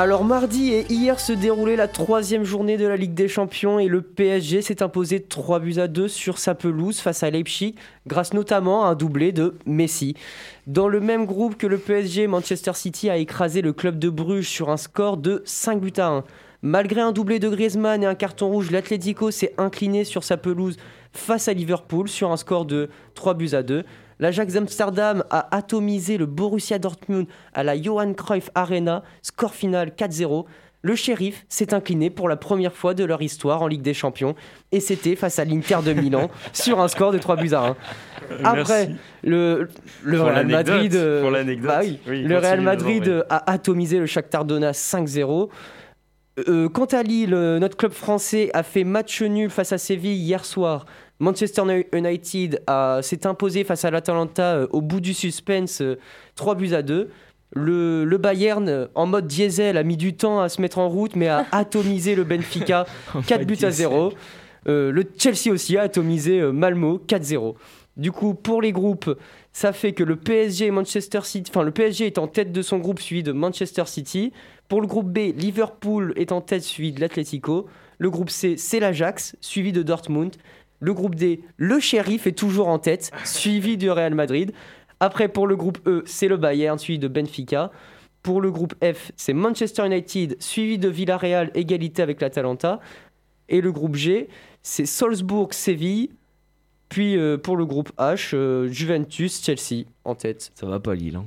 Alors 0.00 0.22
mardi 0.22 0.72
et 0.72 0.86
hier 0.88 1.18
se 1.18 1.32
déroulait 1.32 1.74
la 1.74 1.88
troisième 1.88 2.44
journée 2.44 2.76
de 2.76 2.86
la 2.86 2.96
Ligue 2.96 3.14
des 3.14 3.26
Champions 3.26 3.80
et 3.80 3.88
le 3.88 4.00
PSG 4.00 4.62
s'est 4.62 4.80
imposé 4.80 5.20
3 5.20 5.58
buts 5.58 5.80
à 5.80 5.88
2 5.88 6.06
sur 6.06 6.38
sa 6.38 6.54
pelouse 6.54 7.00
face 7.00 7.24
à 7.24 7.30
Leipzig 7.30 7.74
grâce 8.06 8.32
notamment 8.32 8.84
à 8.84 8.90
un 8.90 8.94
doublé 8.94 9.32
de 9.32 9.56
Messi. 9.66 10.14
Dans 10.68 10.86
le 10.86 11.00
même 11.00 11.26
groupe 11.26 11.56
que 11.56 11.66
le 11.66 11.78
PSG, 11.78 12.28
Manchester 12.28 12.74
City 12.74 13.10
a 13.10 13.16
écrasé 13.16 13.60
le 13.60 13.72
club 13.72 13.98
de 13.98 14.08
Bruges 14.08 14.46
sur 14.46 14.70
un 14.70 14.76
score 14.76 15.16
de 15.16 15.42
5 15.44 15.80
buts 15.80 15.92
à 15.96 16.06
1. 16.06 16.24
Malgré 16.62 17.00
un 17.00 17.10
doublé 17.10 17.40
de 17.40 17.48
Griezmann 17.48 18.00
et 18.04 18.06
un 18.06 18.14
carton 18.14 18.50
rouge, 18.50 18.70
l'Atlético 18.70 19.32
s'est 19.32 19.54
incliné 19.58 20.04
sur 20.04 20.22
sa 20.22 20.36
pelouse 20.36 20.76
face 21.12 21.48
à 21.48 21.52
Liverpool 21.52 22.08
sur 22.08 22.30
un 22.30 22.36
score 22.36 22.66
de 22.66 22.88
3 23.16 23.34
buts 23.34 23.50
à 23.52 23.64
2. 23.64 23.82
L'Ajax 24.20 24.56
Amsterdam 24.56 25.24
a 25.30 25.54
atomisé 25.56 26.16
le 26.18 26.26
Borussia 26.26 26.78
Dortmund 26.78 27.26
à 27.54 27.62
la 27.62 27.80
Johan 27.80 28.14
Cruyff 28.14 28.50
Arena, 28.54 29.02
score 29.22 29.54
final 29.54 29.90
4-0. 29.90 30.44
Le 30.82 30.94
shérif 30.94 31.44
s'est 31.48 31.74
incliné 31.74 32.08
pour 32.08 32.28
la 32.28 32.36
première 32.36 32.72
fois 32.72 32.94
de 32.94 33.04
leur 33.04 33.20
histoire 33.20 33.62
en 33.62 33.66
Ligue 33.66 33.82
des 33.82 33.94
Champions 33.94 34.36
et 34.70 34.78
c'était 34.78 35.16
face 35.16 35.38
à 35.40 35.44
l'Inter 35.44 35.78
de 35.84 35.92
Milan 35.92 36.30
sur 36.52 36.80
un 36.80 36.86
score 36.88 37.12
de 37.12 37.18
3 37.18 37.36
buts 37.36 37.52
à 37.52 37.60
1. 37.60 37.76
Après, 38.44 38.86
Merci. 38.88 39.00
le, 39.24 39.68
Real 40.04 40.46
Madrid, 40.46 41.20
pour 41.20 41.30
l'anecdote. 41.30 41.68
bah 41.68 41.80
oui, 41.82 41.98
Oui, 42.06 42.22
le 42.22 42.38
Real 42.38 42.60
Madrid 42.60 43.24
a 43.28 43.50
atomisé 43.50 43.98
le 43.98 44.06
Shakhtar 44.06 44.44
Donetsk 44.44 44.80
5-0. 44.80 45.48
Euh, 46.46 46.68
quant 46.68 46.84
à 46.84 47.02
Lille, 47.02 47.34
euh, 47.34 47.58
notre 47.58 47.76
club 47.76 47.92
français 47.92 48.50
a 48.54 48.62
fait 48.62 48.84
match 48.84 49.22
nul 49.22 49.50
face 49.50 49.72
à 49.72 49.78
Séville 49.78 50.14
hier 50.14 50.44
soir. 50.44 50.86
Manchester 51.20 51.62
United 51.92 52.62
s'est 53.02 53.26
imposé 53.26 53.64
face 53.64 53.84
à 53.84 53.90
l'Atalanta 53.90 54.54
euh, 54.54 54.66
au 54.70 54.80
bout 54.80 55.00
du 55.00 55.14
suspense, 55.14 55.80
euh, 55.80 55.98
3 56.36 56.54
buts 56.54 56.74
à 56.74 56.82
2. 56.82 57.10
Le, 57.54 58.04
le 58.04 58.18
Bayern, 58.18 58.68
euh, 58.68 58.86
en 58.94 59.06
mode 59.06 59.26
diesel, 59.26 59.76
a 59.76 59.82
mis 59.82 59.96
du 59.96 60.14
temps 60.14 60.40
à 60.40 60.48
se 60.48 60.60
mettre 60.60 60.78
en 60.78 60.88
route, 60.88 61.16
mais 61.16 61.28
a 61.28 61.46
atomisé 61.52 62.14
le 62.14 62.24
Benfica, 62.24 62.86
4 63.26 63.46
buts 63.46 63.58
à 63.62 63.70
0. 63.70 64.12
Euh, 64.68 64.92
le 64.92 65.04
Chelsea 65.16 65.52
aussi 65.52 65.76
a 65.76 65.82
atomisé 65.82 66.40
euh, 66.40 66.52
Malmo 66.52 67.00
4-0. 67.08 67.54
Du 67.96 68.12
coup, 68.12 68.34
pour 68.34 68.62
les 68.62 68.70
groupes, 68.70 69.16
ça 69.52 69.72
fait 69.72 69.92
que 69.92 70.04
le 70.04 70.16
PSG 70.16 70.66
et 70.66 70.70
Manchester 70.70 71.20
City, 71.24 71.50
enfin 71.52 71.64
le 71.64 71.72
PSG 71.72 72.06
est 72.06 72.18
en 72.18 72.28
tête 72.28 72.52
de 72.52 72.62
son 72.62 72.78
groupe 72.78 73.00
suivi 73.00 73.22
de 73.22 73.32
Manchester 73.32 73.84
City. 73.86 74.32
Pour 74.68 74.80
le 74.80 74.86
groupe 74.86 75.10
B, 75.10 75.32
Liverpool 75.36 76.12
est 76.16 76.30
en 76.30 76.40
tête 76.40 76.62
suivi 76.62 76.92
de 76.92 77.00
l'Atlético. 77.00 77.66
Le 77.98 78.10
groupe 78.10 78.30
C, 78.30 78.56
c'est 78.56 78.78
l'Ajax, 78.78 79.36
suivi 79.40 79.72
de 79.72 79.82
Dortmund. 79.82 80.36
Le 80.80 80.94
groupe 80.94 81.14
D, 81.14 81.42
le 81.56 81.80
Sheriff 81.80 82.26
est 82.26 82.32
toujours 82.32 82.68
en 82.68 82.78
tête, 82.78 83.10
suivi 83.24 83.76
du 83.76 83.90
Real 83.90 84.14
Madrid. 84.14 84.52
Après, 85.00 85.28
pour 85.28 85.46
le 85.46 85.56
groupe 85.56 85.78
E, 85.86 86.02
c'est 86.06 86.28
le 86.28 86.36
Bayern, 86.36 86.78
suivi 86.78 86.98
de 86.98 87.08
Benfica. 87.08 87.70
Pour 88.22 88.40
le 88.40 88.50
groupe 88.50 88.74
F, 88.82 89.12
c'est 89.16 89.32
Manchester 89.32 89.86
United, 89.86 90.36
suivi 90.40 90.78
de 90.78 90.88
Villarreal, 90.88 91.50
égalité 91.54 92.02
avec 92.02 92.20
l'Atalanta. 92.20 92.80
Et 93.48 93.60
le 93.60 93.72
groupe 93.72 93.94
G, 93.94 94.28
c'est 94.62 94.86
Salzbourg, 94.86 95.54
Séville. 95.54 96.10
Puis 96.88 97.16
euh, 97.16 97.36
pour 97.36 97.56
le 97.56 97.66
groupe 97.66 97.92
H, 97.98 98.30
euh, 98.34 98.66
Juventus, 98.68 99.42
Chelsea 99.42 99.84
en 100.04 100.14
tête. 100.14 100.50
Ça 100.54 100.66
va 100.66 100.80
pas 100.80 100.94
Lille. 100.94 101.16
Hein. 101.16 101.24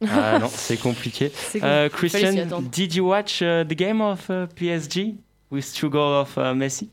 Ah 0.08 0.38
non, 0.38 0.48
c'est 0.48 0.78
compliqué. 0.78 1.26
Uh, 1.26 1.30
s'y 1.30 1.90
Christian, 1.92 2.62
did 2.72 2.94
you 2.94 3.06
watch 3.06 3.42
uh, 3.42 3.64
the 3.64 3.74
game 3.74 4.00
of 4.00 4.30
uh, 4.30 4.46
PSG 4.56 5.16
with 5.50 5.74
two 5.74 5.90
goals 5.90 6.22
of 6.22 6.38
uh, 6.38 6.54
Messi? 6.54 6.88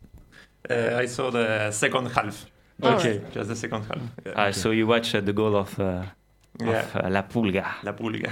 Uh, 0.70 0.98
I 1.04 1.06
saw 1.08 1.30
the 1.32 1.72
second 1.72 2.08
half. 2.08 2.46
Okay. 2.84 3.22
Just 3.34 3.50
the 3.50 3.56
second 3.56 3.84
half. 3.84 4.02
Yeah. 4.26 4.34
Ah, 4.36 4.52
so 4.52 4.72
you 4.72 4.86
watched 4.88 5.16
uh, 5.16 5.22
the 5.22 5.34
goal 5.34 5.56
of, 5.56 5.80
uh, 5.80 6.04
Yeah. 6.60 6.80
of 6.80 6.96
uh, 7.06 7.10
La 7.10 7.22
Pulga. 7.24 7.66
La 7.84 7.94
Pulga. 7.94 8.30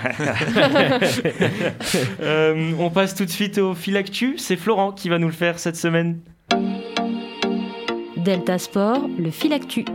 Euh, 2.19 2.73
on 2.79 2.89
passe 2.89 3.15
tout 3.15 3.25
de 3.25 3.29
suite 3.31 3.57
au 3.57 3.73
fil 3.75 3.95
actu. 3.97 4.37
C'est 4.37 4.55
Florent 4.57 4.91
qui 4.91 5.09
va 5.09 5.17
nous 5.19 5.27
le 5.27 5.33
faire 5.33 5.59
cette 5.59 5.75
semaine. 5.75 6.19
Delta 8.17 8.57
Sport, 8.57 9.07
le 9.19 9.29
fil 9.31 9.53
actu. 9.53 9.85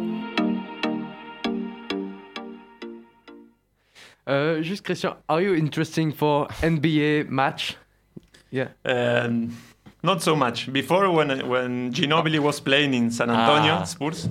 Uh, 4.26 4.62
just 4.62 4.84
Christian, 4.84 5.16
are 5.28 5.40
you 5.42 5.54
interesting 5.54 6.12
for 6.12 6.46
NBA 6.62 7.28
match? 7.28 7.76
Yeah. 8.50 8.68
Um, 8.84 9.56
not 10.02 10.22
so 10.22 10.34
much. 10.36 10.72
Before, 10.72 11.10
when 11.10 11.48
when 11.48 11.92
Ginobili 11.92 12.38
was 12.38 12.60
playing 12.60 12.94
in 12.94 13.10
San 13.10 13.30
Antonio 13.30 13.74
Ah. 13.80 13.84
Spurs, 13.84 14.28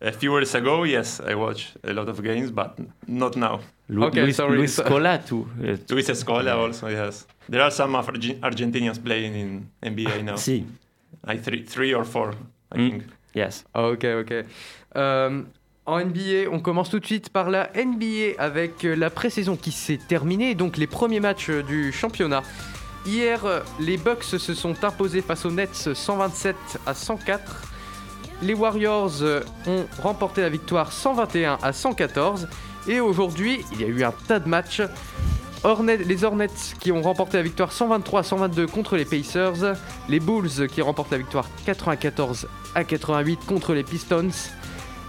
a 0.00 0.12
few 0.12 0.32
years 0.36 0.54
ago, 0.54 0.84
yes, 0.84 1.20
I 1.20 1.34
watched 1.34 1.76
a 1.84 1.92
lot 1.92 2.08
of 2.08 2.22
games, 2.22 2.50
but 2.50 2.78
not 3.06 3.36
now. 3.36 3.60
Lu- 3.88 4.04
Okay, 4.06 4.22
Luis, 4.22 4.36
sorry. 4.36 4.56
Luis 4.58 4.76
Scola, 4.78 5.18
too. 5.18 5.46
Uh, 5.62 5.76
Luis 5.90 6.08
Escola 6.08 6.54
also, 6.56 6.88
yes. 6.88 7.26
There 7.48 7.62
are 7.62 7.70
some 7.70 7.94
Argentinians 8.42 8.98
playing 9.02 9.34
in 9.34 9.66
NBA 9.82 10.22
now. 10.22 10.36
Si. 10.36 10.64
I 11.26 11.38
three, 11.38 11.64
three 11.64 11.94
or 11.94 12.04
four, 12.04 12.32
I 12.70 12.78
Mm. 12.78 12.90
think. 12.90 13.02
yes. 13.34 13.64
Ok, 13.74 14.04
ok. 14.04 14.44
Euh, 14.96 15.42
en 15.86 15.98
NBA, 16.00 16.50
on 16.52 16.60
commence 16.60 16.90
tout 16.90 17.00
de 17.00 17.06
suite 17.06 17.30
par 17.30 17.48
la 17.50 17.70
NBA 17.74 18.34
avec 18.38 18.84
euh, 18.84 18.94
la 18.94 19.08
pré-saison 19.10 19.56
qui 19.56 19.72
s'est 19.72 19.98
terminée, 20.06 20.54
donc 20.54 20.76
les 20.76 20.86
premiers 20.86 21.20
matchs 21.20 21.48
euh, 21.48 21.62
du 21.62 21.92
championnat. 21.92 22.42
Hier, 23.08 23.40
les 23.80 23.96
Bucks 23.96 24.22
se 24.22 24.52
sont 24.52 24.84
imposés 24.84 25.22
face 25.22 25.46
aux 25.46 25.50
Nets 25.50 25.94
127 25.94 26.56
à 26.84 26.92
104. 26.92 27.62
Les 28.42 28.52
Warriors 28.52 29.22
ont 29.66 29.86
remporté 30.02 30.42
la 30.42 30.50
victoire 30.50 30.92
121 30.92 31.56
à 31.62 31.72
114. 31.72 32.48
Et 32.86 33.00
aujourd'hui, 33.00 33.64
il 33.72 33.80
y 33.80 33.84
a 33.84 33.86
eu 33.86 34.04
un 34.04 34.12
tas 34.12 34.40
de 34.40 34.46
matchs. 34.46 34.82
Les 35.86 36.22
Hornets 36.22 36.48
qui 36.80 36.92
ont 36.92 37.00
remporté 37.00 37.38
la 37.38 37.44
victoire 37.44 37.72
123 37.72 38.20
à 38.20 38.22
122 38.24 38.66
contre 38.66 38.98
les 38.98 39.06
Pacers. 39.06 39.78
Les 40.10 40.20
Bulls 40.20 40.68
qui 40.68 40.82
remportent 40.82 41.12
la 41.12 41.18
victoire 41.18 41.46
94 41.64 42.46
à 42.74 42.84
88 42.84 43.40
contre 43.46 43.72
les 43.72 43.84
Pistons. 43.84 44.28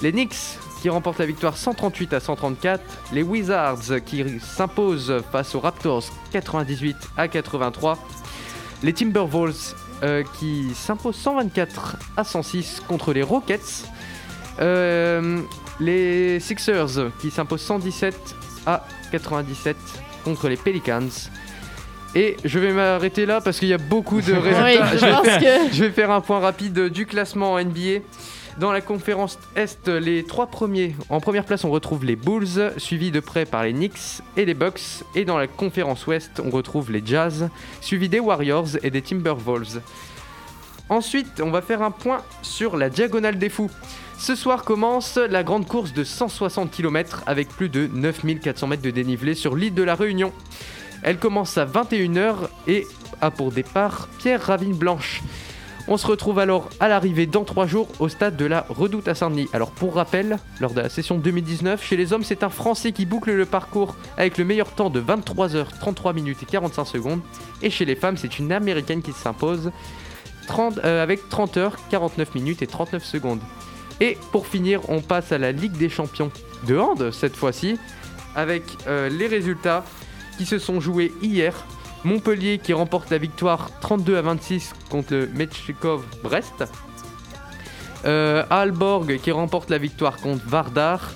Les 0.01 0.13
Knicks 0.13 0.57
qui 0.81 0.89
remportent 0.89 1.19
la 1.19 1.25
victoire 1.25 1.57
138 1.57 2.13
à 2.13 2.19
134. 2.19 2.81
Les 3.13 3.23
Wizards 3.23 4.03
qui 4.05 4.23
s'imposent 4.39 5.13
face 5.31 5.55
aux 5.55 5.59
Raptors 5.59 6.03
98 6.31 6.95
à 7.17 7.27
83. 7.27 7.97
Les 8.83 8.93
Timberwolves 8.93 9.75
euh, 10.03 10.23
qui 10.39 10.69
s'imposent 10.73 11.17
124 11.17 11.97
à 12.17 12.23
106 12.23 12.81
contre 12.87 13.11
les 13.13 13.21
Rockets. 13.23 13.85
Euh, 14.61 15.41
les 15.79 16.39
Sixers 16.39 17.11
qui 17.21 17.31
s'imposent 17.31 17.61
117 17.61 18.15
à 18.65 18.85
97 19.11 19.75
contre 20.23 20.49
les 20.49 20.57
Pelicans. 20.57 21.07
Et 22.15 22.37
je 22.43 22.57
vais 22.59 22.73
m'arrêter 22.73 23.25
là 23.25 23.39
parce 23.39 23.59
qu'il 23.59 23.67
y 23.67 23.73
a 23.73 23.77
beaucoup 23.77 24.21
de 24.21 24.33
résultats. 24.33 24.97
je 24.97 25.05
vais 25.05 25.67
que- 25.67 25.73
je 25.75 25.83
vais 25.83 25.91
faire 25.91 26.11
un 26.11 26.21
point 26.21 26.39
rapide 26.39 26.87
du 26.89 27.05
classement 27.05 27.53
en 27.53 27.59
NBA. 27.63 27.99
Dans 28.59 28.73
la 28.73 28.81
conférence 28.81 29.39
Est, 29.55 29.87
les 29.87 30.25
trois 30.25 30.47
premiers, 30.47 30.93
en 31.07 31.21
première 31.21 31.45
place, 31.45 31.63
on 31.63 31.69
retrouve 31.69 32.03
les 32.03 32.17
Bulls, 32.17 32.73
suivis 32.75 33.09
de 33.09 33.21
près 33.21 33.45
par 33.45 33.63
les 33.63 33.71
Knicks 33.71 34.21
et 34.35 34.43
les 34.43 34.53
Bucks. 34.53 35.05
Et 35.15 35.23
dans 35.23 35.37
la 35.37 35.47
conférence 35.47 36.05
Ouest, 36.07 36.41
on 36.43 36.49
retrouve 36.49 36.91
les 36.91 37.01
Jazz, 37.05 37.49
suivis 37.79 38.09
des 38.09 38.19
Warriors 38.19 38.67
et 38.83 38.89
des 38.89 39.01
Timberwolves. 39.01 39.81
Ensuite, 40.89 41.39
on 41.39 41.51
va 41.51 41.61
faire 41.61 41.81
un 41.81 41.91
point 41.91 42.21
sur 42.41 42.75
la 42.75 42.89
diagonale 42.89 43.37
des 43.37 43.47
fous. 43.47 43.71
Ce 44.17 44.35
soir 44.35 44.65
commence 44.65 45.15
la 45.15 45.43
grande 45.43 45.65
course 45.65 45.93
de 45.93 46.03
160 46.03 46.69
km 46.69 47.23
avec 47.27 47.47
plus 47.47 47.69
de 47.69 47.87
9400 47.87 48.67
mètres 48.67 48.83
de 48.83 48.91
dénivelé 48.91 49.35
sur 49.35 49.55
l'île 49.55 49.73
de 49.73 49.83
la 49.83 49.95
Réunion. 49.95 50.33
Elle 51.01 51.17
commence 51.17 51.57
à 51.57 51.65
21h 51.65 52.49
et 52.67 52.85
a 53.21 53.31
pour 53.31 53.53
départ 53.53 54.09
Pierre 54.17 54.41
Ravine 54.41 54.75
Blanche. 54.75 55.21
On 55.91 55.97
se 55.97 56.05
retrouve 56.05 56.37
alors 56.37 56.69
à 56.79 56.87
l'arrivée 56.87 57.25
dans 57.25 57.43
3 57.43 57.65
jours 57.65 57.87
au 57.97 58.09
stade 58.09 58.37
de 58.37 58.45
la 58.45 58.63
Redoute 58.69 59.07
à 59.07 59.15
Saint-Denis. 59.15 59.49
Alors 59.53 59.71
pour 59.71 59.95
rappel, 59.95 60.37
lors 60.61 60.71
de 60.71 60.81
la 60.81 60.87
session 60.87 61.17
2019, 61.17 61.83
chez 61.83 61.97
les 61.97 62.13
hommes, 62.13 62.21
c'est 62.21 62.43
un 62.43 62.49
Français 62.49 62.91
qui 62.91 63.07
boucle 63.07 63.31
le 63.31 63.45
parcours 63.47 63.95
avec 64.15 64.37
le 64.37 64.45
meilleur 64.45 64.69
temps 64.69 64.91
de 64.91 65.01
23h 65.01 65.65
33 65.79 66.13
minutes 66.13 66.43
et 66.43 66.45
45 66.45 66.85
secondes. 66.85 67.21
Et 67.63 67.71
chez 67.71 67.85
les 67.85 67.95
femmes, 67.95 68.17
c'est 68.17 68.37
une 68.37 68.51
Américaine 68.51 69.01
qui 69.01 69.13
s'impose 69.13 69.71
30, 70.45 70.77
euh, 70.83 71.01
avec 71.01 71.27
30h 71.27 71.71
49 71.89 72.35
minutes 72.35 72.61
et 72.61 72.67
39 72.67 73.03
secondes. 73.03 73.41
Et 73.99 74.15
pour 74.31 74.45
finir, 74.45 74.87
on 74.89 75.01
passe 75.01 75.31
à 75.31 75.39
la 75.39 75.51
Ligue 75.51 75.75
des 75.75 75.89
Champions 75.89 76.29
de 76.67 76.77
hand 76.77 77.09
cette 77.09 77.35
fois-ci, 77.35 77.79
avec 78.35 78.61
euh, 78.85 79.09
les 79.09 79.25
résultats 79.25 79.83
qui 80.37 80.45
se 80.45 80.59
sont 80.59 80.79
joués 80.79 81.11
hier. 81.23 81.65
Montpellier 82.03 82.59
qui 82.59 82.73
remporte 82.73 83.09
la 83.09 83.17
victoire 83.17 83.69
32 83.81 84.17
à 84.17 84.21
26 84.21 84.73
contre 84.89 85.13
le 85.13 85.27
Metchikov 85.27 86.03
Brest. 86.23 86.63
Euh, 88.05 88.43
Aalborg 88.49 89.19
qui 89.21 89.31
remporte 89.31 89.69
la 89.69 89.77
victoire 89.77 90.17
contre 90.17 90.43
Vardar. 90.47 91.11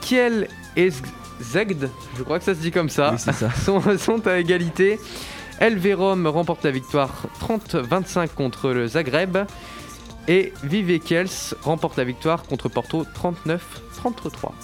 Kiel 0.00 0.48
et 0.76 0.90
Zegd, 1.40 1.90
je 2.16 2.22
crois 2.22 2.38
que 2.38 2.44
ça 2.44 2.54
se 2.54 2.60
dit 2.60 2.70
comme 2.70 2.88
ça, 2.88 3.10
Oui, 3.12 3.18
c'est 3.18 3.32
ça. 3.32 3.50
sont, 3.64 3.80
sont 3.98 4.26
à 4.26 4.38
égalité. 4.38 4.98
Elverum 5.58 6.26
remporte 6.26 6.64
la 6.64 6.70
victoire 6.70 7.24
30-25 7.42 8.28
contre 8.34 8.70
le 8.70 8.86
Zagreb. 8.86 9.36
Et 10.28 10.52
Vive 10.62 11.00
Kiels 11.00 11.26
remporte 11.62 11.96
la 11.96 12.04
victoire 12.04 12.44
contre 12.44 12.68
Porto 12.68 13.04
39-33. 13.20 13.58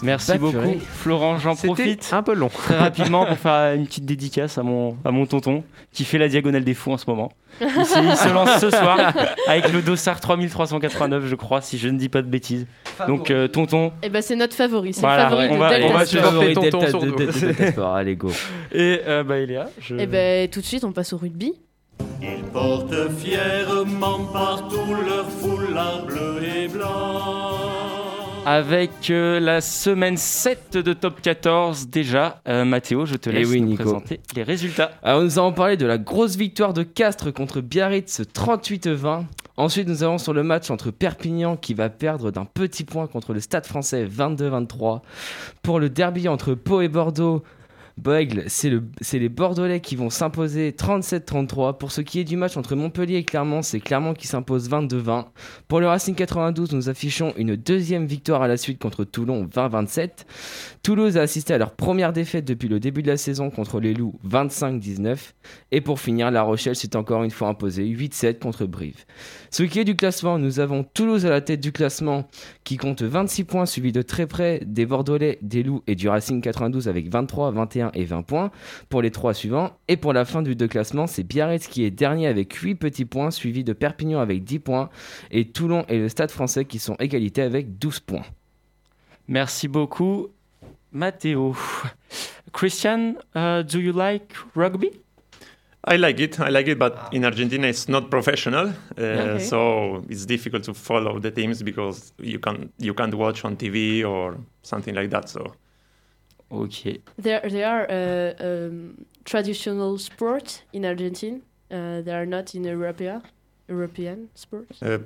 Merci 0.02 0.32
Bah, 0.32 0.38
beaucoup, 0.38 0.52
purée. 0.52 0.78
Florent. 0.78 1.38
J'en 1.38 1.54
C'était 1.56 1.68
profite 1.68 2.08
un 2.12 2.22
peu 2.22 2.34
long. 2.34 2.48
très 2.48 2.76
rapidement 2.78 3.26
pour 3.26 3.36
faire 3.42 3.74
une 3.74 3.86
petite 3.86 4.04
dédicace 4.04 4.58
à 4.58 4.62
mon, 4.62 4.96
à 5.04 5.10
mon 5.10 5.26
tonton 5.26 5.64
qui 5.92 6.04
fait 6.04 6.18
la 6.18 6.28
diagonale 6.28 6.62
des 6.62 6.74
fous 6.74 6.92
en 6.92 6.98
ce 6.98 7.04
moment. 7.08 7.32
Il, 7.60 7.66
se 7.68 8.32
lance 8.32 8.60
ce 8.60 8.70
soir 8.70 9.12
avec 9.48 9.72
le 9.72 9.80
dossard 9.82 10.20
3389, 10.20 11.26
je 11.26 11.34
crois, 11.34 11.62
si 11.62 11.78
je 11.78 11.88
ne 11.88 11.98
dis 11.98 12.10
pas 12.10 12.22
de 12.22 12.28
bêtises. 12.28 12.66
Donc, 13.08 13.30
euh, 13.30 13.48
tonton. 13.48 13.92
Et 14.02 14.10
ben 14.10 14.22
c'est 14.22 14.36
notre 14.36 14.54
favori, 14.54 14.92
c'est 14.92 15.00
Voilà, 15.00 15.24
le 15.24 15.30
favori 15.30 15.48
on 15.50 15.54
de 15.54 15.58
va- 15.58 15.70
Delta 15.70 15.86
on 15.88 15.92
va 15.98 16.04
Sport. 16.06 16.22
supporter 16.26 16.52
tonton 16.54 16.78
Delta- 16.78 16.90
sur 16.90 17.00
de- 17.00 17.10
de- 17.10 17.72
de-. 17.76 17.82
Allez, 17.94 18.14
go. 18.14 18.30
Et 18.72 19.00
euh, 19.06 19.24
bah, 19.24 19.38
Eléa, 19.38 19.68
je... 19.80 19.96
Et 19.96 20.06
ben 20.06 20.48
tout 20.48 20.60
de 20.60 20.66
suite 20.66 20.84
on 20.84 20.92
passe 20.92 21.12
au 21.14 21.16
rugby. 21.16 21.54
Ils 22.22 22.42
portent 22.52 23.10
fièrement 23.18 24.24
partout 24.32 24.94
leur 25.06 25.28
foulard 25.30 26.06
bleu 26.06 26.40
et 26.42 26.68
blanc. 26.68 27.52
Avec 28.46 29.10
euh, 29.10 29.40
la 29.40 29.60
semaine 29.60 30.16
7 30.16 30.76
de 30.78 30.92
top 30.92 31.20
14 31.20 31.88
déjà, 31.88 32.40
euh, 32.48 32.64
Mathéo, 32.64 33.04
je 33.04 33.16
te 33.16 33.28
Eh 33.28 33.32
laisse 33.32 33.48
oui, 33.48 33.60
nous 33.60 33.74
présenter 33.74 34.20
les 34.36 34.44
résultats. 34.44 34.92
Alors 35.02 35.22
nous 35.22 35.38
allons 35.38 35.52
parler 35.52 35.76
de 35.76 35.84
la 35.84 35.98
grosse 35.98 36.36
victoire 36.36 36.72
de 36.72 36.84
Castres 36.84 37.32
contre 37.32 37.60
Biarritz 37.60 38.20
38-20. 38.20 39.24
Ensuite 39.56 39.88
nous 39.88 40.04
allons 40.04 40.18
sur 40.18 40.32
le 40.32 40.44
match 40.44 40.70
entre 40.70 40.90
Perpignan 40.92 41.56
qui 41.56 41.74
va 41.74 41.88
perdre 41.88 42.30
d'un 42.30 42.44
petit 42.44 42.84
point 42.84 43.08
contre 43.08 43.32
le 43.32 43.40
Stade 43.40 43.66
français 43.66 44.06
22-23. 44.06 45.00
Pour 45.62 45.80
le 45.80 45.88
derby 45.90 46.28
entre 46.28 46.54
Pau 46.54 46.82
et 46.82 46.88
Bordeaux, 46.88 47.42
Boegle, 47.98 48.44
c'est 48.48 48.68
le- 48.68 48.84
les 49.14 49.28
Bordelais 49.30 49.80
qui 49.80 49.96
vont 49.96 50.10
s'imposer 50.10 50.72
37-33. 50.72 51.78
Pour 51.78 51.92
ce 51.92 52.02
qui 52.02 52.20
est 52.20 52.24
du 52.24 52.36
match 52.36 52.58
entre 52.58 52.74
Montpellier 52.76 53.16
et 53.16 53.24
Clermont, 53.24 53.62
c'est 53.62 53.80
Clermont 53.80 54.12
qui 54.12 54.26
s'impose 54.26 54.68
22-20. 54.68 55.28
Pour 55.66 55.80
le 55.80 55.86
Racing 55.88 56.14
92, 56.14 56.72
nous 56.72 56.90
affichons 56.90 57.32
une 57.38 57.56
deuxième 57.56 58.04
victoire 58.04 58.42
à 58.42 58.48
la 58.48 58.58
suite 58.58 58.78
contre 58.78 59.04
Toulon 59.04 59.46
20-27. 59.46 60.26
Toulouse 60.82 61.16
a 61.16 61.22
assisté 61.22 61.54
à 61.54 61.58
leur 61.58 61.72
première 61.72 62.12
défaite 62.12 62.44
depuis 62.44 62.68
le 62.68 62.80
début 62.80 63.02
de 63.02 63.08
la 63.08 63.16
saison 63.16 63.48
contre 63.48 63.80
les 63.80 63.94
Loups 63.94 64.18
25-19. 64.28 65.32
Et 65.72 65.80
pour 65.80 65.98
finir, 65.98 66.30
La 66.30 66.42
Rochelle 66.42 66.76
s'est 66.76 66.96
encore 66.96 67.24
une 67.24 67.30
fois 67.30 67.48
imposée 67.48 67.84
8-7 67.86 68.38
contre 68.38 68.66
Brive. 68.66 69.06
Ce 69.50 69.62
qui 69.62 69.78
est 69.80 69.84
du 69.84 69.96
classement, 69.96 70.38
nous 70.38 70.60
avons 70.60 70.84
Toulouse 70.84 71.24
à 71.24 71.30
la 71.30 71.40
tête 71.40 71.60
du 71.60 71.72
classement 71.72 72.28
qui 72.62 72.76
compte 72.76 73.00
26 73.02 73.44
points, 73.44 73.64
suivi 73.64 73.90
de 73.90 74.02
très 74.02 74.26
près 74.26 74.60
des 74.66 74.84
Bordelais, 74.84 75.38
des 75.40 75.62
Loups 75.62 75.82
et 75.86 75.94
du 75.94 76.10
Racing 76.10 76.42
92 76.42 76.88
avec 76.88 77.08
23, 77.10 77.52
21 77.52 77.85
et 77.94 78.04
20 78.04 78.22
points 78.22 78.50
pour 78.88 79.02
les 79.02 79.10
trois 79.10 79.34
suivants. 79.34 79.76
Et 79.88 79.96
pour 79.96 80.12
la 80.12 80.24
fin 80.24 80.42
du 80.42 80.54
deux 80.56 80.68
classement, 80.68 81.06
c'est 81.06 81.22
Biarritz 81.22 81.66
qui 81.66 81.84
est 81.84 81.90
dernier 81.90 82.26
avec 82.26 82.52
8 82.52 82.74
petits 82.76 83.04
points, 83.04 83.30
suivi 83.30 83.64
de 83.64 83.72
Perpignan 83.72 84.20
avec 84.20 84.44
10 84.44 84.58
points 84.60 84.90
et 85.30 85.46
Toulon 85.48 85.84
et 85.88 85.98
le 85.98 86.08
Stade 86.08 86.30
français 86.30 86.64
qui 86.64 86.78
sont 86.78 86.96
égalité 86.98 87.42
avec 87.42 87.78
12 87.78 88.00
points. 88.00 88.24
Merci 89.28 89.68
beaucoup, 89.68 90.28
Matteo. 90.92 91.54
Christian, 92.52 93.14
uh, 93.34 93.62
do 93.62 93.78
you 93.78 93.92
like 93.92 94.32
rugby? 94.54 94.90
I 95.88 95.96
like 95.98 96.18
it. 96.18 96.40
I 96.40 96.50
like 96.50 96.66
it, 96.68 96.78
but 96.78 96.94
in 97.12 97.24
Argentina 97.24 97.68
it's 97.68 97.88
not 97.88 98.10
professional, 98.10 98.68
uh, 98.98 99.00
Okay. 99.02 99.38
so 99.44 100.02
it's 100.08 100.26
difficult 100.26 100.64
to 100.64 100.74
follow 100.74 101.20
the 101.20 101.30
teams 101.30 101.62
because 101.62 102.12
you 102.18 102.40
can 102.40 102.70
you 102.78 102.92
can't 102.92 103.14
watch 103.14 103.44
on 103.44 103.56
TV 103.56 104.04
or 104.04 104.36
something 104.62 104.96
like 104.96 105.10
that. 105.10 105.28
So 105.28 105.52
Okay. 106.50 107.00
There, 107.18 107.40
there 107.48 107.66
are 107.66 107.86
uh, 107.90 108.34
um, 108.68 109.04
traditional 109.24 109.98
sports 109.98 110.62
in 110.72 110.84
Argentina. 110.84 111.38
Uh, 111.70 112.02
they 112.02 112.12
are 112.12 112.26
not 112.26 112.54
in 112.54 112.64
European, 112.64 113.20
European 113.68 114.28
sports. 114.34 114.80
Uh, 114.82 114.98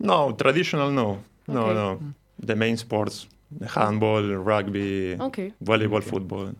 no 0.00 0.32
traditional, 0.32 0.90
no, 0.90 1.18
no, 1.48 1.60
Okay. 1.62 1.74
no. 1.74 1.98
The 2.44 2.54
main 2.56 2.76
sports: 2.76 3.28
handball, 3.74 4.22
rugby, 4.36 5.16
Okay. 5.20 5.52
volleyball, 5.62 6.02
football. 6.02 6.52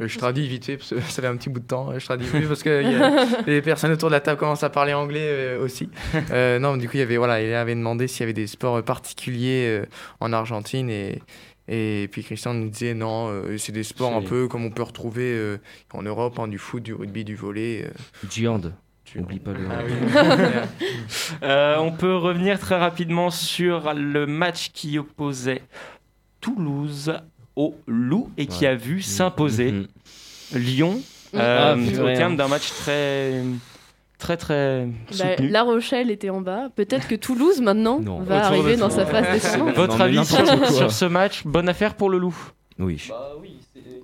Euh, 0.00 0.06
Je 0.08 0.18
traduis 0.18 0.46
vite 0.48 0.64
fait, 0.64 0.76
parce 0.78 0.90
que 0.90 1.00
ça 1.10 1.20
fait 1.22 1.28
un 1.28 1.36
petit 1.36 1.50
bout 1.50 1.60
de 1.60 1.66
temps. 1.66 1.90
euh, 1.90 1.98
Je 1.98 2.04
traduis 2.06 2.26
vite 2.28 2.48
parce 2.48 2.62
que 2.62 2.82
il 2.82 2.90
y 2.92 2.94
a- 2.94 3.42
les 3.46 3.60
personnes 3.60 3.92
autour 3.92 4.08
de 4.08 4.14
la 4.14 4.20
table 4.20 4.38
commencent 4.38 4.62
à 4.62 4.70
parler 4.70 4.94
anglais 4.94 5.26
euh, 5.28 5.62
aussi. 5.64 5.88
Euh, 6.32 6.58
non, 6.58 6.76
du 6.76 6.88
coup, 6.88 6.96
il 6.96 7.00
y 7.00 7.02
avait, 7.02 7.16
voilà, 7.18 7.42
il 7.42 7.52
avait 7.52 7.74
demandé 7.74 8.06
s'il 8.08 8.20
y 8.20 8.24
avait 8.24 8.32
des 8.32 8.46
sports 8.46 8.82
particuliers 8.82 9.66
euh, 9.82 9.86
en 10.20 10.32
Argentine 10.32 10.88
et, 10.90 11.20
et 11.70 12.08
puis 12.10 12.22
Christian 12.24 12.52
nous 12.54 12.68
disait 12.68 12.92
non, 12.94 13.28
euh, 13.28 13.56
c'est 13.56 13.72
des 13.72 13.84
sports 13.84 14.14
un 14.14 14.22
peu 14.22 14.48
comme 14.48 14.64
on 14.64 14.70
peut 14.70 14.82
retrouver 14.82 15.32
euh, 15.32 15.56
en 15.94 16.02
Europe, 16.02 16.38
hein, 16.38 16.48
du 16.48 16.58
foot, 16.58 16.82
du 16.82 16.92
rugby, 16.92 17.24
du 17.24 17.36
volley. 17.36 17.84
euh. 17.86 18.26
Du 18.28 18.46
hand. 18.48 18.74
N'oublie 19.16 19.38
pas 19.40 19.52
le 19.52 19.60
Ah 19.70 19.82
oui. 19.84 20.86
Euh, 21.42 21.76
on 21.78 21.90
peut 21.92 22.14
revenir 22.16 22.58
très 22.60 22.76
rapidement 22.78 23.30
sur 23.30 23.92
le 23.94 24.26
match 24.26 24.70
qui 24.72 24.98
opposait 24.98 25.62
Toulouse 26.40 27.12
au 27.56 27.76
Loup 27.86 28.30
et 28.36 28.46
qui 28.46 28.60
Ouais. 28.64 28.68
a 28.68 28.74
vu 28.74 29.02
s'imposer 29.02 29.72
Mhm. 29.72 29.86
Lyon 30.54 31.00
Ah, 31.36 31.74
au 31.76 32.06
terme 32.14 32.32
hein. 32.32 32.36
d'un 32.36 32.48
match 32.48 32.68
très 32.70 33.42
très 34.20 34.36
très 34.36 34.86
Bah, 35.18 35.24
la 35.40 35.62
Rochelle 35.64 36.10
était 36.10 36.30
en 36.30 36.40
bas. 36.40 36.68
Peut-être 36.76 37.08
que 37.08 37.16
Toulouse 37.16 37.60
maintenant 37.60 37.98
Non. 38.00 38.20
va 38.20 38.22
Autour 38.22 38.50
de 38.52 38.60
arriver 38.60 38.76
dans 38.76 38.90
sa 38.90 39.04
phase 39.06 39.32
descendante. 39.32 39.74
Votre 39.74 40.00
avis 40.00 40.24
sur, 40.24 40.92
ce 40.92 41.04
match 41.06 41.44
Bonne 41.44 41.68
affaire 41.68 41.94
pour 41.96 42.08
le 42.10 42.18
Loup. 42.18 42.36
Oui. 42.78 43.08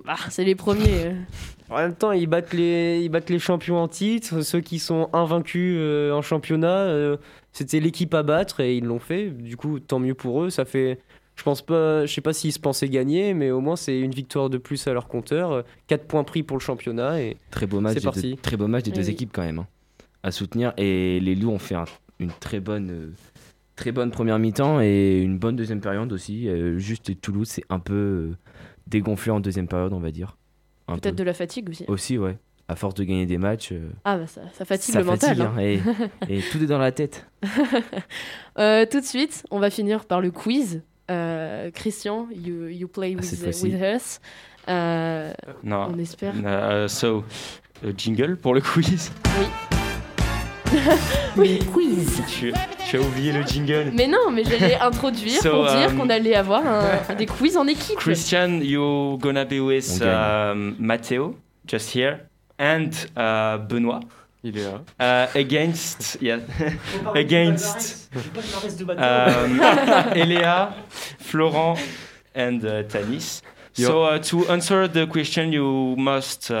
Ah, 0.07 0.15
c'est 0.29 0.43
les 0.43 0.55
premiers. 0.55 1.15
En 1.69 1.77
même 1.77 1.95
temps, 1.95 2.11
ils 2.13 2.27
battent 2.27 2.53
les, 2.53 3.01
ils 3.03 3.09
battent 3.09 3.29
les 3.29 3.39
champions 3.39 3.77
en 3.81 3.87
titre, 3.89 4.41
ceux 4.41 4.61
qui 4.61 4.79
sont 4.79 5.09
invaincus 5.13 5.75
euh, 5.79 6.11
en 6.13 6.21
championnat. 6.21 6.67
euh, 6.87 7.17
C'était 7.51 7.79
l'équipe 7.81 8.13
à 8.13 8.23
battre 8.23 8.61
et 8.61 8.77
ils 8.77 8.85
l'ont 8.85 8.99
fait. 8.99 9.29
Du 9.29 9.57
coup, 9.57 9.79
tant 9.79 9.99
mieux 9.99 10.13
pour 10.13 10.43
eux. 10.43 10.49
Ça 10.49 10.63
fait, 10.63 10.99
je 11.35 11.43
pense 11.43 11.61
pas, 11.61 12.05
je 12.05 12.13
sais 12.13 12.21
pas 12.21 12.31
s'ils 12.31 12.53
se 12.53 12.59
pensaient 12.59 12.87
gagner, 12.87 13.33
mais 13.33 13.51
au 13.51 13.59
moins 13.59 13.75
c'est 13.75 13.99
une 13.99 14.11
victoire 14.13 14.49
de 14.49 14.57
plus 14.57 14.87
à 14.87 14.93
leur 14.93 15.07
compteur. 15.09 15.63
4 15.87 16.05
points 16.05 16.23
pris 16.23 16.41
pour 16.43 16.55
le 16.55 16.61
championnat 16.61 17.19
et 17.21 17.35
Très 17.51 17.65
beau 17.65 17.81
match, 17.81 17.95
C'est 17.95 17.99
des 17.99 18.05
deux, 18.05 18.11
parti. 18.11 18.37
très 18.41 18.55
beau 18.55 18.67
match 18.67 18.83
des 18.85 18.91
Oui, 18.91 18.97
deux 18.97 19.03
oui. 19.07 19.11
équipes 19.11 19.31
quand 19.33 19.41
même 19.43 19.59
hein, 19.59 19.67
à 20.23 20.31
soutenir. 20.31 20.73
Et 20.77 21.19
les 21.19 21.35
Loups 21.35 21.51
ont 21.51 21.59
fait 21.59 21.75
un- 21.75 21.85
une 22.19 22.31
très 22.31 22.59
bonne, 22.59 22.89
euh, 22.91 23.11
très 23.75 23.91
bonne 23.91 24.11
première 24.11 24.39
mi-temps 24.39 24.79
et 24.81 25.19
une 25.21 25.37
bonne 25.37 25.55
deuxième 25.55 25.81
période 25.81 26.11
aussi. 26.11 26.47
Euh, 26.49 26.77
juste 26.79 27.19
Toulouse 27.21 27.47
c'est 27.49 27.63
un 27.69 27.79
peu 27.79 27.93
euh, 27.93 28.35
dégonflé 28.87 29.31
en 29.31 29.39
deuxième 29.39 29.67
période, 29.67 29.93
on 29.93 29.99
va 29.99 30.11
dire. 30.11 30.35
Peut-être 30.87 31.03
peu. 31.11 31.11
de 31.11 31.23
la 31.23 31.33
fatigue 31.33 31.69
aussi. 31.69 31.85
Aussi, 31.87 32.17
ouais. 32.17 32.37
À 32.69 32.75
force 32.75 32.95
de 32.95 33.03
gagner 33.05 33.25
des 33.25 33.37
matchs, 33.37 33.73
Ah, 34.03 34.17
bah 34.17 34.27
ça, 34.27 34.41
ça 34.53 34.65
fatigue 34.65 34.93
ça 34.93 34.99
le 34.99 35.05
mental. 35.05 35.37
fatigue, 35.37 35.41
hein. 35.43 35.53
hein, 35.55 35.61
et, 36.29 36.37
et 36.37 36.41
tout 36.51 36.61
est 36.61 36.65
dans 36.65 36.77
la 36.79 36.91
tête. 36.91 37.25
Euh, 38.59 38.85
tout 38.89 38.99
de 38.99 39.05
suite, 39.05 39.45
on 39.51 39.59
va 39.59 39.69
finir 39.69 40.05
par 40.05 40.19
le 40.21 40.31
quiz. 40.31 40.81
Euh, 41.11 41.69
Christian, 41.71 42.27
you, 42.35 42.67
you 42.67 42.87
play 42.87 43.15
Ah, 43.17 43.21
cette 43.21 43.61
with, 43.63 43.75
us. 43.75 44.19
Euh, 44.67 45.31
Non. 45.63 45.89
On 45.93 45.97
espère. 45.99 46.33
Euh, 46.43 46.87
so, 46.87 47.23
jingle 47.95 48.35
pour 48.37 48.53
le 48.55 48.61
quiz. 48.61 49.11
Oui. 49.39 49.45
quiz. 51.73 52.21
Tu, 52.27 52.53
tu 52.89 52.97
as 52.97 53.01
oublié 53.01 53.31
le 53.31 53.43
jingle. 53.43 53.91
Mais 53.93 54.07
non, 54.07 54.31
mais 54.31 54.43
j'allais 54.43 54.75
introduire 54.81 55.41
So, 55.41 55.51
pour 55.51 55.65
dire 55.67 55.89
um, 55.89 55.97
qu'on 55.97 56.09
allait 56.09 56.35
avoir 56.35 56.63
un- 56.65 57.15
des 57.15 57.25
quiz 57.25 57.57
en 57.57 57.67
équipe. 57.67 57.97
Christian, 57.97 58.59
you're 58.61 59.17
gonna 59.17 59.45
be 59.45 59.59
with 59.59 60.01
um, 60.01 60.75
Matteo, 60.79 61.35
just 61.67 61.95
here, 61.95 62.19
and 62.59 62.89
uh, 63.15 63.57
Benoît. 63.67 64.01
Il 64.43 64.57
est 64.57 64.63
là. 64.63 64.81
Uh, 64.99 65.37
against, 65.37 66.17
yeah, 66.21 66.37
against 67.15 68.09
um, 68.15 69.59
Eléa, 70.15 70.73
Florent, 71.19 71.75
and 72.35 72.59
uh, 72.63 72.83
Tanis. 72.87 73.41
So 73.73 74.03
uh, 74.03 74.19
to 74.19 74.47
answer 74.49 74.87
the 74.87 75.05
question, 75.07 75.51
you 75.51 75.95
must 75.97 76.51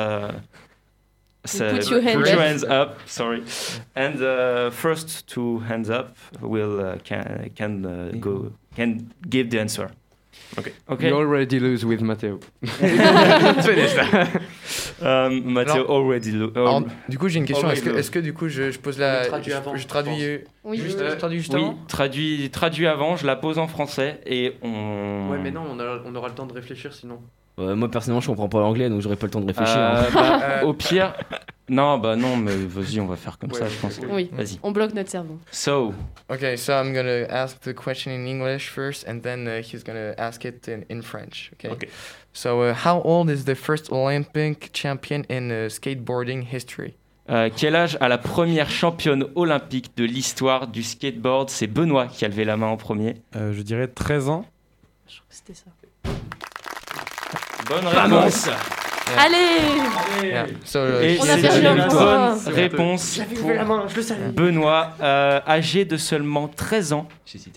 say- 1.47 1.71
put 1.71 1.89
your 1.89 2.01
hand 2.01 2.23
up. 2.27 2.39
hands 2.39 2.63
up. 2.63 2.97
Sorry, 3.07 3.43
and 3.95 4.21
uh, 4.21 4.69
first 4.71 5.27
two 5.27 5.59
hands 5.67 5.89
up 5.89 6.15
will 6.41 6.79
uh, 6.79 6.97
can 7.03 7.49
can 7.55 7.85
uh, 7.85 8.11
go 8.19 8.51
can 8.75 9.11
give 9.29 9.49
the 9.49 9.59
answer. 9.59 9.89
Okay. 10.57 10.71
Okay. 10.87 11.07
You 11.09 11.15
already 11.15 11.59
lose 11.59 11.83
with 11.85 12.01
Matteo. 12.01 12.39
Let's 12.61 13.65
finish 13.65 13.93
that. 13.95 14.41
Um, 15.01 15.53
Matteo 15.53 15.73
Alors- 15.83 15.89
already. 15.89 16.31
Lo- 16.31 16.51
Alors, 16.55 16.83
oh, 16.85 16.87
du 17.09 17.17
coup, 17.17 17.27
j'ai 17.27 17.39
une 17.39 17.45
question. 17.45 17.69
Est-ce 17.69 17.81
que, 17.81 17.89
est-ce 17.89 18.11
que 18.11 18.19
du 18.19 18.33
coup, 18.33 18.47
je, 18.47 18.71
je 18.71 18.79
pose 18.79 18.97
la. 18.99 19.25
Traduit 19.25 19.51
je, 19.51 19.57
avant, 19.57 19.75
je 19.75 19.81
je 19.81 19.87
traduis. 19.87 20.23
euh, 20.23 20.37
Oui, 20.63 20.77
juste, 20.77 20.99
euh, 21.01 21.11
je 21.11 21.15
traduis 21.17 21.39
juste 21.39 21.53
Oui, 21.53 21.61
avant 21.63 21.77
traduit, 21.87 22.49
traduit 22.51 22.87
avant, 22.87 23.15
je 23.17 23.25
la 23.25 23.35
pose 23.35 23.57
en 23.57 23.67
français 23.67 24.21
et 24.25 24.53
on. 24.61 25.29
Ouais, 25.31 25.39
mais 25.41 25.51
non, 25.51 25.63
on, 25.71 25.79
a- 25.79 26.01
on 26.05 26.15
aura 26.15 26.29
le 26.29 26.35
temps 26.35 26.45
de 26.45 26.53
réfléchir 26.53 26.93
sinon. 26.93 27.19
Euh, 27.59 27.75
moi 27.75 27.89
personnellement, 27.89 28.21
je 28.21 28.27
comprends 28.27 28.49
pas 28.49 28.59
l'anglais, 28.59 28.89
donc 28.89 29.01
j'aurais 29.01 29.15
pas 29.15 29.25
le 29.25 29.31
temps 29.31 29.41
de 29.41 29.47
réfléchir. 29.47 29.77
Euh, 29.77 30.03
hein. 30.03 30.07
bah, 30.13 30.39
Euh, 30.61 30.65
au 30.65 30.73
pire, 30.73 31.13
non, 31.69 31.97
bah 31.97 32.15
non, 32.15 32.37
mais 32.37 32.55
vas-y, 32.55 32.99
on 32.99 33.07
va 33.07 33.15
faire 33.15 33.37
comme 33.37 33.51
Ouais, 33.51 33.59
ça, 33.59 33.67
je 33.67 33.75
pense. 33.77 33.99
Oui, 34.09 34.29
Vas-y. 34.31 34.59
on 34.63 34.71
bloque 34.71 34.93
notre 34.93 35.09
cerveau. 35.09 35.37
So, 35.51 35.93
Okay, 36.29 36.55
so 36.57 36.73
I'm 36.73 36.93
gonna 36.93 37.25
ask 37.29 37.59
the 37.61 37.73
question 37.73 38.11
in 38.11 38.25
English 38.27 38.69
first, 38.69 39.07
and 39.07 39.21
then 39.21 39.47
uh, 39.47 39.61
he's 39.61 39.83
gonna 39.83 40.13
ask 40.17 40.45
it 40.45 40.67
in, 40.67 40.83
in 40.89 41.01
French. 41.01 41.51
Okay? 41.55 41.69
Okay. 41.73 41.89
So, 42.33 42.61
uh, 42.61 42.73
how 42.73 43.01
old 43.03 43.29
is 43.29 43.45
the 43.45 43.55
first 43.55 43.91
Olympic 43.91 44.71
champion 44.73 45.23
in 45.29 45.49
uh, 45.51 45.69
skateboarding 45.69 46.43
history? 46.43 46.93
euh, 47.29 47.49
quel 47.53 47.75
âge 47.75 47.97
a 47.99 48.07
la 48.07 48.17
première 48.17 48.69
championne 48.69 49.25
olympique 49.35 49.97
de 49.97 50.05
l'histoire 50.05 50.67
du 50.67 50.83
skateboard? 50.83 51.49
C'est 51.49 51.67
Benoît 51.67 52.07
qui 52.07 52.23
a 52.23 52.29
levé 52.29 52.45
la 52.45 52.55
main 52.55 52.67
en 52.67 52.77
premier. 52.77 53.15
Euh, 53.35 53.51
je 53.51 53.61
dirais 53.63 53.87
13 53.87 54.29
ans. 54.29 54.45
Je 55.09 55.15
crois 55.15 55.25
que 55.29 55.35
c'était 55.35 55.53
ça. 55.53 55.65
Bonne 57.69 57.85
Vamos 57.85 58.19
réponse. 58.19 58.49
Allez 59.17 60.25
Yeah. 60.27 60.47
So, 60.65 60.79
uh, 60.79 61.03
Et 61.03 61.17
On 61.21 61.29
a 61.29 61.37
perdu 61.37 61.65
une 61.65 61.87
bonne 61.87 62.53
réponse 62.53 63.21
pour 63.39 63.51
la 63.51 63.63
main, 63.63 63.85
je 63.87 63.95
le 63.95 64.01
savais. 64.01 64.29
Benoît, 64.29 64.93
euh, 65.01 65.39
âgé 65.47 65.85
de 65.85 65.95
seulement 65.95 66.47
13 66.47 66.93
ans. 66.93 67.07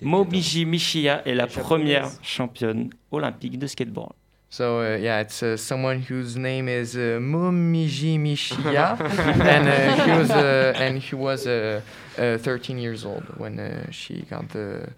Momiji 0.03 0.67
Mishiya 0.67 1.23
est 1.27 1.35
la 1.35 1.47
première 1.47 2.09
championne 2.23 2.91
olympique 3.11 3.59
de 3.59 3.67
skateboard. 3.67 4.13
so 4.53 4.81
uh, 4.81 4.97
yeah, 4.97 5.21
it's 5.21 5.43
uh, 5.45 5.57
someone 5.57 6.01
whose 6.01 6.37
name 6.37 6.69
is 6.69 6.97
uh, 6.97 7.19
Momiji 7.21 8.19
Mishiya, 8.19 8.99
and 9.47 9.69
uh, 9.69 10.05
he 10.05 10.11
was 10.11 10.31
uh, 10.31 10.73
and 10.77 10.99
he 10.99 11.15
was 11.15 11.47
uh, 11.47 11.81
uh, 12.19 12.37
13 12.39 12.77
years 12.79 13.05
old 13.05 13.23
when 13.39 13.61
uh, 13.61 13.89
she 13.93 14.23
got 14.29 14.49
the 14.51 14.89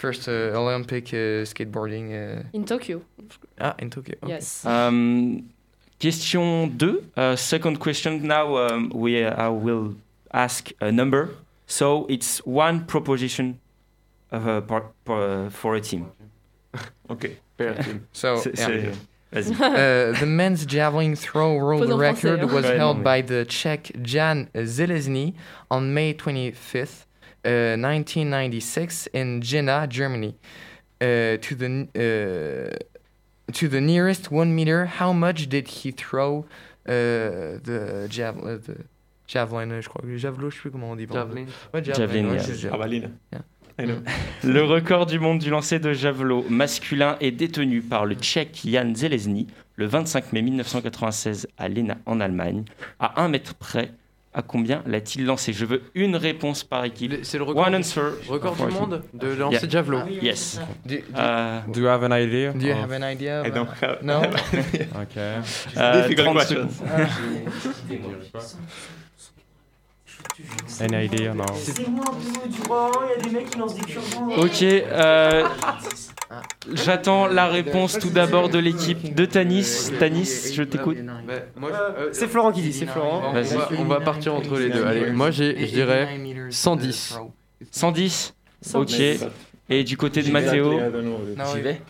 first 0.00 0.28
uh, 0.28 0.32
Olympic 0.58 1.12
uh, 1.12 1.44
skateboarding 1.44 2.10
uh, 2.12 2.42
In 2.52 2.64
Tokyo. 2.64 3.00
ah 3.60 3.74
in 3.78 3.90
Tokyo. 3.90 4.14
Okay. 4.22 4.32
Yes. 4.34 4.64
Um, 4.64 5.50
question 6.00 6.78
2. 6.78 7.04
Uh, 7.16 7.36
second 7.36 7.78
question. 7.78 8.22
Now 8.26 8.56
um, 8.56 8.90
we 8.94 9.24
uh, 9.24 9.34
I 9.46 9.48
will 9.48 9.94
ask 10.32 10.70
a 10.80 10.90
number. 10.90 11.28
So 11.66 12.06
it's 12.08 12.40
one 12.46 12.84
proposition 12.86 13.58
of 14.32 14.46
a 14.46 14.60
par- 14.62 14.90
par- 15.04 15.50
for 15.50 15.74
a 15.76 15.80
team. 15.80 16.06
Okay. 17.10 17.36
Per 17.56 17.74
team. 17.82 18.06
So 18.12 18.36
C'est- 18.36 18.58
yeah. 18.58 18.66
c'est- 18.66 18.98
Vas-y. 19.32 19.54
Uh, 19.60 20.18
the 20.18 20.26
men's 20.26 20.66
javelin 20.66 21.14
throw 21.16 21.54
world 21.54 21.82
Pose 21.82 21.90
français, 21.90 22.00
record 22.00 22.40
hein. 22.40 22.52
was 22.54 22.64
held 22.64 23.04
by 23.04 23.22
the 23.22 23.44
Czech 23.44 23.92
Jan 24.02 24.48
Zelezny 24.54 25.34
on 25.70 25.94
May 25.94 26.14
25th, 26.14 27.04
uh, 27.44 27.76
1996, 27.76 29.08
in 29.14 29.40
Jena, 29.40 29.86
Germany. 29.86 30.34
Uh, 31.00 31.38
to 31.38 31.54
the 31.54 31.88
uh, 31.96 32.76
to 33.52 33.68
the 33.68 33.80
nearest 33.80 34.30
one 34.30 34.54
meter, 34.54 34.84
how 34.84 35.14
much 35.14 35.48
did 35.48 35.66
he 35.66 35.92
throw 35.92 36.44
uh, 36.86 37.56
the 37.64 38.06
javelin? 38.10 38.60
the 38.66 38.84
javelin, 39.26 39.80
je 39.80 39.88
crois. 39.88 40.02
Javelot, 40.16 40.50
je 40.50 40.56
sais 40.56 40.60
plus 40.60 40.70
comment 40.70 40.90
on 40.90 40.96
dit. 40.96 41.06
Javelin. 41.10 41.46
Ouais, 41.72 41.82
Javelin, 41.82 42.34
yeah. 42.34 42.54
javelin. 42.54 43.10
Yeah. 43.32 43.42
I 43.78 43.86
know. 43.86 44.02
Le 44.44 44.62
record 44.62 45.06
du 45.06 45.18
monde 45.18 45.38
du 45.38 45.48
lancer 45.48 45.78
de 45.78 45.94
javelot 45.94 46.44
masculin 46.50 47.16
est 47.20 47.30
détenu 47.30 47.80
par 47.80 48.04
le 48.04 48.14
Tchèque 48.14 48.60
Jan 48.66 48.94
Zelezny 48.94 49.46
le 49.76 49.86
25 49.86 50.34
mai 50.34 50.42
1996 50.42 51.48
à 51.56 51.68
Lena 51.70 51.96
en 52.04 52.20
Allemagne. 52.20 52.64
À 52.98 53.22
un 53.22 53.28
mètre 53.28 53.54
près, 53.54 53.92
à 54.32 54.42
combien 54.42 54.82
l'a-t-il 54.86 55.24
lancé? 55.26 55.52
Je 55.52 55.64
veux 55.64 55.82
une 55.94 56.14
réponse 56.16 56.62
par 56.64 56.84
équipe. 56.84 57.14
C'est 57.24 57.38
le 57.38 57.44
record, 57.44 57.66
One 57.66 57.74
answer. 57.74 58.00
record 58.28 58.54
du 58.54 58.62
monde 58.72 59.02
de 59.12 59.28
lancer 59.28 59.56
Yeah. 59.56 59.66
de 59.66 59.70
javelot. 59.70 60.00
Yes. 60.22 60.60
Do, 60.86 60.94
do, 60.94 61.00
Euh, 61.16 61.60
Do 61.68 61.80
you 61.80 61.86
have 61.88 62.04
an 62.04 62.12
idea? 62.16 62.52
do 62.52 62.66
you 62.66 62.72
have 62.74 62.92
an 62.92 63.02
idea? 63.12 63.42
I 63.44 63.50
don't 63.50 63.68
have. 63.82 64.02
No? 64.02 64.20
Ok. 65.02 65.16
euh, 65.16 66.02
Difficult 66.02 66.24
30 66.26 66.36
questions. 66.38 66.68
secondes. 66.68 68.56
Any 70.80 71.04
idea? 71.06 71.34
No. 71.34 71.44
C'est 71.54 71.88
moi 71.88 72.04
du 72.48 72.68
rang, 72.68 72.90
il 73.04 73.10
y 73.10 73.20
a 73.20 73.22
des 73.28 73.30
mecs 73.36 73.50
qui 73.50 73.58
lancent 73.58 73.74
des 73.74 73.80
cure 73.82 74.02
Ok, 74.38 74.62
euh, 74.62 75.44
j'attends 76.72 77.26
la 77.26 77.48
réponse 77.48 77.98
tout 77.98 78.10
d'abord 78.10 78.48
de 78.48 78.58
l'équipe 78.58 79.14
de 79.14 79.24
Tanis. 79.24 79.90
Tanis, 79.98 80.52
je 80.54 80.62
t'écoute. 80.62 80.98
C'est 82.12 82.28
Florent 82.28 82.52
qui 82.52 82.62
dit, 82.62 82.72
c'est 82.72 82.86
Florent. 82.86 83.32
on, 83.34 83.42
va, 83.42 83.68
on 83.78 83.84
va 83.84 84.00
partir 84.00 84.34
entre 84.34 84.58
les 84.58 84.70
deux. 84.70 84.84
Allez, 84.84 85.10
moi 85.10 85.30
j'ai, 85.30 85.66
je 85.66 85.72
dirais 85.72 86.08
110. 86.50 87.18
110 87.70 88.34
Ok. 88.74 88.90
110. 88.90 89.26
Et 89.70 89.84
du 89.84 89.96
côté 89.96 90.22
de 90.22 90.30
Mathéo 90.30 90.80
Non, 90.80 91.44
J'y 91.54 91.60
vais 91.60 91.80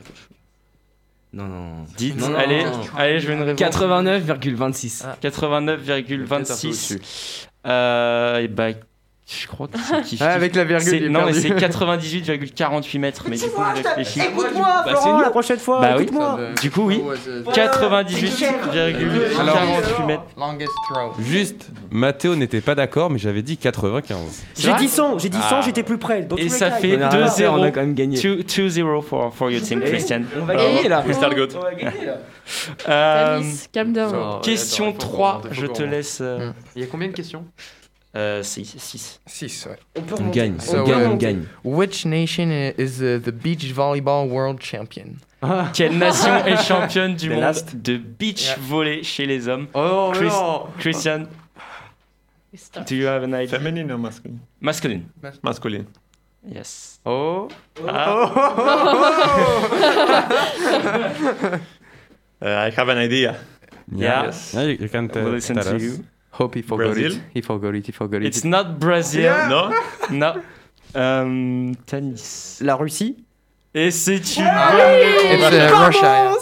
Non, 1.33 1.45
non. 1.47 1.85
Dites, 1.97 2.19
Non, 2.21 2.29
non, 2.29 2.39
allez, 2.39 2.65
non. 2.65 2.81
allez, 2.97 3.21
je 3.21 3.27
veux 3.27 3.35
une 3.35 3.43
réponse. 3.43 3.61
89,26. 3.61 5.03
Ah. 5.07 5.17
89,26. 5.23 7.47
Euh, 7.67 8.39
et 8.39 8.49
bah, 8.49 8.69
je 9.33 9.47
crois 9.47 9.69
que 9.69 9.79
c'est. 10.05 10.17
Ah, 10.21 10.31
avec 10.33 10.55
la 10.57 10.65
virgule, 10.65 11.09
Non, 11.11 11.25
mais 11.27 11.33
c'est 11.33 11.51
98,48 11.51 12.99
mètres. 12.99 13.25
Mais 13.29 13.37
du 13.37 13.45
coup, 13.49 13.63
je 13.77 13.83
réfléchis. 13.83 14.21
Écoute-moi, 14.21 14.67
Bah, 14.85 14.87
c'est 14.87 14.93
Florent, 15.03 15.21
la 15.21 15.31
prochaine 15.31 15.59
fois, 15.59 15.81
Bah 15.81 15.95
oui. 15.97 16.03
écoute-moi. 16.03 16.39
Du 16.61 16.71
coup, 16.71 16.83
oui. 16.83 17.01
Ouais, 17.05 17.17
c'est- 17.23 17.53
98,48 17.53 20.07
mètres. 20.07 20.23
Longest 20.37 20.73
throw. 20.91 21.13
Juste, 21.21 21.69
Mathéo 21.91 22.35
n'était 22.37 22.61
pas 22.61 22.75
d'accord, 22.75 23.11
mais 23.11 23.19
j'avais 23.19 23.43
dit 23.43 23.57
95. 23.57 24.45
J'ai 24.59 24.73
dit 24.75 24.89
100, 24.89 25.19
j'ai 25.19 25.29
dit 25.29 25.39
100, 25.39 25.57
Ah. 25.59 25.61
j'étais 25.65 25.83
plus 25.83 25.99
près. 25.99 26.23
Dans 26.23 26.37
Et 26.37 26.47
tous 26.47 26.57
ça 26.57 26.71
cas, 26.71 26.77
fait 26.77 26.89
il 26.89 26.95
y 26.95 26.97
en 26.97 27.03
a 27.03 27.07
un. 27.07 27.11
2-0. 27.27 27.59
On 27.59 27.63
a 27.63 27.71
quand 27.71 27.81
même 27.81 27.95
gagné. 27.95 28.17
2-0 28.19 29.03
for, 29.03 29.35
for 29.35 29.51
your 29.51 29.63
team, 29.63 29.81
Christian. 29.81 30.23
On 30.41 30.45
va 30.45 30.57
gagner 30.57 30.89
là. 30.89 31.03
Crystal 31.03 31.35
Goat. 31.35 31.49
On 31.57 31.61
va 31.61 31.75
gagner 31.75 32.07
là. 32.07 32.19
Euh, 32.89 33.43
calm 33.73 33.93
down. 33.93 34.41
Question 34.43 34.89
attends, 34.89 34.97
il 34.99 35.03
faut 35.03 35.09
3, 35.13 35.33
remonter, 35.35 35.49
je 35.53 35.67
te 35.67 35.83
laisse. 35.83 36.19
euh, 36.21 36.51
Il 36.75 36.83
y 36.83 36.85
a 36.85 36.89
combien 36.89 37.09
de 37.09 37.13
questions? 37.13 37.45
Euh, 38.17 38.43
6. 38.43 39.21
6, 39.27 39.67
ouais. 39.67 39.77
On 39.97 40.03
peut 40.03 40.15
On 40.15 40.17
remonter. 40.19 40.39
gagne, 40.39 40.57
on 40.73 40.85
gagne, 40.85 41.03
uh, 41.03 41.07
on 41.13 41.17
gagne. 41.17 41.45
Which 41.65 42.05
nation 42.07 42.51
is 42.77 43.01
uh, 43.03 43.19
the 43.23 43.31
beach 43.33 43.73
volleyball 43.75 44.29
world 44.29 44.61
champion? 44.61 45.17
Quelle 45.73 45.97
nation 45.97 46.37
est 46.45 46.57
championne 46.67 47.15
du 47.15 47.29
The 47.29 47.33
monde 47.33 47.41
last. 47.41 47.75
de 47.77 47.97
beach 47.97 48.47
Yeah. 48.49 48.57
volley 48.61 49.03
chez 49.05 49.27
les 49.27 49.49
hommes? 49.49 49.69
Oh 49.75 50.11
Chris- 50.13 50.27
non 50.29 50.67
Christian, 50.79 51.27
do 52.87 52.95
you 52.97 53.07
have 53.07 53.23
an 53.23 53.33
idea? 53.33 53.59
Feminine 53.59 53.91
or 53.93 53.99
masculine? 53.99 54.41
Masculine. 54.61 55.05
Masculine. 55.43 55.87
Yes. 56.47 56.99
Oh 57.07 57.49
Ah. 57.87 58.31
Uh, 62.43 62.47
I 62.47 62.71
have 62.71 62.89
an 62.89 62.97
idea. 62.97 63.37
Yeah. 63.95 64.25
Yes. 64.25 64.55
Yeah, 64.55 64.63
you, 64.63 64.79
you 64.81 64.89
can 64.89 65.09
We'll 65.09 65.25
tell, 65.25 65.31
listen 65.31 65.57
tell 65.57 65.65
to 65.65 65.77
us. 65.77 65.83
you. 65.83 66.05
Hope 66.33 66.55
he 66.57 66.63
forgot 66.63 66.95
Brazil? 66.95 67.13
it. 67.13 67.21
He 67.35 67.43
forgot 67.43 67.75
it, 67.75 67.87
he 67.87 67.93
forgot 67.93 68.23
it. 68.23 68.27
It's 68.27 68.45
not 68.45 68.79
Brazil. 68.79 69.33
No? 69.49 69.71
No. 70.11 70.33
Euh, 70.97 71.73
Tanis. 71.87 72.59
La 72.61 72.75
Russie? 72.77 73.17
Et 73.75 73.91
c'est 73.93 74.37
une 74.37 74.45
bonne 74.45 75.85
Russia. 75.87 76.33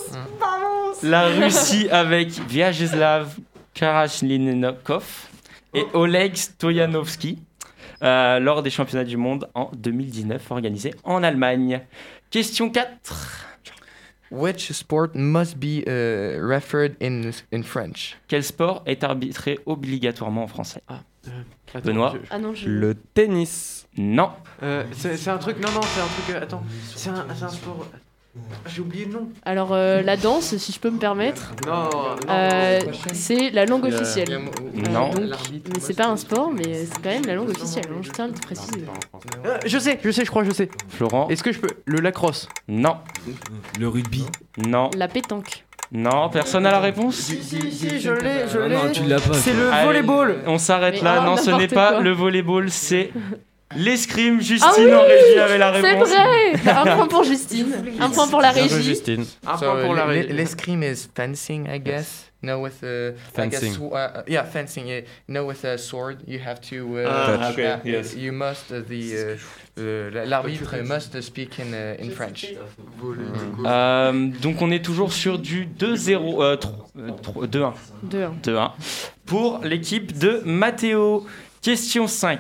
La 1.03 1.27
Russie 1.29 1.89
avec 1.91 2.29
Vyacheslav 2.49 3.35
Karachlinikov 3.75 5.05
et 5.75 5.85
Oleg 5.93 6.35
Stoyanovski 6.35 7.39
euh, 8.03 8.39
lors 8.41 8.63
des 8.63 8.71
championnats 8.71 9.05
du 9.05 9.17
monde 9.17 9.49
en 9.55 9.71
2019 9.77 10.51
organisés 10.51 10.95
en 11.05 11.23
Allemagne. 11.23 11.83
Question 12.31 12.71
4. 12.71 13.48
Which 14.31 14.73
sport 14.73 15.15
must 15.15 15.57
be 15.59 15.83
uh, 15.87 16.39
referred 16.41 16.97
in 17.01 17.31
in 17.53 17.63
French? 17.63 18.17
Quel 18.29 18.43
sport 18.43 18.83
est 18.87 19.03
arbitré 19.05 19.59
obligatoirement 19.67 20.45
en 20.45 20.49
français? 20.49 20.83
Attends, 20.89 21.81
Benoît? 21.85 22.13
je- 22.15 22.27
Ah 22.31 22.39
non, 22.39 22.55
je. 22.55 22.69
Le 22.69 22.95
tennis. 22.95 23.87
Non. 23.97 24.31
Euh, 24.63 24.85
c'est 24.93 25.29
un 25.29 25.39
truc. 25.39 25.59
Non, 25.61 25.71
non, 25.73 25.81
c'est 25.83 26.01
un 26.01 26.07
truc. 26.07 26.31
euh, 26.37 26.43
attends. 26.43 26.63
C'est 26.95 27.11
un, 27.11 27.27
c'est 27.35 27.45
un 27.45 27.49
sport. 27.49 27.87
J'ai 28.69 28.81
oublié 28.83 29.07
le 29.07 29.13
nom. 29.15 29.29
Alors, 29.45 29.73
euh, 29.73 30.01
la 30.03 30.17
danse, 30.17 30.57
si 30.57 30.71
je 30.73 30.79
peux 30.79 30.91
me 30.91 30.99
permettre, 30.99 31.55
Non, 31.67 31.73
non. 31.91 32.17
euh, 32.29 32.81
c'est 33.13 33.51
la 33.51 33.65
langue 33.67 33.85
officielle. 33.87 34.33
Euh, 34.33 34.89
Non. 34.91 35.11
donc, 35.11 35.21
mais 35.75 35.81
c'est 35.81 35.97
pas 35.97 36.07
un 36.07 36.17
sport, 36.17 36.53
mais 36.53 36.85
c'est 36.85 37.03
quand 37.03 37.11
même 37.11 37.27
la 37.27 37.35
langue 37.35 37.51
officielle. 37.51 37.87
hein, 37.91 37.99
je 38.03 38.11
tiens 38.11 38.27
à 38.27 38.29
le 38.29 38.35
préciser. 38.35 38.85
Euh, 39.45 39.59
je 39.67 39.79
sais, 39.79 39.99
je 40.05 40.11
sais, 40.11 40.25
je 40.25 40.31
crois, 40.31 40.45
je 40.45 40.53
sais. 40.53 40.69
Florent 40.89 41.29
Est-ce 41.29 41.43
que 41.43 41.51
je 41.53 41.59
peux. 41.59 41.71
Le 41.85 42.01
lacrosse 42.01 42.49
Non. 42.69 42.97
Le 43.79 43.89
rugby. 43.89 44.25
Non. 44.57 44.91
La 44.97 45.09
pétanque. 45.09 45.65
Non. 45.91 46.29
Personne 46.29 46.63
n'a 46.65 46.71
la 46.71 46.81
réponse 46.81 47.17
Si, 47.17 47.43
si, 47.43 47.73
si, 47.73 47.99
je 48.01 48.13
l'ai, 48.13 48.47
je 48.53 48.59
Ah 48.59 48.69
non, 48.69 48.85
l'ai. 48.85 48.93
tu 48.93 49.03
l'as 49.05 49.21
pas. 49.21 49.33
C'est 49.35 49.55
le 49.55 49.73
Allez, 49.73 49.87
volleyball. 49.87 50.37
On 50.47 50.59
s'arrête 50.59 51.01
là. 51.03 51.23
non, 51.25 51.37
ce 51.39 51.51
n'est 51.51 51.67
pas 51.67 51.93
quoi. 51.93 52.01
le 52.03 52.13
volleyball, 52.13 52.71
c'est 52.71 53.11
l'escrime. 53.77 54.41
Justine 54.41 54.69
Ah 54.71 54.75
oui 54.79 54.95
en 54.95 55.03
régie 55.03 55.39
avait 55.39 55.59
la 55.59 55.75
C'est 55.81 55.91
réponse. 55.93 56.09
vrai 56.09 56.71
Un 56.71 56.97
point 56.97 57.07
pour 57.09 57.25
Justine, 57.25 57.73
un 58.01 58.11
point 58.11 58.29
pour 58.29 58.41
la 58.41 58.51
régie. 58.51 58.83
Justine. 58.83 59.25
Un 59.47 59.57
So, 59.59 59.65
point 59.67 59.85
pour 59.85 59.95
la 59.95 60.05
régie. 60.07 60.29
L'escrime 60.33 60.83
is 60.83 61.09
fencing, 61.15 61.67
I 61.73 61.79
guess. 61.81 62.25
No, 62.41 62.61
with 62.63 62.85
a 62.85 63.09
a 63.09 63.13
Fencing. 63.35 63.73
sw- 63.75 63.93
uh, 63.93 64.23
yeah, 64.29 64.45
fencing. 64.45 64.87
Yeah. 64.87 65.01
No, 65.27 65.45
with 65.47 65.65
a 65.65 65.77
sword, 65.77 66.19
you 66.29 66.39
have 66.39 66.61
to. 66.71 66.97
Uh, 66.97 67.05
Ah, 67.09 67.51
okay, 67.51 67.67
uh, 67.73 67.79
yes. 67.85 68.15
You 68.17 68.31
must. 68.31 68.71
Uh, 68.71 68.81
the 68.89 69.37
uh, 69.77 69.81
uh, 69.81 70.25
l'arbitre 70.25 70.77
must 70.85 71.21
speak 71.21 71.59
in 71.59 71.73
uh, 71.75 71.97
in 72.01 72.11
French. 72.11 72.47
Euh, 73.67 74.29
donc 74.41 74.63
on 74.63 74.71
est 74.71 74.85
toujours 74.85 75.13
sur 75.13 75.39
du 75.41 75.67
2-0, 75.67 76.41
euh, 76.43 76.57
tro- 76.57 76.71
euh, 76.99 77.11
tro- 77.23 77.45
2-1. 77.47 77.73
2-1. 78.09 78.31
2-1 78.45 78.71
pour 79.27 79.61
l'équipe 79.65 80.17
de 80.17 80.41
Matteo. 80.45 81.27
Question 81.61 82.07
5. 82.07 82.39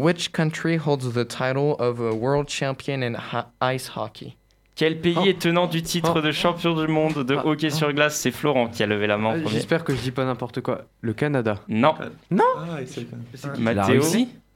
Which 0.00 0.32
country 0.32 0.76
holds 0.78 1.12
the 1.12 1.24
title 1.26 1.74
of 1.78 2.00
a 2.00 2.12
world 2.12 2.46
champion 2.48 3.02
in 3.02 3.14
ha- 3.14 3.46
ice 3.60 3.88
hockey? 3.96 4.36
Quel 4.76 5.00
pays 5.00 5.16
Oh. 5.18 5.24
est 5.26 5.40
tenant 5.40 5.66
du 5.66 5.82
titre 5.82 6.14
Oh. 6.16 6.20
de 6.20 6.30
champion 6.30 6.72
du 6.74 6.86
monde 6.86 7.24
de 7.24 7.34
Ah. 7.34 7.42
hockey 7.44 7.70
sur 7.70 7.92
glace? 7.92 8.16
C'est 8.16 8.30
Florent 8.30 8.68
qui 8.68 8.82
a 8.82 8.86
levé 8.86 9.08
la 9.08 9.18
main 9.18 9.30
en 9.30 9.32
Euh, 9.36 9.40
premier. 9.42 9.56
J'espère 9.56 9.82
que 9.82 9.92
je 9.94 10.00
dis 10.00 10.12
pas 10.12 10.24
n'importe 10.24 10.60
quoi. 10.60 10.82
Le 11.00 11.12
Canada. 11.14 11.56
Non. 11.68 11.94
Ah, 11.98 12.78
okay. 12.80 13.06
La 13.42 13.74
Mathéo 13.74 14.02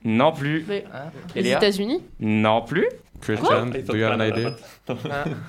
Non 0.05 0.31
plus. 0.33 0.65
Mais- 0.69 0.85
Hein? 0.93 1.11
Les 1.35 1.41
Eléa 1.41 1.57
États-Unis 1.59 2.03
Non 2.21 2.63
plus. 2.63 2.87
Christian, 3.21 3.67
do 3.67 3.97
you 3.97 4.05
have 4.05 4.13
an 4.15 4.19
Canada, 4.19 4.37
idea? 4.37 4.51
but- 4.89 4.99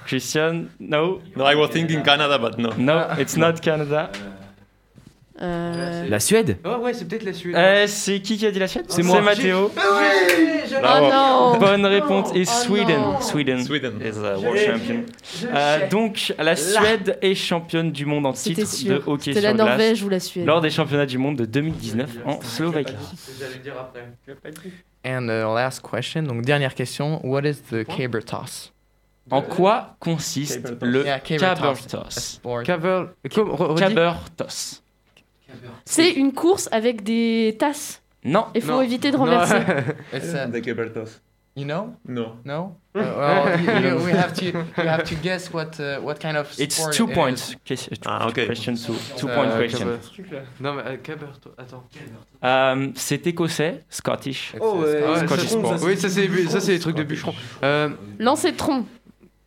Christian 0.05 0.65
No. 0.79 1.21
No, 1.35 1.45
I 1.49 1.55
was 1.55 1.69
thinking 1.69 2.03
Canada, 2.03 2.37
but 2.37 2.57
no. 2.59 2.69
No, 2.77 3.01
it's 3.19 3.35
not 3.35 3.53
Canada. 3.61 4.11
Euh, 5.43 6.07
La 6.07 6.19
Suède 6.19 6.57
Oh 6.63 6.77
ouais, 6.77 6.93
c'est 6.93 7.05
peut-être 7.05 7.23
la 7.23 7.33
Suède. 7.33 7.55
Euh, 7.55 7.85
c'est 7.87 8.19
qui 8.21 8.37
qui 8.37 8.45
a 8.45 8.51
dit 8.51 8.59
la 8.59 8.67
Suède 8.67 8.85
C'est 8.87 9.03
moi. 9.03 9.21
Mathéo. 9.21 9.71
Oh 9.75 10.79
Bravo. 10.81 11.09
non 11.11 11.59
Bonne 11.59 11.85
réponse. 11.85 12.29
Et 12.33 12.43
Oh 12.47 12.51
Sweden. 12.65 13.01
non. 13.01 13.21
Sweden. 13.21 13.63
Sweden. 13.63 13.93
is 14.01 14.17
a 14.17 14.37
world 14.39 14.57
champion. 14.57 15.03
Euh, 15.53 15.89
donc, 15.89 16.33
la 16.39 16.55
Suède 16.55 17.17
est 17.21 17.35
championne 17.35 17.91
du 17.91 18.05
monde 18.05 18.25
en 18.25 18.33
titre 18.33 18.61
de 18.61 19.01
hockey 19.05 19.33
C'était 19.33 19.41
sur 19.41 19.49
la 19.49 19.53
glace 19.53 19.67
Norvège 19.67 20.03
ou 20.03 20.09
la 20.09 20.19
Suède. 20.19 20.45
lors 20.45 20.61
des 20.61 20.69
championnats 20.69 21.05
du 21.05 21.17
monde 21.17 21.35
de 21.37 21.45
2019 21.45 22.09
en 22.25 22.41
Slovaquie. 22.41 22.93
J'allais 23.39 23.57
dire 23.63 23.73
après. 23.79 24.05
And 25.05 25.23
uh, 25.27 25.53
last 25.53 25.81
question. 25.81 26.23
Donc 26.23 26.43
dernière 26.43 26.73
question. 26.73 27.19
What 27.25 27.41
is 27.43 27.55
the 27.69 27.85
caber 27.85 28.21
toss? 28.23 28.71
En 29.29 29.41
quoi 29.41 29.95
consiste 29.99 30.73
le 30.81 31.05
Yeah, 31.05 31.19
toss. 31.19 32.39
Caber 32.43 34.13
toss. 34.37 34.82
C'est 35.85 36.11
une 36.11 36.33
course 36.33 36.69
avec 36.71 37.03
des 37.03 37.55
tasses. 37.59 38.01
Non. 38.23 38.45
Il 38.55 38.61
faut 38.61 38.71
Non. 38.71 38.81
éviter 38.81 39.11
de 39.11 39.17
renverser. 39.17 39.57
It's 40.13 40.33
a- 40.33 40.47
The 40.47 40.61
Kebertos. 40.61 41.19
You 41.55 41.65
know? 41.65 41.93
No? 42.07 42.37
No? 42.45 42.77
Uh, 42.95 42.99
well, 42.99 43.59
you, 43.83 43.87
you, 43.89 44.03
we 44.05 44.11
have 44.11 44.33
to 44.33 44.45
you 44.45 44.87
have 44.87 45.03
to 45.03 45.13
guess 45.21 45.53
what 45.53 45.79
uh, 45.79 45.99
what 46.01 46.15
kind 46.15 46.35
of 46.35 46.51
It's 46.57 46.75
sport 46.77 46.93
two 46.95 47.07
it 47.07 47.13
points. 47.13 47.55
Ah, 48.07 48.27
ok. 48.27 48.47
question 48.47 48.73
two, 48.73 48.95
two 49.17 49.27
Euh, 49.29 49.35
point 49.35 49.49
Euh, 49.51 49.59
question. 49.61 49.85
Caber- 49.85 50.41
Non, 50.59 50.73
mais 50.73 50.81
euh, 50.87 50.97
Caberto, 50.97 51.51
attends. 51.55 51.83
Euh, 52.43 52.87
c'est 52.95 53.27
écossais, 53.27 53.83
Scottish. 53.87 54.55
Oh, 54.59 54.79
ouais, 54.81 55.27
Scottish 55.27 55.49
sport. 55.49 55.75
Oui, 55.83 55.95
ça 55.95 56.09
c'est 56.09 56.27
ça 56.49 56.59
c'est 56.59 56.71
les 56.71 56.79
trucs 56.79 56.95
de 56.95 57.03
bûcheron. 57.03 57.35
Euh, 57.63 57.89
Lancer 58.17 58.51
de 58.53 58.57
tronc. 58.57 58.85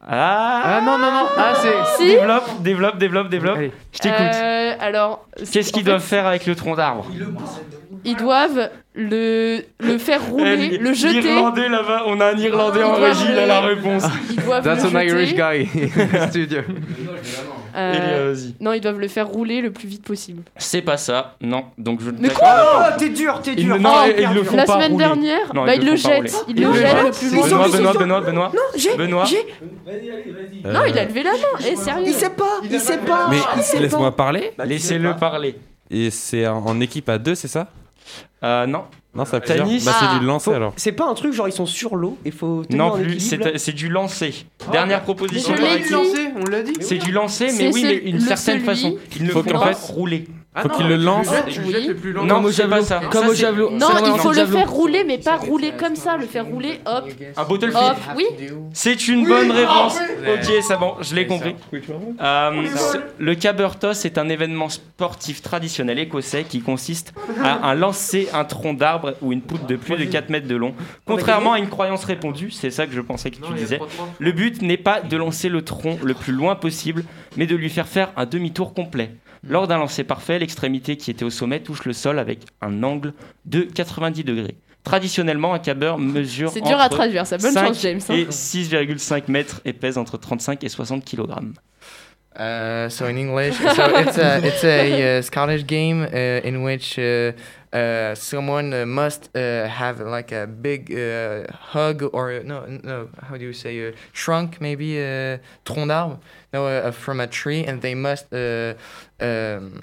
Ah, 0.09 0.77
ah 0.77 0.81
non 0.83 0.99
non 0.99 1.11
non, 1.11 1.27
ah 1.37 1.53
c'est 1.57 1.97
Si 1.97 2.09
Développe, 2.09 2.63
développe, 2.63 2.97
développe, 2.99 3.29
développe. 3.29 3.57
Allez. 3.57 3.73
Je 3.93 3.99
t'écoute. 3.99 4.21
Euh, 4.21 4.75
alors, 4.79 5.27
Qu'est-ce 5.37 5.73
qu'ils 5.73 5.83
fait, 5.83 5.91
doivent 5.91 6.01
faire 6.03 6.27
avec 6.27 6.47
le 6.47 6.55
tronc 6.55 6.77
d'arbre? 6.77 7.07
Ils 8.07 8.17
doivent 8.17 8.71
le, 8.95 9.61
le 9.81 9.99
faire 9.99 10.25
rouler, 10.31 10.71
Eh, 10.73 10.79
le 10.79 10.95
jeter. 10.95 11.21
L'Irlandais 11.21 11.69
là-bas, 11.69 12.05
on 12.07 12.19
a 12.21 12.27
un 12.33 12.39
Irlandais 12.39 12.83
en 12.83 12.97
Ils 12.99 13.05
régie, 13.05 13.27
il 13.31 13.39
a 13.39 13.47
la 13.47 13.61
réponse. 13.61 14.05
Ils 14.31 14.37
doivent 14.37 14.65
That's 14.65 14.85
le 14.91 14.97
an 14.97 15.01
Irish 15.01 15.35
guy. 15.35 15.69
Studio. 16.31 16.61
Euh, 17.79 17.93
Elia, 17.93 18.33
vas-y. 18.33 18.55
non, 18.59 18.73
ils 18.73 18.81
doivent 18.81 18.99
le 19.01 19.09
faire 19.09 19.29
rouler 19.29 19.61
le 19.61 19.71
plus 19.71 19.87
vite 19.87 20.03
possible. 20.03 20.43
C'est 20.57 20.81
pas 20.81 20.97
ça, 20.97 21.35
non. 21.43 21.65
Donc 21.77 22.01
je 22.01 22.11
Mais 22.11 22.29
d'accord. 22.29 22.85
Oh, 22.89 22.95
t'es 22.99 23.11
dur, 23.11 23.39
t'es 23.43 23.53
Ils 23.53 23.65
dur. 23.67 23.75
ne- 23.77 23.81
non, 23.83 23.91
Oh, 23.93 24.07
ils- 24.17 24.23
ils 24.23 24.35
le 24.35 24.43
font 24.45 24.57
La 24.57 24.65
pas 24.65 24.73
semaine 24.75 24.93
rouler. 24.93 25.05
dernière, 25.05 25.55
Non, 25.55 25.67
bah, 25.67 25.75
ils 25.75 25.83
il 25.83 25.85
le 25.87 25.91
le 25.93 25.97
font 25.99 26.09
pas 26.09 26.15
jette. 26.15 26.33
rouler. 26.33 26.55
Il 26.57 26.63
le 26.65 26.73
jette 26.73 26.95
le 27.05 27.11
plus 27.11 27.27
Ils 27.27 27.31
sont- 27.43 27.45
Benoît, 27.49 27.67
ils 27.67 27.73
Benoît, 27.77 27.93
Benoît, 27.93 28.21
Benoît. 28.23 28.53
Non, 28.55 28.63
j'ai, 28.77 28.97
Benoît. 28.97 29.25
j'ai. 29.27 29.45
Non, 30.65 30.81
il 30.89 30.99
a 30.99 31.05
levé 31.05 31.23
la 31.23 31.33
main. 31.33 31.39
Eh, 31.71 31.77
sérieux. 31.77 32.05
Il 32.07 32.15
sait 32.15 32.31
pas, 32.31 32.45
il 32.65 32.81
sait 32.81 32.99
pas. 32.99 33.29
Mais 33.31 33.81
laisse-moi 33.81 34.17
parler. 34.17 34.53
Laissez-le 34.65 35.15
parler. 35.17 35.57
Et 35.91 36.11
c'est 36.11 36.47
en 36.47 36.81
équipe 36.81 37.09
à 37.11 37.19
deux, 37.19 37.35
c'est 37.35 37.47
ça? 37.49 37.69
Euh, 38.45 38.67
non. 38.67 38.85
Non, 39.15 39.25
ça. 39.25 39.41
Tennis. 39.41 39.85
Bah, 39.85 39.93
c'est 39.99 40.07
Ah. 40.11 40.19
du 40.19 40.27
lancer 40.27 40.45
Faut- 40.51 40.53
alors. 40.57 40.73
C'est 40.77 40.93
pas 40.93 41.07
un 41.09 41.15
truc 41.15 41.33
genre 41.33 41.49
ils 41.49 41.53
sont 41.53 41.65
sur 41.65 41.97
l'eau 41.97 42.19
et 42.27 42.31
faut 42.31 42.65
tenir 42.65 42.85
Non 42.85 42.91
en 42.93 42.99
plus, 42.99 43.15
équilibre, 43.15 43.45
là 43.47 43.51
c'est 43.55 43.59
c'est 43.59 43.73
du 43.73 43.89
lancer. 43.89 44.47
Dernière 44.71 45.03
proposition. 45.03 45.55
je 45.57 45.63
par 45.63 45.73
l'ai 45.75 45.81
dit. 45.83 45.89
lancé, 45.91 46.29
on 46.37 46.45
l'a 46.51 46.63
dit. 46.63 46.75
C'est 46.81 46.99
du 46.99 47.13
lancer, 47.13 47.49
C'est 47.49 47.69
mais 47.69 47.73
oui, 47.75 47.83
mais 47.83 47.89
celui- 47.95 48.11
une 48.11 48.17
le 48.17 48.21
certaine 48.21 48.55
celui- 48.57 48.67
façon. 48.67 48.97
Ils 49.17 49.25
ne 49.25 49.31
Faut 49.31 49.43
font 49.43 49.51
qu'en 49.51 49.59
pas 49.61 49.73
fait- 49.73 49.93
rouler. 49.93 50.27
Faut 50.63 50.69
qu'il 50.71 50.89
le 50.89 50.97
lance. 50.97 51.29
Tu 51.29 51.35
jettes, 51.35 51.65
tu 51.65 51.73
jettes 51.73 51.87
le 51.89 51.95
plus 51.97 52.13
loin. 52.13 52.25
Non, 52.25 52.35
Comme 52.37 52.45
au 52.47 52.51
javelot. 52.51 52.83
ça. 52.83 53.01
Comme 53.11 53.25
Ça, 53.25 53.31
au 53.31 53.35
javelot. 53.35 53.71
Non, 53.73 53.89
il 54.05 54.19
faut 54.21 54.29
au 54.31 54.33
le 54.33 54.47
faire 54.47 54.71
rouler, 54.71 55.05
mais 55.05 55.19
pas 55.19 55.37
rouler 55.37 55.73
comme 55.79 55.97
ça. 55.97 56.17
Le 56.17 56.27
faire 56.27 56.47
rouler, 56.47 56.81
hop, 56.87 57.05
Un 57.37 57.45
battlefield. 57.45 57.77
hop. 57.77 57.97
Oui. 58.17 58.25
C'est 58.73 59.09
une 59.09 59.27
bonne 59.27 59.51
réponse. 59.51 59.99
Ok, 60.27 60.53
c'est 60.63 60.77
bon, 60.79 60.95
je 61.01 61.15
l'ai 61.15 61.27
compris. 61.27 61.55
Euh, 62.21 62.63
le 63.19 63.35
cabertos 63.35 63.93
est 64.05 64.19
un 64.19 64.29
événement 64.29 64.69
sportif 64.69 65.43
traditionnel 65.43 65.99
écossais 65.99 66.45
qui 66.45 66.61
consiste 66.61 67.13
à 67.43 67.69
un 67.69 67.75
lancer 67.75 68.29
un 68.33 68.45
tronc 68.45 68.75
d'arbre 68.75 69.15
ou 69.23 69.33
une 69.33 69.43
poutre 69.43 69.67
de 69.67 69.77
plus 69.77 69.97
de 69.97 70.05
4 70.05 70.31
mètres 70.31 70.49
de 70.49 70.57
long. 70.57 70.75
Contrairement 71.05 71.53
à 71.53 71.59
une 71.59 71.69
croyance 71.69 72.05
répandue, 72.05 72.51
c'est 72.51 72.71
ça 72.71 72.87
que 72.87 72.93
je 72.93 73.01
pensais 73.01 73.31
que 73.31 73.37
tu 73.37 73.53
disais. 73.55 73.81
Le 74.19 74.33
but 74.33 74.63
n'est 74.63 74.77
pas 74.77 75.01
de 75.01 75.17
lancer 75.17 75.49
le 75.49 75.63
tronc 75.63 75.99
le 76.03 76.15
plus 76.15 76.33
loin 76.33 76.55
possible, 76.55 77.05
mais 77.37 77.47
de 77.47 77.55
lui 77.57 77.69
faire 77.71 77.87
faire 77.87 78.11
un 78.17 78.27
demi-tour 78.27 78.75
complet. 78.75 79.11
Lors 79.49 79.67
d'un 79.69 79.79
lancer 79.79 80.05
parfait, 80.05 80.39
l'extrémité 80.39 80.97
qui 80.97 81.11
était 81.11 81.25
au 81.25 81.31
sommet 81.31 81.61
touche 81.61 81.85
le 81.85 81.93
sol 81.93 82.19
avec 82.19 82.41
un 82.61 82.83
angle 82.83 83.13
de 83.45 83.63
90 83.63 84.25
degrés. 84.25 84.57
Traditionnellement, 84.85 85.53
un 85.55 85.59
caber 85.59 85.95
mesure 85.99 86.51
C'est 86.51 86.61
dur 86.61 86.79
à 86.79 86.87
entre 86.87 86.97
traduire, 86.97 87.27
ça. 87.27 87.39
Bonne 87.39 87.53
5 87.53 87.67
chance, 87.67 87.83
James. 87.83 88.01
hein. 88.09 88.15
et 88.15 88.25
6,5 88.27 89.25
mètres 89.29 89.61
et 89.65 89.73
pèse 89.73 89.99
entre 89.99 90.17
35 90.17 90.63
et 90.63 90.69
60 90.69 91.05
kg. 91.05 91.31
Uh, 92.39 92.91
so 92.91 93.07
in 93.07 93.17
English, 93.17 93.55
so 93.57 93.99
it's 93.99 94.19
a 94.19 94.39
it's 94.45 94.63
a 94.63 95.19
uh, 95.19 95.23
Scottish 95.23 95.65
game 95.65 96.03
uh, 96.03 96.47
in 96.47 96.63
which 96.63 96.99
uh, 96.99 97.33
uh, 97.73 98.15
someone 98.15 98.75
uh, 98.75 98.85
must 98.85 99.31
uh, 99.35 99.67
have 99.67 100.01
like 100.01 100.33
a 100.33 100.47
big 100.47 100.93
uh, 100.93 101.45
hug 101.73 102.03
or 102.13 102.43
no 102.45 102.67
no 102.85 103.09
how 103.27 103.39
do 103.39 103.45
you 103.45 103.55
say 103.55 103.89
uh, 103.89 103.93
trunk 104.13 104.61
maybe 104.61 104.99
uh, 104.99 105.39
tronc 105.65 105.87
d'arbre? 105.89 106.19
No 106.57 106.67
uh, 106.67 106.93
from 106.93 107.21
a 107.21 107.27
tree 107.27 107.63
and 107.69 107.81
they 107.83 107.95
must 107.95 108.27
uh, 108.33 108.39
um, 109.21 109.81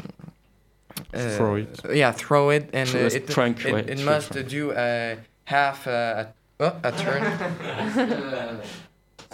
uh, 1.14 1.38
Throw 1.38 1.56
it. 1.56 1.80
yeah 1.94 2.12
throw 2.14 2.50
it 2.52 2.64
and 2.74 2.90
Throw 2.90 3.02
uh, 3.06 3.10
it, 3.20 3.28
trunk, 3.36 3.66
it, 3.66 3.74
ouais, 3.74 3.84
it 3.94 4.00
must 4.12 4.32
trunk. 4.32 4.50
do 4.50 4.72
a 4.76 5.18
half 5.46 5.88
uh, 5.88 6.22
a, 6.22 6.24
oh, 6.66 6.76
a 6.90 6.92
turn 7.04 7.24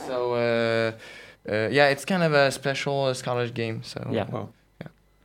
so 0.08 0.34
uh, 0.34 0.92
uh, 1.50 1.70
yeah, 1.72 1.88
it's 1.94 2.06
kind 2.06 2.24
of 2.24 2.34
a 2.34 2.52
special 2.52 3.06
uh, 3.06 3.14
Scottish 3.14 3.54
game. 3.54 3.82
So 3.84 4.00
Yeah. 4.12 4.26
Wow. 4.30 4.50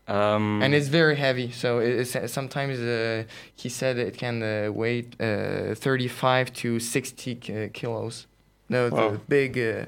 Um, 0.07 0.61
and 0.63 0.75
it's 0.75 0.89
very 0.89 1.17
heavy. 1.17 1.51
So 1.51 1.79
it, 1.81 1.89
it's 2.01 2.33
sometimes 2.33 2.79
uh, 2.79 3.25
he 3.57 3.69
said 3.69 3.99
it 3.99 4.17
can 4.19 4.43
uh, 4.43 4.71
weigh 4.73 5.07
uh, 5.21 5.75
35 5.75 6.53
to 6.53 6.79
60 6.79 7.35
ki- 7.37 7.69
kilos. 7.73 8.27
No, 8.69 8.89
Wow. 8.91 9.11
the 9.13 9.19
big. 9.29 9.59
Uh, 9.59 9.87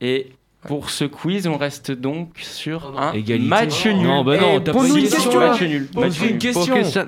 Et 0.00 0.32
pour 0.66 0.90
ce 0.90 1.04
quiz, 1.04 1.46
on 1.46 1.56
reste 1.56 1.90
donc 1.92 2.30
sur 2.40 2.98
un 2.98 3.12
Égalité. 3.12 3.48
match 3.48 3.86
nul. 3.86 4.06
Non, 4.06 4.24
bah 4.24 4.36
non, 4.38 4.60
t'as 4.60 4.72
pose 4.72 4.82
pas 4.82 4.88
une 4.98 5.04
une 5.04 5.10
question. 5.10 5.30
question. 5.30 5.40
Match 5.40 5.60
nul. 5.62 5.86
Pose 5.92 6.04
Match 6.04 6.20
une 6.20 6.26
nul. 6.30 6.38
question. 6.38 6.64
Pour 6.66 6.74
Christian- 6.74 7.06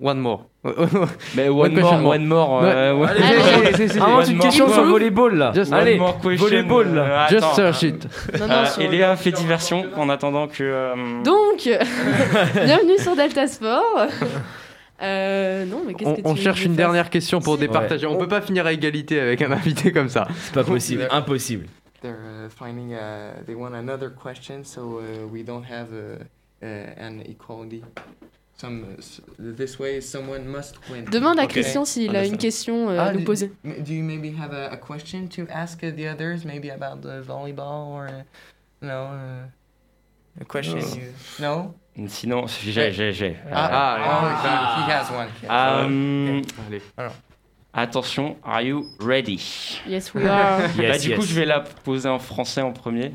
One 0.00 0.18
more. 0.18 0.46
Mais 1.36 1.48
One 1.48 1.58
one, 1.60 1.74
question 1.74 1.98
more, 1.98 2.02
more. 2.02 2.14
one 2.14 2.26
more. 2.26 2.60
euh, 2.64 2.94
Ouais. 2.94 3.00
ouais. 3.00 3.08
Allez, 3.10 3.22
allez, 3.74 3.96
Invente 3.98 4.24
one 4.24 4.30
une 4.32 4.38
question 4.40 4.68
sur 4.68 4.82
volleyball 4.84 5.36
là. 5.36 5.52
Just 5.54 5.72
Allez, 5.72 5.98
more 5.98 6.18
question. 6.20 6.36
volleyball 6.48 6.94
là. 6.94 7.02
Euh, 7.02 7.28
Just 7.30 7.54
search 7.54 7.82
it. 7.84 8.08
Non, 8.40 8.48
non, 8.48 8.54
Euh, 8.54 8.66
sur- 8.66 8.82
Eléa 8.82 9.14
fait 9.16 9.30
diversion 9.30 9.84
en 9.96 10.08
attendant 10.08 10.48
que. 10.48 10.62
euh, 10.64 10.94
Donc, 11.24 11.58
bienvenue 12.64 12.98
sur 12.98 13.14
Delta 13.16 13.46
Sport. 13.46 13.82
Euh, 15.02 15.64
non, 15.66 15.82
mais 15.86 15.94
qu'est-ce 15.94 16.08
On, 16.08 16.14
que 16.14 16.20
tu 16.20 16.26
on 16.28 16.36
cherche 16.36 16.64
une 16.64 16.76
dernière 16.76 17.10
question 17.10 17.40
pour 17.40 17.54
Si. 17.54 17.60
départager. 17.60 18.06
On 18.06 18.16
peut 18.16 18.28
pas 18.28 18.40
finir 18.40 18.64
à 18.64 18.72
égalité 18.72 19.18
avec 19.20 19.42
un 19.42 19.50
invité 19.50 19.90
comme 19.92 20.08
ça. 20.08 20.28
C'est 20.44 20.54
pas 20.54 20.62
possible, 20.64 21.08
impossible. 21.10 21.66
They're 22.04 22.46
uh, 22.46 22.50
finding 22.50 22.92
uh, 22.92 23.42
they 23.46 23.54
want 23.54 23.74
another 23.74 24.10
question, 24.10 24.62
so 24.64 24.98
uh, 25.00 25.26
we 25.32 25.42
don't 25.42 25.64
have 25.64 25.88
uh, 25.92 26.22
uh, 26.62 26.66
an 27.06 27.22
equality. 27.26 27.82
Some 28.56 28.84
s- 28.98 29.20
this 29.38 29.78
way, 29.78 30.00
someone 30.00 30.46
must 30.46 30.76
win. 30.90 31.06
Demande 31.10 31.40
à 31.40 31.44
Okay. 31.44 31.60
Christian 31.62 31.84
s'il 31.84 32.14
a 32.14 32.24
une 32.26 32.36
question 32.36 32.88
euh, 32.90 32.98
Ah, 33.00 33.06
à 33.08 33.12
nous 33.12 33.20
do- 33.20 33.24
poser. 33.24 33.50
m- 33.64 33.82
Do 33.82 33.92
you 33.92 34.04
maybe 34.04 34.30
have 34.38 34.52
a, 34.52 34.70
a 34.70 34.76
question 34.76 35.26
to 35.28 35.46
ask 35.50 35.82
uh, 35.82 35.90
the 35.90 36.06
others, 36.06 36.44
maybe 36.44 36.68
about 36.70 37.00
the 37.00 37.22
volleyball 37.22 37.88
or 37.90 38.06
uh, 38.06 38.22
no 38.82 39.06
uh, 39.06 40.40
a 40.40 40.44
question? 40.44 40.78
No. 41.40 41.74
You, 41.96 42.04
no. 42.04 42.08
Sinon, 42.08 42.46
j'ai, 42.48 42.92
j'ai, 42.92 43.12
j'ai. 43.12 43.36
Ah, 43.50 43.68
Ah, 43.72 43.96
oh, 44.04 44.28
he, 44.42 44.84
he 44.84 44.90
has 44.90 45.10
one. 45.10 45.28
Euh, 45.48 46.42
Allez. 46.68 46.82
Alors. 46.98 47.12
Attention, 47.76 48.36
are 48.44 48.62
you 48.62 48.86
ready? 49.00 49.40
Yes, 49.86 50.14
we 50.14 50.24
are. 50.26 50.60
Bah, 50.76 50.82
Yes, 50.82 51.02
Du 51.02 51.14
coup, 51.16 51.22
je 51.22 51.34
vais 51.34 51.44
la 51.44 51.60
poser 51.60 52.08
en 52.08 52.20
français 52.20 52.62
en 52.62 52.72
premier. 52.72 53.12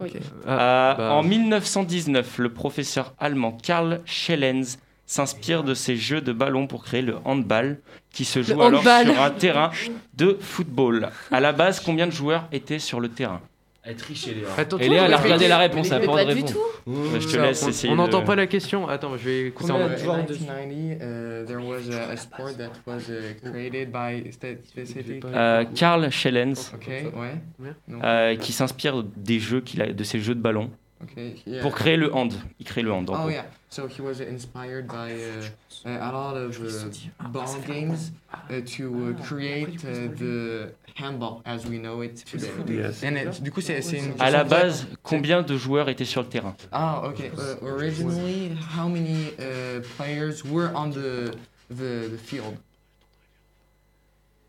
Oui. 0.00 0.12
Euh, 0.46 0.94
bah. 0.94 1.12
En 1.14 1.22
1919, 1.22 2.38
le 2.38 2.52
professeur 2.52 3.14
allemand 3.18 3.52
Karl 3.52 4.00
Schellens 4.04 4.76
s'inspire 5.06 5.62
de 5.64 5.74
ces 5.74 5.96
jeux 5.96 6.20
de 6.20 6.32
ballon 6.32 6.66
pour 6.66 6.84
créer 6.84 7.02
le 7.02 7.16
handball, 7.24 7.78
qui 8.10 8.24
se 8.24 8.42
joue 8.42 8.60
alors 8.60 8.82
sur 8.82 9.22
un 9.22 9.30
terrain 9.30 9.70
de 10.14 10.38
football. 10.40 11.08
À 11.30 11.40
la 11.40 11.52
base, 11.52 11.80
combien 11.80 12.06
de 12.06 12.12
joueurs 12.12 12.48
étaient 12.52 12.78
sur 12.78 13.00
le 13.00 13.08
terrain? 13.08 13.40
Elle 13.84 13.96
triche, 13.96 14.26
Léa. 14.28 14.46
Attends, 14.56 14.78
Et 14.78 14.88
Léa, 14.88 15.06
elle 15.06 15.12
a 15.12 15.16
mais- 15.18 15.22
regardé 15.24 15.48
la 15.48 15.58
réponse, 15.58 15.90
elle 15.90 16.02
a 16.04 16.06
pas 16.06 16.24
de 16.24 16.28
du 16.34 16.34
réponse. 16.42 16.52
tout. 16.52 16.90
Euh, 16.90 17.18
Je 17.20 17.26
te 17.26 17.32
Ça, 17.32 17.42
laisse 17.42 17.62
on- 17.64 17.68
essayer. 17.68 17.92
On 17.92 17.96
n'entend 17.96 18.20
de- 18.20 18.26
pas 18.26 18.36
la 18.36 18.46
question. 18.46 18.88
Attends, 18.88 19.16
je 19.16 19.24
vais 19.24 19.40
écouter 19.48 19.72
en 19.72 19.78
mode. 19.80 19.92
in 19.92 19.96
1990, 19.96 20.92
uh, 20.92 21.46
there 21.46 21.58
was 21.64 21.90
a, 21.90 22.10
a 22.12 22.16
sport 22.16 22.56
that 22.56 22.70
was 22.86 23.00
uh, 23.10 23.34
created 23.50 23.90
by 23.90 24.30
specific. 24.32 25.24
Euh, 25.24 25.64
Karl 25.74 26.10
Schellens, 26.10 26.72
Okay, 26.74 27.06
ouais. 27.16 27.66
Euh, 28.04 28.36
qui 28.36 28.52
s'inspire 28.52 29.02
des 29.16 29.40
jeux 29.40 29.60
qu'il 29.60 29.82
a, 29.82 29.92
de 29.92 30.04
ces 30.04 30.20
jeux 30.20 30.34
de 30.36 30.40
ballon 30.40 30.70
Okay, 31.02 31.34
yeah. 31.46 31.60
pour 31.62 31.74
créer 31.74 31.96
le 31.96 32.14
hand. 32.14 32.32
Il 32.60 32.66
crée 32.66 32.82
le 32.82 32.92
hand. 32.92 33.10
en 33.10 33.14
Oh 33.14 33.16
gros. 33.22 33.30
yeah. 33.30 33.46
So 33.72 33.86
he 33.86 34.02
was 34.02 34.20
inspired 34.20 34.86
by 34.86 35.14
uh, 35.14 35.88
uh, 35.88 36.10
a 36.10 36.12
lot 36.12 36.36
of 36.36 36.60
uh, 36.60 37.28
ball 37.28 37.56
games 37.66 38.12
uh, 38.30 38.60
to 38.76 39.16
uh, 39.18 39.24
create 39.24 39.82
uh, 39.82 40.12
the 40.14 40.74
handball 40.94 41.40
as 41.46 41.64
we 41.64 41.78
know 41.78 42.02
it 42.02 42.16
today. 42.16 42.52
Yes. 42.66 43.02
And 43.02 43.16
it, 43.16 43.42
du 43.42 43.50
coup, 43.50 43.62
c'est 43.62 43.80
une. 43.92 44.12
À 44.20 44.30
la 44.30 44.44
base, 44.44 44.86
combien 45.02 45.40
de 45.40 45.56
joueurs 45.56 45.88
étaient 45.88 46.04
sur 46.04 46.20
le 46.20 46.28
terrain? 46.28 46.54
Ah, 46.70 47.00
okay. 47.06 47.30
Uh, 47.30 47.56
originally, 47.66 48.54
how 48.76 48.88
many 48.88 49.32
uh, 49.38 49.80
players 49.96 50.44
were 50.44 50.70
on 50.74 50.90
the 50.90 51.34
the, 51.70 52.10
the 52.10 52.18
field? 52.18 52.58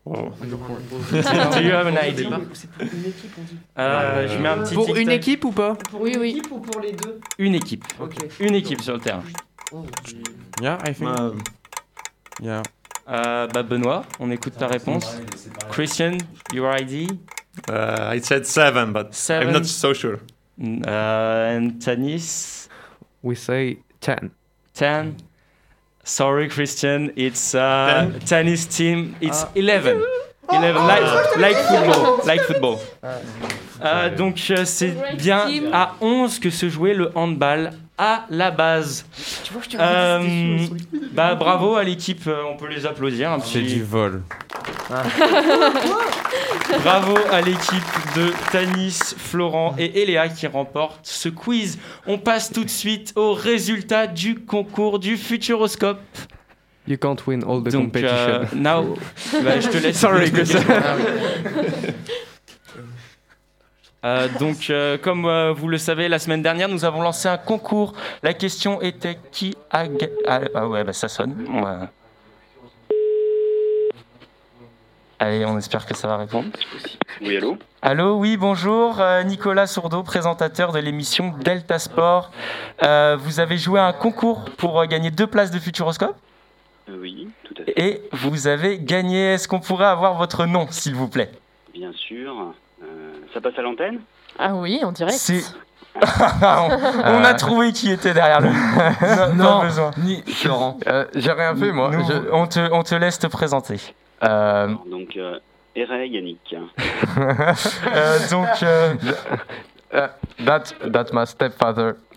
Wow. 0.06 0.30
Court. 0.30 0.80
Do 1.54 1.60
you 1.62 1.72
have 1.72 1.86
an 1.86 1.96
idea? 1.96 2.28
Euh, 3.78 4.28
Je 4.28 4.38
mets 4.38 4.48
un 4.48 4.58
petit 4.58 4.74
Pour 4.74 4.94
une 4.94 5.10
équipe 5.10 5.44
ou 5.46 5.50
pas 5.52 5.78
Oui, 5.94 6.14
oui. 6.18 6.42
ou 6.50 6.58
pour 6.58 6.80
les 6.80 6.92
deux 6.92 7.18
Une 7.38 7.54
équipe. 7.54 7.84
Une 8.40 8.54
équipe 8.54 8.82
sur 8.82 8.94
le 8.94 9.00
terrain. 9.00 9.22
Yeah, 10.60 10.78
I 10.86 10.92
think. 10.94 11.08
Um, 11.18 11.38
Yeah. 12.42 12.62
Euh, 13.08 13.46
bah 13.46 13.62
Benoît, 13.62 14.04
on 14.18 14.30
écoute 14.30 14.54
ta 14.58 14.66
réponse. 14.66 15.16
Christian, 15.70 16.18
your 16.52 16.74
ID. 16.76 17.08
uh, 17.70 18.10
I 18.12 18.20
said 18.20 18.44
seven, 18.44 18.92
but 18.92 19.14
Seven. 19.14 19.48
I'm 19.48 19.52
not 19.54 19.64
so 19.64 19.94
sure. 19.94 20.18
Euh, 20.60 21.56
and 21.56 21.78
Tanis, 21.80 22.68
We 23.22 23.36
say 23.36 23.78
10. 24.00 24.30
10. 24.74 25.14
Sorry, 26.04 26.48
Christian, 26.48 27.12
it's 27.16 27.54
uh, 27.54 28.12
Tanis 28.26 28.66
team. 28.66 29.16
It's 29.20 29.44
11. 29.54 30.04
Eleven, 30.52 30.86
like, 30.86 31.36
like 31.38 31.56
football. 31.56 32.20
Like 32.26 32.40
football. 32.42 32.78
Euh, 33.82 34.14
donc 34.14 34.38
euh, 34.50 34.64
c'est 34.64 34.94
bien 35.16 35.46
à 35.72 35.96
11 36.00 36.38
que 36.38 36.50
se 36.50 36.68
jouait 36.68 36.94
le 36.94 37.10
handball 37.14 37.72
à 37.98 38.24
la 38.30 38.50
base. 38.50 39.06
Euh, 39.78 40.58
bah, 41.12 41.34
bravo 41.36 41.76
à 41.76 41.84
l'équipe, 41.84 42.26
euh, 42.26 42.42
on 42.52 42.56
peut 42.56 42.68
les 42.68 42.86
applaudir. 42.86 43.30
un 43.32 43.38
C'est 43.40 43.60
petit- 43.60 43.74
du 43.76 43.82
vol. 43.84 44.22
Bravo 46.82 47.16
à 47.30 47.40
l'équipe 47.40 47.82
de 48.16 48.30
Tanis, 48.52 48.98
Florent 49.16 49.74
et 49.78 50.02
Eléa 50.02 50.28
qui 50.28 50.46
remportent 50.46 51.06
ce 51.06 51.28
quiz. 51.28 51.78
On 52.06 52.18
passe 52.18 52.52
tout 52.52 52.64
de 52.64 52.70
suite 52.70 53.12
aux 53.16 53.32
résultats 53.32 54.06
du 54.06 54.34
concours 54.36 54.98
du 54.98 55.16
Futuroscope. 55.16 56.00
You 56.86 56.96
can't 56.98 57.16
win 57.26 57.42
all 57.44 57.62
the 57.62 57.70
Donc, 57.72 57.84
competition. 57.86 58.14
euh, 58.16 58.44
now, 58.54 58.96
bah, 59.42 59.58
je 59.60 59.68
te 59.68 59.78
laisse. 59.78 59.96
Sorry, 59.98 60.30
que 60.30 60.44
ça- 60.44 60.58
Euh, 64.04 64.28
donc, 64.38 64.68
euh, 64.68 64.98
comme 64.98 65.24
euh, 65.24 65.52
vous 65.52 65.68
le 65.68 65.78
savez, 65.78 66.08
la 66.08 66.18
semaine 66.18 66.42
dernière, 66.42 66.68
nous 66.68 66.84
avons 66.84 67.00
lancé 67.00 67.28
un 67.28 67.38
concours. 67.38 67.94
La 68.22 68.34
question 68.34 68.82
était 68.82 69.18
qui 69.32 69.56
a 69.70 69.84
ah, 70.26 70.40
ah 70.54 70.68
ouais, 70.68 70.84
bah, 70.84 70.92
ça 70.92 71.08
sonne. 71.08 71.34
Allez, 75.18 75.46
on 75.46 75.56
espère 75.56 75.86
que 75.86 75.96
ça 75.96 76.06
va 76.06 76.18
répondre. 76.18 76.48
Oui, 77.22 77.36
allô? 77.36 77.56
Allô, 77.80 78.16
oui, 78.16 78.36
bonjour. 78.36 79.00
Nicolas 79.24 79.66
Sourdeau, 79.66 80.02
présentateur 80.02 80.72
de 80.72 80.80
l'émission 80.80 81.32
Delta 81.42 81.78
Sport. 81.78 82.30
Vous 82.82 83.40
avez 83.40 83.56
joué 83.56 83.80
à 83.80 83.86
un 83.86 83.92
concours 83.92 84.44
pour 84.58 84.84
gagner 84.86 85.10
deux 85.10 85.26
places 85.26 85.50
de 85.50 85.58
Futuroscope? 85.58 86.16
Oui, 86.90 87.28
tout 87.44 87.54
à 87.62 87.64
fait. 87.64 87.72
et 87.80 88.02
vous 88.12 88.46
avez 88.46 88.78
gagné. 88.78 89.34
Est-ce 89.34 89.48
qu'on 89.48 89.60
pourrait 89.60 89.86
avoir 89.86 90.14
votre 90.14 90.44
nom, 90.44 90.66
s'il 90.70 90.94
vous 90.94 91.08
plaît? 91.08 91.30
Bien 91.72 91.92
sûr. 91.94 92.52
Euh, 93.34 93.40
ça 93.40 93.40
passe 93.40 93.58
à 93.58 93.62
l'antenne 93.62 94.00
Ah 94.38 94.54
oui, 94.54 94.80
en 94.84 94.92
direct. 94.92 95.16
C'est. 95.16 95.42
on, 95.96 95.98
on 97.04 97.24
a 97.24 97.34
trouvé 97.34 97.72
qui 97.72 97.90
était 97.90 98.14
derrière 98.14 98.40
le. 98.40 98.48
non, 98.48 99.34
Non, 99.44 99.60
pas 99.60 99.66
besoin. 99.66 99.90
Ni 99.98 100.22
Florent. 100.22 100.78
Euh, 100.86 101.04
J'ai 101.14 101.32
rien 101.32 101.54
fait, 101.54 101.72
moi. 101.72 101.90
Nous, 101.92 102.04
Je- 102.06 102.30
on, 102.32 102.46
te, 102.46 102.72
on 102.72 102.82
te 102.82 102.94
laisse 102.94 103.18
te 103.18 103.26
présenter. 103.26 103.80
Euh, 104.22 104.68
Donc, 104.90 105.16
euh, 105.16 105.38
Eray 105.76 106.08
Yannick. 106.10 106.54
euh, 107.18 108.18
donc. 108.30 108.48
Euh, 109.94 110.06
Uh, 110.06 110.44
that, 110.44 110.74
that's 110.92 111.12
my 111.12 111.24
stepfather. 111.26 111.94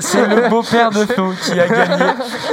C'est 0.00 0.26
le 0.26 0.48
beau-père 0.48 0.90
de 0.90 1.04
Flo 1.04 1.32
qui 1.44 1.60
a 1.60 1.68
gagné 1.68 2.04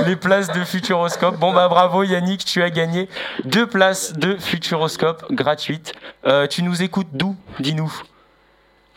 les 0.05 0.15
places 0.15 0.51
de 0.51 0.63
Futuroscope. 0.63 1.37
Bon 1.37 1.53
bah 1.53 1.67
bravo 1.67 2.03
Yannick, 2.03 2.45
tu 2.45 2.61
as 2.61 2.69
gagné 2.69 3.07
deux 3.45 3.65
places 3.65 4.13
de 4.13 4.35
Futuroscope 4.37 5.31
gratuites. 5.31 5.93
Euh, 6.25 6.47
tu 6.47 6.63
nous 6.63 6.83
écoutes 6.83 7.07
d'où 7.13 7.35
Dis-nous. 7.59 7.91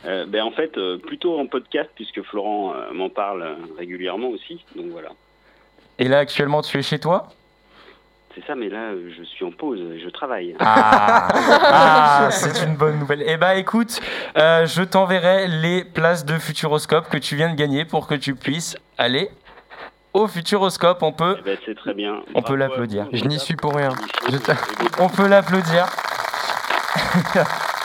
Euh, 0.06 0.24
ben, 0.26 0.42
en 0.42 0.50
fait, 0.50 0.76
euh, 0.78 0.98
plutôt 0.98 1.38
en 1.38 1.46
podcast, 1.46 1.90
puisque 1.94 2.22
Florent 2.22 2.72
euh, 2.74 2.92
m'en 2.92 3.10
parle 3.10 3.56
régulièrement 3.78 4.28
aussi. 4.28 4.64
Donc 4.74 4.86
voilà. 4.90 5.10
Et 5.98 6.08
là 6.08 6.18
actuellement 6.18 6.62
tu 6.62 6.78
es 6.78 6.82
chez 6.82 6.98
toi? 6.98 7.28
C'est 8.40 8.46
ça, 8.46 8.54
mais 8.54 8.68
là, 8.68 8.92
euh, 8.92 9.10
je 9.18 9.22
suis 9.24 9.44
en 9.44 9.50
pause, 9.50 9.80
je 10.02 10.08
travaille. 10.08 10.54
Ah, 10.60 11.28
Ah, 11.34 12.28
c'est 12.30 12.64
une 12.64 12.76
bonne 12.76 12.98
nouvelle. 12.98 13.22
Eh 13.26 13.36
bah 13.36 13.56
écoute, 13.56 14.00
euh, 14.38 14.66
je 14.66 14.82
t'enverrai 14.82 15.46
les 15.48 15.84
places 15.84 16.24
de 16.24 16.38
Futuroscope 16.38 17.08
que 17.08 17.18
tu 17.18 17.36
viens 17.36 17.50
de 17.50 17.56
gagner 17.56 17.84
pour 17.84 18.06
que 18.06 18.14
tu 18.14 18.34
puisses 18.34 18.76
aller 18.98 19.30
au 20.14 20.26
Futuroscope. 20.26 21.02
On 21.02 21.12
peut, 21.12 21.36
Eh 21.40 21.42
ben, 21.42 21.58
c'est 21.66 21.76
très 21.76 21.94
bien. 21.94 22.22
on 22.34 22.42
peut 22.42 22.54
l'applaudir. 22.56 23.06
Je 23.12 23.24
n'y 23.24 23.38
suis 23.38 23.56
pour 23.56 23.74
rien. 23.74 23.90
Je 24.30 24.36
On 25.00 25.08
peut 25.08 25.26
l'applaudir. 25.26 25.86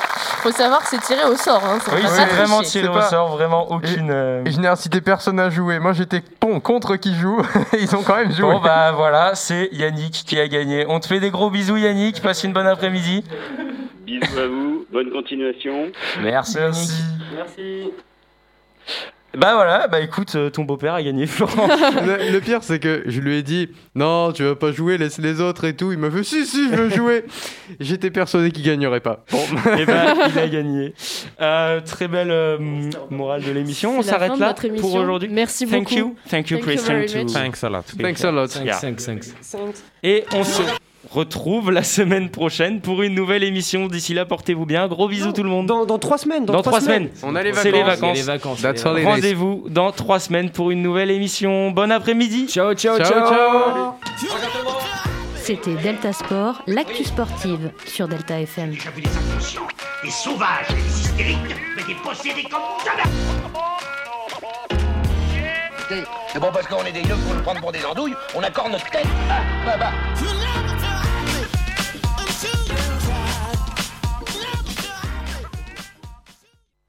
Faut 0.45 0.51
savoir 0.51 0.83
que 0.83 0.89
c'est 0.89 1.01
tiré 1.01 1.23
au 1.23 1.35
sort. 1.35 1.63
Hein. 1.65 1.79
Oui, 1.91 2.01
c'est 2.05 2.25
vraiment 2.27 2.61
tiré 2.61 2.87
au 2.87 3.01
sort, 3.01 3.29
vraiment 3.35 3.71
aucune. 3.71 4.11
euh, 4.11 4.43
Et 4.45 4.51
je 4.51 4.59
n'ai 4.59 4.67
incité 4.67 5.01
personne 5.01 5.39
à 5.39 5.49
jouer. 5.49 5.79
Moi, 5.79 5.93
j'étais 5.93 6.21
bon 6.39 6.59
contre 6.59 6.97
qui 6.97 7.15
joue. 7.15 7.41
Ils 7.79 7.95
ont 7.95 8.03
quand 8.03 8.17
même 8.17 8.31
joué. 8.31 8.43
Bon 8.51 8.59
bah 8.59 8.91
voilà, 8.91 9.33
c'est 9.33 9.69
Yannick 9.71 10.23
qui 10.27 10.39
a 10.39 10.47
gagné. 10.47 10.85
On 10.87 10.99
te 10.99 11.07
fait 11.07 11.19
des 11.19 11.31
gros 11.31 11.49
bisous 11.49 11.77
Yannick, 11.77 12.21
passe 12.21 12.43
une 12.43 12.53
bonne 12.53 12.67
après-midi. 12.67 13.23
Bisous 14.05 14.37
à 14.37 14.45
vous, 14.45 14.85
bonne 14.91 15.09
continuation. 15.09 15.87
Merci. 16.21 16.59
Merci. 17.35 17.91
Bah 19.37 19.53
voilà, 19.55 19.87
bah 19.87 19.99
écoute, 20.01 20.33
euh, 20.35 20.49
ton 20.49 20.63
beau-père 20.63 20.93
a 20.93 21.03
gagné 21.03 21.25
Florent. 21.27 21.67
le, 21.67 22.31
le 22.31 22.39
pire, 22.41 22.59
c'est 22.63 22.79
que 22.79 23.03
je 23.05 23.19
lui 23.21 23.35
ai 23.37 23.43
dit 23.43 23.69
non, 23.95 24.31
tu 24.31 24.43
vas 24.43 24.55
pas 24.55 24.71
jouer, 24.71 24.97
laisse 24.97 25.17
les 25.17 25.41
autres 25.41 25.65
et 25.65 25.75
tout. 25.75 25.91
Il 25.91 25.97
m'a 25.97 26.09
fait 26.11 26.23
si, 26.23 26.45
si, 26.45 26.69
je 26.69 26.75
veux 26.75 26.89
jouer. 26.89 27.25
J'étais 27.79 28.11
persuadé 28.11 28.51
qu'il 28.51 28.63
gagnerait 28.63 28.99
pas. 28.99 29.23
Bon. 29.31 29.39
Et 29.77 29.85
bah 29.85 30.13
il 30.33 30.39
a 30.39 30.47
gagné. 30.47 30.93
Euh, 31.41 31.81
très 31.81 32.07
belle 32.07 32.31
euh, 32.31 32.57
morale 33.09 33.43
de 33.43 33.51
l'émission. 33.51 33.99
On 33.99 34.01
s'arrête 34.01 34.37
là 34.37 34.53
pour 34.79 34.93
aujourd'hui. 34.95 35.29
Merci 35.31 35.65
Thank 35.67 35.83
beaucoup. 35.83 35.95
you, 35.95 36.15
thank 36.29 36.49
you 36.49 36.59
Thank 36.59 36.79
you 36.79 37.07
to- 37.07 37.23
much. 37.23 37.31
Thanks 37.33 37.63
a 37.63 37.69
lot. 37.69 37.83
Thanks 37.99 38.23
a 38.23 38.31
lot. 38.31 38.47
Yeah. 38.63 38.77
Thanks, 38.79 39.05
thanks. 39.05 39.33
Et 40.07 40.23
on 40.35 40.43
se 40.43 40.61
retrouve 41.09 41.71
la 41.71 41.81
semaine 41.81 42.29
prochaine 42.29 42.79
pour 42.79 43.01
une 43.01 43.15
nouvelle 43.15 43.43
émission. 43.43 43.87
D'ici 43.87 44.13
là, 44.13 44.23
portez-vous 44.25 44.67
bien. 44.67 44.87
Gros 44.87 45.07
bisous 45.07 45.31
tout 45.31 45.41
le 45.41 45.49
monde. 45.49 45.65
Dans, 45.65 45.83
dans 45.87 45.97
trois 45.97 46.19
semaines. 46.19 46.45
Dans, 46.45 46.53
Dans 46.53 46.61
trois 46.61 46.79
semaines. 46.79 47.09
On 47.23 47.35
a 47.35 47.41
les 47.41 47.53
C'est 47.53 47.71
les 47.71 47.81
vacances. 47.81 48.19
vacances. 48.19 48.61
Les 48.61 48.71
vacances. 48.71 49.03
Rendez-vous 49.03 49.65
dans 49.67 49.91
trois 49.91 50.19
semaines 50.19 50.51
pour 50.51 50.69
une 50.69 50.83
nouvelle 50.83 51.09
émission. 51.09 51.71
Bon 51.71 51.91
après-midi. 51.91 52.45
Ciao, 52.47 52.75
ciao, 52.75 52.97
Ciao, 52.99 53.07
ciao. 53.07 53.29
ciao. 53.29 53.93
C'était 55.37 55.73
Delta 55.73 56.13
Sport, 56.13 56.61
l'actu 56.67 57.03
sportive 57.03 57.71
sur 57.87 58.07
Delta 58.07 58.39
FM. 58.41 58.73
J'ai 58.73 58.89
vu 58.95 59.01
des 59.01 59.09
inconscients, 59.09 59.67
des 60.03 60.11
sauvages, 60.11 60.67
des 60.69 60.99
hystériques, 61.01 61.55
mais 61.75 61.83
des 61.83 61.95
possédés 62.03 62.43
comme 62.49 62.61
jamais 62.85 63.09
C'est 66.35 66.41
bon 66.41 66.51
parce 66.51 66.67
qu'on 66.67 66.83
est 66.83 66.91
des 66.91 66.99
yeux 66.99 67.15
pour 67.15 67.33
nous 67.33 67.41
prendre 67.43 67.61
pour 67.61 67.71
des 67.71 67.85
andouilles, 67.85 68.13
on 68.35 68.43
accorde 68.43 68.69
notre 68.73 68.89
tête. 68.89 69.05
Ah, 69.29 69.41
bah, 69.65 69.77
bah. 69.77 69.91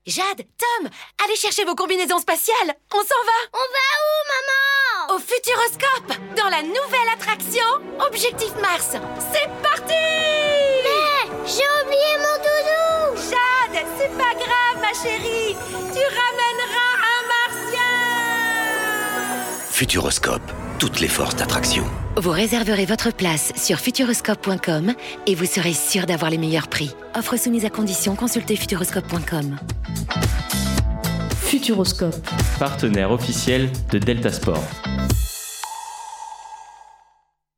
Jade, 0.05 0.43
Tom, 0.59 0.91
allez 1.25 1.37
chercher 1.37 1.65
vos 1.65 1.77
combinaisons 1.77 2.19
spatiales. 2.19 2.75
On 2.93 2.99
s'en 2.99 3.23
va. 3.25 3.39
On 3.53 3.69
va 3.71 3.87
où, 4.03 4.17
maman? 4.35 5.15
Au 5.15 5.19
Futuroscope, 5.21 6.37
dans 6.37 6.49
la 6.49 6.63
nouvelle 6.63 7.09
attraction 7.15 7.67
Objectif 8.05 8.53
Mars. 8.61 8.97
C'est 9.33 9.49
parti 9.63 9.95
Mais 10.83 11.31
j'ai 11.47 11.85
oublié 11.85 12.17
mon 12.19 12.37
doudou 12.43 13.31
Jade, 13.31 13.87
c'est 13.97 14.19
pas 14.19 14.35
grave, 14.35 14.81
ma 14.81 14.93
chérie. 14.93 15.55
Tu 15.71 16.01
ramèneras 16.01 16.97
un. 17.13 17.16
Futuroscope, 19.79 20.41
toutes 20.79 21.01
les 21.01 21.07
forces 21.07 21.37
d'attraction. 21.37 21.85
Vous 22.16 22.31
réserverez 22.31 22.87
votre 22.87 23.12
place 23.12 23.53
sur 23.57 23.79
futuroscope.com 23.79 24.95
et 25.27 25.35
vous 25.35 25.45
serez 25.45 25.74
sûr 25.74 26.07
d'avoir 26.07 26.31
les 26.31 26.39
meilleurs 26.39 26.68
prix. 26.68 26.97
Offre 27.14 27.37
soumise 27.37 27.66
à 27.66 27.68
condition, 27.68 28.16
consultez 28.16 28.57
futuroscope.com. 28.57 29.59
Futuroscope. 31.43 32.27
Partenaire 32.59 33.11
officiel 33.11 33.68
de 33.91 33.99
Delta 33.99 34.33
Sport. 34.33 34.64